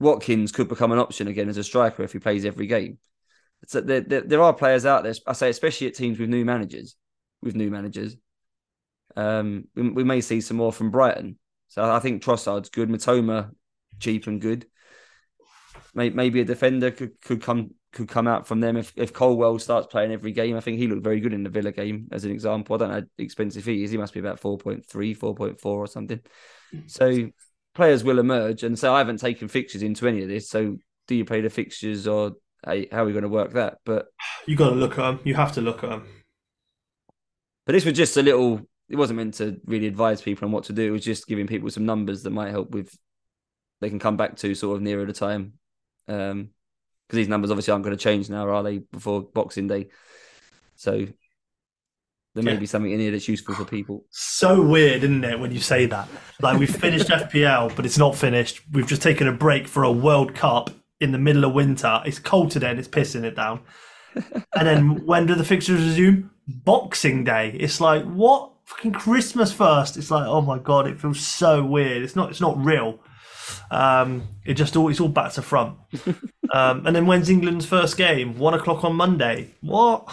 Watkins 0.00 0.50
could 0.52 0.68
become 0.68 0.92
an 0.92 0.98
option 0.98 1.28
again 1.28 1.48
as 1.48 1.56
a 1.56 1.64
striker 1.64 2.02
if 2.02 2.12
he 2.12 2.18
plays 2.18 2.44
every 2.44 2.66
game. 2.66 2.98
So 3.66 3.80
there, 3.80 4.00
there, 4.00 4.22
there 4.22 4.42
are 4.42 4.54
players 4.54 4.86
out 4.86 5.04
there. 5.04 5.14
I 5.26 5.34
say, 5.34 5.50
especially 5.50 5.86
at 5.86 5.94
teams 5.94 6.18
with 6.18 6.30
new 6.30 6.44
managers. 6.44 6.96
With 7.42 7.54
new 7.54 7.70
managers, 7.70 8.16
um, 9.16 9.64
we, 9.74 9.88
we 9.88 10.04
may 10.04 10.20
see 10.20 10.42
some 10.42 10.58
more 10.58 10.74
from 10.74 10.90
Brighton. 10.90 11.38
So 11.68 11.90
I 11.90 11.98
think 11.98 12.22
Trossard's 12.22 12.68
good. 12.68 12.90
Mitoma, 12.90 13.50
cheap 13.98 14.26
and 14.26 14.40
good 14.40 14.66
maybe 15.94 16.40
a 16.40 16.44
defender 16.44 16.90
could, 16.90 17.20
could 17.20 17.42
come 17.42 17.70
could 17.92 18.08
come 18.08 18.28
out 18.28 18.46
from 18.46 18.60
them 18.60 18.76
if, 18.76 18.92
if 18.94 19.12
Colwill 19.12 19.58
starts 19.58 19.88
playing 19.88 20.12
every 20.12 20.30
game. 20.30 20.56
I 20.56 20.60
think 20.60 20.78
he 20.78 20.86
looked 20.86 21.02
very 21.02 21.18
good 21.18 21.32
in 21.32 21.42
the 21.42 21.50
Villa 21.50 21.72
game 21.72 22.06
as 22.12 22.24
an 22.24 22.30
example. 22.30 22.76
I 22.76 22.78
don't 22.78 22.88
know 22.90 23.00
how 23.00 23.06
expensive 23.18 23.64
he 23.64 23.82
is. 23.82 23.90
He 23.90 23.96
must 23.96 24.14
be 24.14 24.20
about 24.20 24.40
4.3, 24.40 24.86
4.4 24.86 25.58
or 25.64 25.86
something. 25.88 26.20
So 26.86 27.30
players 27.80 28.04
will 28.04 28.18
emerge. 28.18 28.62
And 28.62 28.78
so 28.78 28.94
I 28.94 28.98
haven't 28.98 29.20
taken 29.20 29.48
fixtures 29.48 29.82
into 29.82 30.06
any 30.06 30.22
of 30.22 30.28
this. 30.28 30.50
So 30.50 30.76
do 31.06 31.14
you 31.14 31.24
play 31.24 31.40
the 31.40 31.48
fixtures 31.48 32.06
or 32.06 32.32
how 32.62 32.74
are 32.92 33.04
we 33.06 33.12
going 33.12 33.22
to 33.22 33.28
work 33.30 33.54
that? 33.54 33.78
But 33.86 34.08
you 34.46 34.54
got 34.54 34.68
to 34.68 34.74
look 34.74 34.92
at 34.92 34.96
them. 34.96 35.20
You 35.24 35.34
have 35.34 35.52
to 35.52 35.62
look 35.62 35.82
at 35.82 35.88
them. 35.88 36.06
But 37.64 37.72
this 37.72 37.86
was 37.86 37.94
just 37.94 38.18
a 38.18 38.22
little, 38.22 38.60
it 38.90 38.96
wasn't 38.96 39.16
meant 39.16 39.34
to 39.34 39.58
really 39.64 39.86
advise 39.86 40.20
people 40.20 40.44
on 40.44 40.52
what 40.52 40.64
to 40.64 40.74
do. 40.74 40.88
It 40.88 40.90
was 40.90 41.04
just 41.04 41.26
giving 41.26 41.46
people 41.46 41.70
some 41.70 41.86
numbers 41.86 42.22
that 42.24 42.30
might 42.30 42.50
help 42.50 42.70
with, 42.70 42.94
they 43.80 43.88
can 43.88 43.98
come 43.98 44.18
back 44.18 44.36
to 44.36 44.54
sort 44.54 44.76
of 44.76 44.82
nearer 44.82 45.06
the 45.06 45.14
time 45.14 45.54
because 46.06 46.32
um, 46.32 46.50
these 47.08 47.28
numbers 47.28 47.50
obviously 47.50 47.72
aren't 47.72 47.84
going 47.84 47.96
to 47.96 48.02
change 48.02 48.28
now, 48.28 48.46
are 48.46 48.62
they? 48.62 48.78
Before 48.78 49.22
Boxing 49.22 49.68
Day, 49.68 49.88
so 50.76 51.06
there 52.34 52.44
may 52.44 52.52
yeah. 52.52 52.58
be 52.58 52.66
something 52.66 52.92
in 52.92 53.00
here 53.00 53.10
that's 53.10 53.26
useful 53.26 53.54
for 53.54 53.64
people. 53.64 54.04
So 54.10 54.62
weird, 54.62 55.02
isn't 55.02 55.24
it, 55.24 55.38
when 55.40 55.50
you 55.50 55.58
say 55.58 55.86
that? 55.86 56.08
Like 56.40 56.58
we've 56.58 56.74
finished 56.74 57.08
FPL, 57.08 57.74
but 57.74 57.84
it's 57.84 57.98
not 57.98 58.14
finished. 58.14 58.60
We've 58.72 58.86
just 58.86 59.02
taken 59.02 59.26
a 59.26 59.32
break 59.32 59.66
for 59.66 59.82
a 59.82 59.90
World 59.90 60.34
Cup 60.34 60.70
in 61.00 61.10
the 61.12 61.18
middle 61.18 61.44
of 61.44 61.54
winter. 61.54 62.00
It's 62.04 62.18
cold 62.20 62.52
today 62.52 62.70
and 62.70 62.78
it's 62.78 62.88
pissing 62.88 63.24
it 63.24 63.34
down. 63.34 63.62
and 64.14 64.66
then 64.66 65.06
when 65.06 65.26
do 65.26 65.34
the 65.34 65.44
fixtures 65.44 65.80
resume? 65.80 66.30
Boxing 66.46 67.24
Day. 67.24 67.56
It's 67.58 67.80
like 67.80 68.04
what? 68.04 68.52
Fucking 68.64 68.92
Christmas 68.92 69.52
first. 69.52 69.96
It's 69.96 70.10
like 70.12 70.26
oh 70.26 70.40
my 70.40 70.58
god, 70.58 70.86
it 70.86 71.00
feels 71.00 71.20
so 71.20 71.64
weird. 71.64 72.02
It's 72.02 72.14
not. 72.14 72.30
It's 72.30 72.40
not 72.40 72.56
real. 72.64 73.00
Um, 73.70 74.28
it 74.44 74.54
just 74.54 74.76
all 74.76 74.88
it's 74.88 75.00
all 75.00 75.08
back 75.08 75.32
to 75.32 75.42
front. 75.42 75.76
um, 76.52 76.86
and 76.86 76.94
then 76.94 77.06
when's 77.06 77.30
England's 77.30 77.66
first 77.66 77.96
game? 77.96 78.38
One 78.38 78.54
o'clock 78.54 78.84
on 78.84 78.94
Monday. 78.94 79.54
What? 79.60 80.08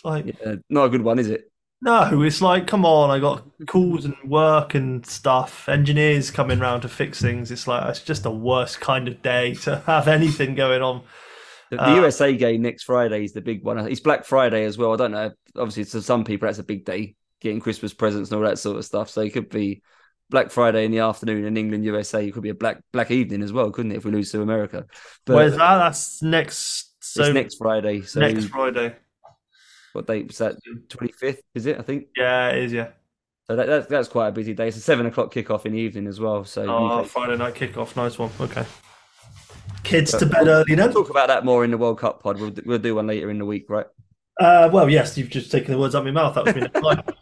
It's 0.00 0.04
like 0.04 0.28
Yeah, 0.40 0.56
not 0.68 0.84
a 0.86 0.88
good 0.90 1.02
one, 1.02 1.18
is 1.18 1.28
it? 1.28 1.50
no, 1.82 2.22
it's 2.22 2.42
like, 2.42 2.66
come 2.66 2.84
on, 2.84 3.08
I 3.10 3.18
got 3.18 3.46
calls 3.66 4.04
and 4.04 4.14
work 4.24 4.74
and 4.74 5.04
stuff, 5.06 5.66
engineers 5.68 6.30
coming 6.30 6.58
round 6.58 6.82
to 6.82 6.88
fix 6.88 7.22
things. 7.22 7.50
It's 7.50 7.66
like, 7.66 7.88
it's 7.88 8.02
just 8.02 8.22
the 8.22 8.30
worst 8.30 8.80
kind 8.80 9.08
of 9.08 9.22
day 9.22 9.54
to 9.56 9.78
have 9.86 10.06
anything 10.08 10.54
going 10.54 10.82
on. 10.82 11.02
The, 11.70 11.78
the 11.78 11.92
Uh, 11.92 11.92
USA 11.92 12.36
game 12.36 12.62
next 12.62 12.84
Friday 12.84 13.24
is 13.24 13.32
the 13.32 13.40
big 13.40 13.64
one. 13.64 13.78
It's 13.88 14.00
Black 14.00 14.24
Friday 14.24 14.64
as 14.64 14.76
well. 14.76 14.92
I 14.92 14.96
don't 14.96 15.12
know. 15.12 15.30
Obviously, 15.56 15.84
to 15.84 16.02
some 16.02 16.24
people, 16.24 16.46
that's 16.46 16.58
a 16.58 16.64
big 16.64 16.84
day, 16.84 17.14
getting 17.40 17.60
Christmas 17.60 17.94
presents 17.94 18.30
and 18.30 18.38
all 18.42 18.48
that 18.48 18.58
sort 18.58 18.76
of 18.78 18.84
stuff. 18.84 19.08
So 19.10 19.20
it 19.20 19.32
could 19.32 19.48
be 19.48 19.82
Black 20.30 20.50
Friday 20.50 20.84
in 20.84 20.90
the 20.90 20.98
afternoon 21.00 21.44
in 21.44 21.56
England, 21.56 21.84
USA. 21.84 22.26
It 22.26 22.32
could 22.32 22.42
be 22.42 22.48
a 22.50 22.54
black 22.54 22.82
black 22.92 23.10
evening 23.12 23.42
as 23.42 23.52
well, 23.52 23.70
couldn't 23.70 23.92
it? 23.92 23.96
If 23.98 24.04
we 24.04 24.10
lose 24.10 24.32
to 24.32 24.42
America, 24.42 24.86
but 25.24 25.36
Where's 25.36 25.52
that? 25.56 25.78
That's 25.78 26.22
next. 26.22 26.92
So 27.00 27.22
it's 27.22 27.30
next 27.32 27.56
Friday. 27.56 28.02
So 28.02 28.20
next 28.20 28.46
Friday. 28.46 28.96
What 29.92 30.06
date 30.06 30.26
was 30.28 30.38
that? 30.38 30.56
Twenty 30.88 31.12
fifth, 31.12 31.42
is 31.54 31.66
it? 31.66 31.78
I 31.78 31.82
think. 31.82 32.06
Yeah, 32.16 32.50
it 32.50 32.64
is. 32.64 32.72
Yeah. 32.72 32.88
So 33.46 33.56
that, 33.56 33.66
that's 33.66 33.86
that's 33.88 34.08
quite 34.08 34.28
a 34.28 34.32
busy 34.32 34.54
day. 34.54 34.68
It's 34.68 34.76
a 34.76 34.80
seven 34.80 35.06
o'clock 35.06 35.32
kickoff 35.34 35.66
in 35.66 35.72
the 35.72 35.78
evening 35.78 36.06
as 36.06 36.20
well. 36.20 36.44
So 36.44 36.66
Oh, 36.68 37.04
Friday 37.04 37.36
night 37.36 37.54
kickoff. 37.54 37.96
Nice 37.96 38.18
one. 38.18 38.30
Okay. 38.40 38.64
Kids 39.82 40.12
But 40.12 40.18
to 40.20 40.26
bed 40.26 40.46
early 40.46 40.74
then. 40.74 40.92
We'll 40.92 41.02
talk 41.02 41.10
about 41.10 41.28
that 41.28 41.44
more 41.44 41.64
in 41.64 41.70
the 41.70 41.78
World 41.78 41.98
Cup 41.98 42.22
pod. 42.22 42.38
We'll, 42.38 42.52
we'll 42.64 42.78
do 42.78 42.94
one 42.94 43.06
later 43.06 43.30
in 43.30 43.38
the 43.38 43.44
week, 43.44 43.68
right? 43.68 43.86
Uh, 44.38 44.70
well, 44.72 44.88
yes, 44.88 45.18
you've 45.18 45.30
just 45.30 45.50
taken 45.50 45.72
the 45.72 45.78
words 45.78 45.94
out 45.94 46.06
of 46.06 46.12
my 46.14 46.22
mouth. 46.22 46.34
That 46.34 46.44
was 46.44 46.54
me. 46.54 47.02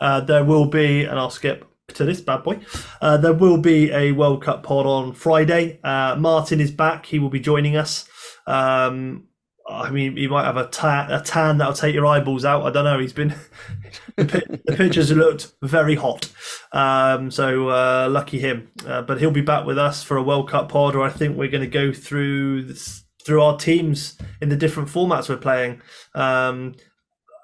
Uh, 0.00 0.20
there 0.20 0.44
will 0.44 0.66
be, 0.66 1.02
and 1.02 1.18
I'll 1.18 1.28
skip 1.28 1.64
to 1.88 2.04
this 2.04 2.20
bad 2.20 2.44
boy. 2.44 2.60
Uh, 3.00 3.16
there 3.16 3.32
will 3.32 3.58
be 3.58 3.90
a 3.90 4.12
World 4.12 4.44
Cup 4.44 4.62
pod 4.62 4.86
on 4.86 5.12
Friday. 5.12 5.80
Uh, 5.82 6.14
Martin 6.16 6.60
is 6.60 6.70
back. 6.70 7.06
He 7.06 7.18
will 7.18 7.30
be 7.30 7.40
joining 7.40 7.76
us. 7.76 8.08
Um, 8.46 9.24
I 9.68 9.90
mean, 9.90 10.16
he 10.16 10.26
might 10.26 10.44
have 10.44 10.56
a 10.56 10.66
tan, 10.66 11.10
a 11.10 11.22
tan 11.22 11.58
that'll 11.58 11.74
take 11.74 11.94
your 11.94 12.06
eyeballs 12.06 12.44
out. 12.44 12.64
I 12.64 12.70
don't 12.70 12.84
know. 12.84 12.98
He's 12.98 13.12
been 13.12 13.34
the, 14.16 14.24
pi- 14.24 14.58
the 14.64 14.76
pictures 14.76 15.12
looked 15.12 15.52
very 15.62 15.94
hot. 15.94 16.30
Um, 16.72 17.30
so 17.30 17.68
uh, 17.68 18.08
lucky 18.10 18.38
him. 18.38 18.70
Uh, 18.86 19.02
but 19.02 19.20
he'll 19.20 19.30
be 19.30 19.40
back 19.42 19.66
with 19.66 19.78
us 19.78 20.02
for 20.02 20.16
a 20.16 20.22
World 20.22 20.48
Cup 20.48 20.70
pod, 20.70 20.96
or 20.96 21.02
I 21.02 21.10
think 21.10 21.36
we're 21.36 21.50
going 21.50 21.64
to 21.64 21.70
go 21.70 21.92
through 21.92 22.64
this, 22.64 23.04
through 23.24 23.42
our 23.42 23.58
teams 23.58 24.16
in 24.40 24.48
the 24.48 24.56
different 24.56 24.88
formats 24.88 25.28
we're 25.28 25.36
playing. 25.36 25.82
Um, 26.14 26.74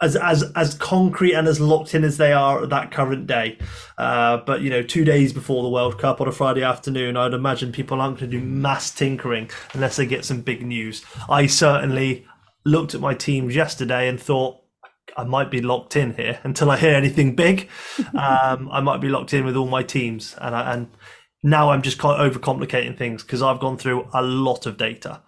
as 0.01 0.17
as 0.17 0.43
as 0.55 0.75
concrete 0.75 1.35
and 1.35 1.49
as 1.49 1.61
locked 1.61 1.95
in 1.95 2.05
as 2.05 2.17
they 2.17 2.33
are 2.33 2.63
at 2.63 2.71
that 2.71 2.91
current 2.91 3.27
day. 3.27 3.59
Uh, 3.99 4.39
but 4.39 4.61
you 4.61 4.71
know, 4.71 4.83
two 4.83 5.05
days 5.05 5.33
before 5.33 5.63
the 5.63 5.69
World 5.69 5.99
Cup 5.99 6.21
on 6.21 6.29
a 6.29 6.33
Friday 6.33 6.63
afternoon, 6.63 7.17
I'd 7.17 7.35
imagine 7.35 7.73
people 7.73 8.01
aren't 8.01 8.19
going 8.19 8.31
to 8.31 8.39
do 8.39 8.45
mass 8.45 8.91
tinkering 8.91 9.51
unless 9.73 9.97
they 9.97 10.07
get 10.07 10.25
some 10.25 10.41
big 10.41 10.65
news. 10.65 11.05
I 11.29 11.47
certainly 11.47 12.27
looked 12.65 12.95
at 12.95 13.01
my 13.01 13.15
teams 13.15 13.55
yesterday 13.55 14.09
and 14.09 14.21
thought. 14.21 14.61
I 15.17 15.23
might 15.23 15.49
be 15.49 15.61
locked 15.61 15.95
in 15.95 16.15
here 16.15 16.41
until 16.45 16.71
I 16.71 16.77
hear 16.77 16.95
anything 16.95 17.35
big. 17.35 17.69
Um, 18.15 18.69
I 18.73 18.81
might 18.81 19.01
be 19.01 19.09
locked 19.09 19.35
in 19.35 19.45
with 19.45 19.57
all 19.57 19.67
my 19.67 19.83
teams, 19.83 20.35
and 20.41 20.55
I, 20.55 20.73
and 20.73 20.89
now 21.45 21.71
I'm 21.71 21.83
just 21.83 21.99
kind 21.99 22.21
of 22.21 22.33
overcomplicating 22.33 22.97
things 22.97 23.23
because 23.23 23.43
I've 23.43 23.61
gone 23.61 23.77
through 23.77 24.09
a 24.15 24.23
lot 24.23 24.65
of 24.65 24.79
data. 24.79 25.21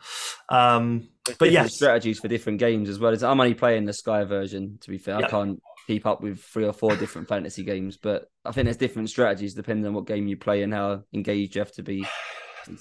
Um, 0.49 1.09
but 1.39 1.53
yes, 1.53 1.75
strategies 1.77 2.19
for 2.19 2.27
different 2.27 2.59
games 2.59 2.89
as 2.89 2.99
well. 2.99 3.13
As 3.13 3.23
I'm 3.23 3.39
only 3.39 3.55
playing 3.55 3.85
the 3.85 3.93
Sky 3.93 4.25
version. 4.25 4.79
To 4.81 4.91
be 4.91 4.97
fair, 4.97 5.21
Yeah. 5.21 5.27
I 5.27 5.29
can't 5.29 5.63
keep 5.87 6.07
up 6.07 6.23
with 6.23 6.41
three 6.41 6.65
or 6.65 6.73
four 6.73 6.97
different 6.97 7.29
fantasy 7.29 7.63
games, 7.65 7.99
but 7.99 8.31
I 8.47 8.53
think 8.53 8.65
there's 8.65 8.79
different 8.79 9.11
strategies 9.11 9.53
depending 9.53 9.87
on 9.87 9.93
what 9.93 10.07
game 10.07 10.27
you 10.27 10.39
play 10.39 10.63
and 10.63 10.73
how 10.73 11.05
engaged 11.13 11.55
you 11.55 11.61
have 11.61 11.73
to 11.73 11.83
be. 11.83 12.07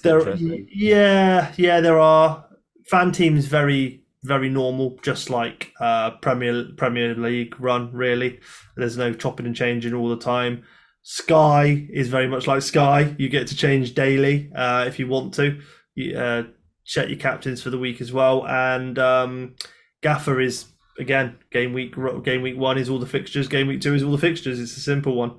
There, 0.02 0.34
yeah, 0.34 1.52
yeah, 1.56 1.80
there 1.80 2.00
are 2.00 2.44
fan 2.90 3.12
teams 3.12 3.46
very, 3.46 4.02
very 4.24 4.48
normal, 4.48 4.98
just 5.00 5.30
like 5.30 5.72
uh, 5.78 6.10
Premier 6.22 6.64
Premier 6.76 7.14
League 7.14 7.54
run. 7.60 7.92
Really, 7.92 8.40
there's 8.76 8.96
no 8.96 9.12
chopping 9.12 9.46
and 9.46 9.54
changing 9.54 9.94
all 9.94 10.08
the 10.08 10.16
time. 10.16 10.64
Sky 11.08 11.86
is 11.88 12.08
very 12.08 12.26
much 12.26 12.48
like 12.48 12.62
Sky. 12.62 13.14
You 13.16 13.28
get 13.28 13.46
to 13.46 13.56
change 13.56 13.94
daily 13.94 14.50
uh, 14.56 14.86
if 14.88 14.98
you 14.98 15.06
want 15.06 15.34
to. 15.34 15.60
You, 15.94 16.18
uh, 16.18 16.42
check 16.84 17.08
your 17.08 17.16
captains 17.16 17.62
for 17.62 17.70
the 17.70 17.78
week 17.78 18.00
as 18.00 18.12
well, 18.12 18.44
and 18.44 18.98
um, 18.98 19.54
Gaffer 20.02 20.40
is 20.40 20.64
again 20.98 21.38
game 21.52 21.72
week. 21.72 21.94
Game 22.24 22.42
week 22.42 22.56
one 22.58 22.76
is 22.76 22.88
all 22.88 22.98
the 22.98 23.06
fixtures. 23.06 23.46
Game 23.46 23.68
week 23.68 23.80
two 23.80 23.94
is 23.94 24.02
all 24.02 24.10
the 24.10 24.18
fixtures. 24.18 24.58
It's 24.58 24.76
a 24.76 24.80
simple 24.80 25.14
one. 25.14 25.38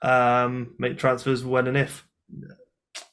Um, 0.00 0.76
make 0.78 0.96
transfers 0.96 1.44
when 1.44 1.66
and 1.66 1.76
if. 1.76 2.06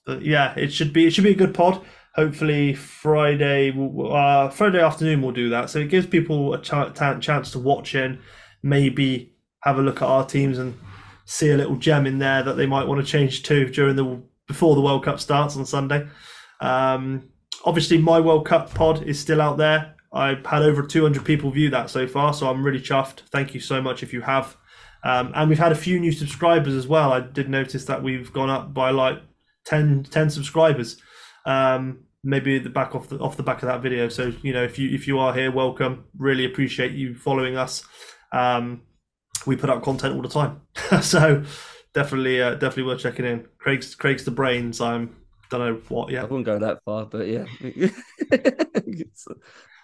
But 0.05 0.21
yeah, 0.21 0.53
it 0.53 0.71
should 0.71 0.93
be 0.93 1.07
it 1.07 1.15
should 1.15 1.23
be 1.23 1.31
a 1.31 1.35
good 1.35 1.55
pod. 1.55 1.83
Hopefully 2.13 2.75
Friday, 2.75 3.71
uh, 3.71 4.49
Friday 4.49 4.81
afternoon 4.81 5.23
we'll 5.23 5.31
do 5.31 5.49
that. 5.49 5.71
So 5.71 5.79
it 5.79 5.89
gives 5.89 6.05
people 6.05 6.53
a 6.53 6.61
ch- 6.61 7.25
chance 7.25 7.49
to 7.53 7.59
watch 7.59 7.95
in, 7.95 8.19
maybe 8.61 9.33
have 9.63 9.79
a 9.79 9.81
look 9.81 10.03
at 10.03 10.07
our 10.07 10.27
teams 10.27 10.59
and 10.59 10.77
see 11.27 11.51
a 11.51 11.57
little 11.57 11.75
gem 11.75 12.07
in 12.07 12.19
there 12.19 12.41
that 12.41 12.55
they 12.55 12.65
might 12.65 12.87
want 12.87 13.05
to 13.05 13.05
change 13.05 13.43
to 13.43 13.69
during 13.69 13.97
the 13.97 14.21
before 14.47 14.75
the 14.75 14.81
World 14.81 15.03
Cup 15.03 15.19
starts 15.19 15.57
on 15.57 15.65
Sunday. 15.65 16.07
Um, 16.61 17.29
obviously, 17.65 17.97
my 17.97 18.19
World 18.19 18.47
Cup 18.47 18.73
pod 18.73 19.03
is 19.03 19.19
still 19.19 19.41
out 19.41 19.57
there. 19.57 19.93
I've 20.13 20.45
had 20.45 20.63
over 20.63 20.81
200 20.81 21.25
people 21.25 21.51
view 21.51 21.69
that 21.71 21.89
so 21.89 22.07
far, 22.07 22.33
so 22.33 22.49
I'm 22.49 22.63
really 22.63 22.79
chuffed. 22.79 23.19
Thank 23.29 23.53
you 23.53 23.59
so 23.59 23.81
much 23.81 24.03
if 24.03 24.13
you 24.13 24.21
have. 24.21 24.55
Um, 25.03 25.33
and 25.35 25.49
we've 25.49 25.59
had 25.59 25.73
a 25.73 25.75
few 25.75 25.99
new 25.99 26.13
subscribers 26.13 26.73
as 26.73 26.87
well. 26.87 27.11
I 27.11 27.19
did 27.19 27.49
notice 27.49 27.85
that 27.85 28.01
we've 28.01 28.31
gone 28.31 28.49
up 28.49 28.73
by 28.73 28.91
like 28.91 29.21
10, 29.65 30.05
10 30.09 30.29
subscribers. 30.29 30.99
Um, 31.45 32.05
maybe 32.23 32.57
the 32.57 32.69
back 32.69 32.95
off 32.95 33.09
the 33.09 33.19
off 33.19 33.37
the 33.37 33.43
back 33.43 33.61
of 33.61 33.67
that 33.67 33.81
video. 33.81 34.07
So 34.07 34.31
you 34.41 34.53
know, 34.53 34.63
if 34.63 34.79
you 34.79 34.89
if 34.89 35.07
you 35.07 35.19
are 35.19 35.33
here, 35.33 35.51
welcome. 35.51 36.05
Really 36.17 36.45
appreciate 36.45 36.93
you 36.93 37.15
following 37.15 37.57
us. 37.57 37.83
Um, 38.31 38.81
we 39.47 39.55
put 39.55 39.69
up 39.69 39.81
content 39.83 40.15
all 40.15 40.21
the 40.21 40.29
time, 40.29 40.61
so 41.01 41.43
definitely 41.93 42.41
uh, 42.41 42.51
definitely 42.53 42.83
worth 42.83 43.01
checking 43.01 43.25
in. 43.25 43.47
Craig's 43.57 43.95
Craig's 43.95 44.23
the 44.23 44.31
brains. 44.31 44.79
I'm 44.81 45.15
don't 45.49 45.59
know 45.61 45.81
what 45.89 46.11
Yeah, 46.11 46.21
I 46.21 46.25
wouldn't 46.25 46.45
go 46.45 46.59
that 46.59 46.83
far, 46.83 47.05
but 47.05 47.27
yeah. 47.27 47.45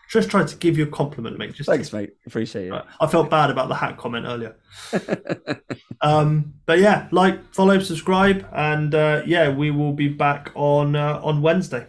Just 0.10 0.30
trying 0.30 0.46
to 0.46 0.56
give 0.58 0.78
you 0.78 0.84
a 0.84 0.88
compliment, 0.88 1.40
mate. 1.40 1.54
Just 1.54 1.68
Thanks, 1.68 1.92
mate. 1.92 2.14
Appreciate 2.28 2.72
it. 2.72 2.84
I 3.00 3.08
felt 3.08 3.32
bad 3.32 3.50
about 3.50 3.68
the 3.68 3.76
hat 3.76 3.98
comment 3.98 4.26
earlier. 4.28 4.56
Um, 6.02 6.56
but 6.66 6.80
yeah, 6.80 7.08
like, 7.12 7.54
follow, 7.54 7.80
subscribe, 7.80 8.46
and 8.52 8.94
uh, 8.94 9.22
yeah, 9.26 9.48
we 9.48 9.72
will 9.72 9.94
be 9.94 10.10
back 10.10 10.52
on 10.54 10.98
uh, 10.98 11.22
on 11.24 11.42
Wednesday. 11.42 11.88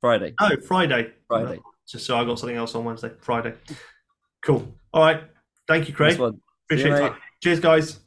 Friday. 0.00 0.32
No, 0.40 0.56
Friday. 0.66 1.12
Friday. 1.28 1.60
Just 1.86 2.06
so 2.06 2.16
I 2.16 2.24
got 2.24 2.38
something 2.38 2.56
else 2.56 2.74
on 2.74 2.86
Wednesday. 2.86 3.10
Friday. 3.20 3.52
Cool. 4.42 4.74
All 4.94 5.02
right. 5.02 5.22
Thank 5.68 5.86
you, 5.88 5.94
Craig. 5.94 6.18
Appreciate 6.72 7.06
it. 7.06 7.12
Cheers, 7.42 7.60
guys. 7.60 8.01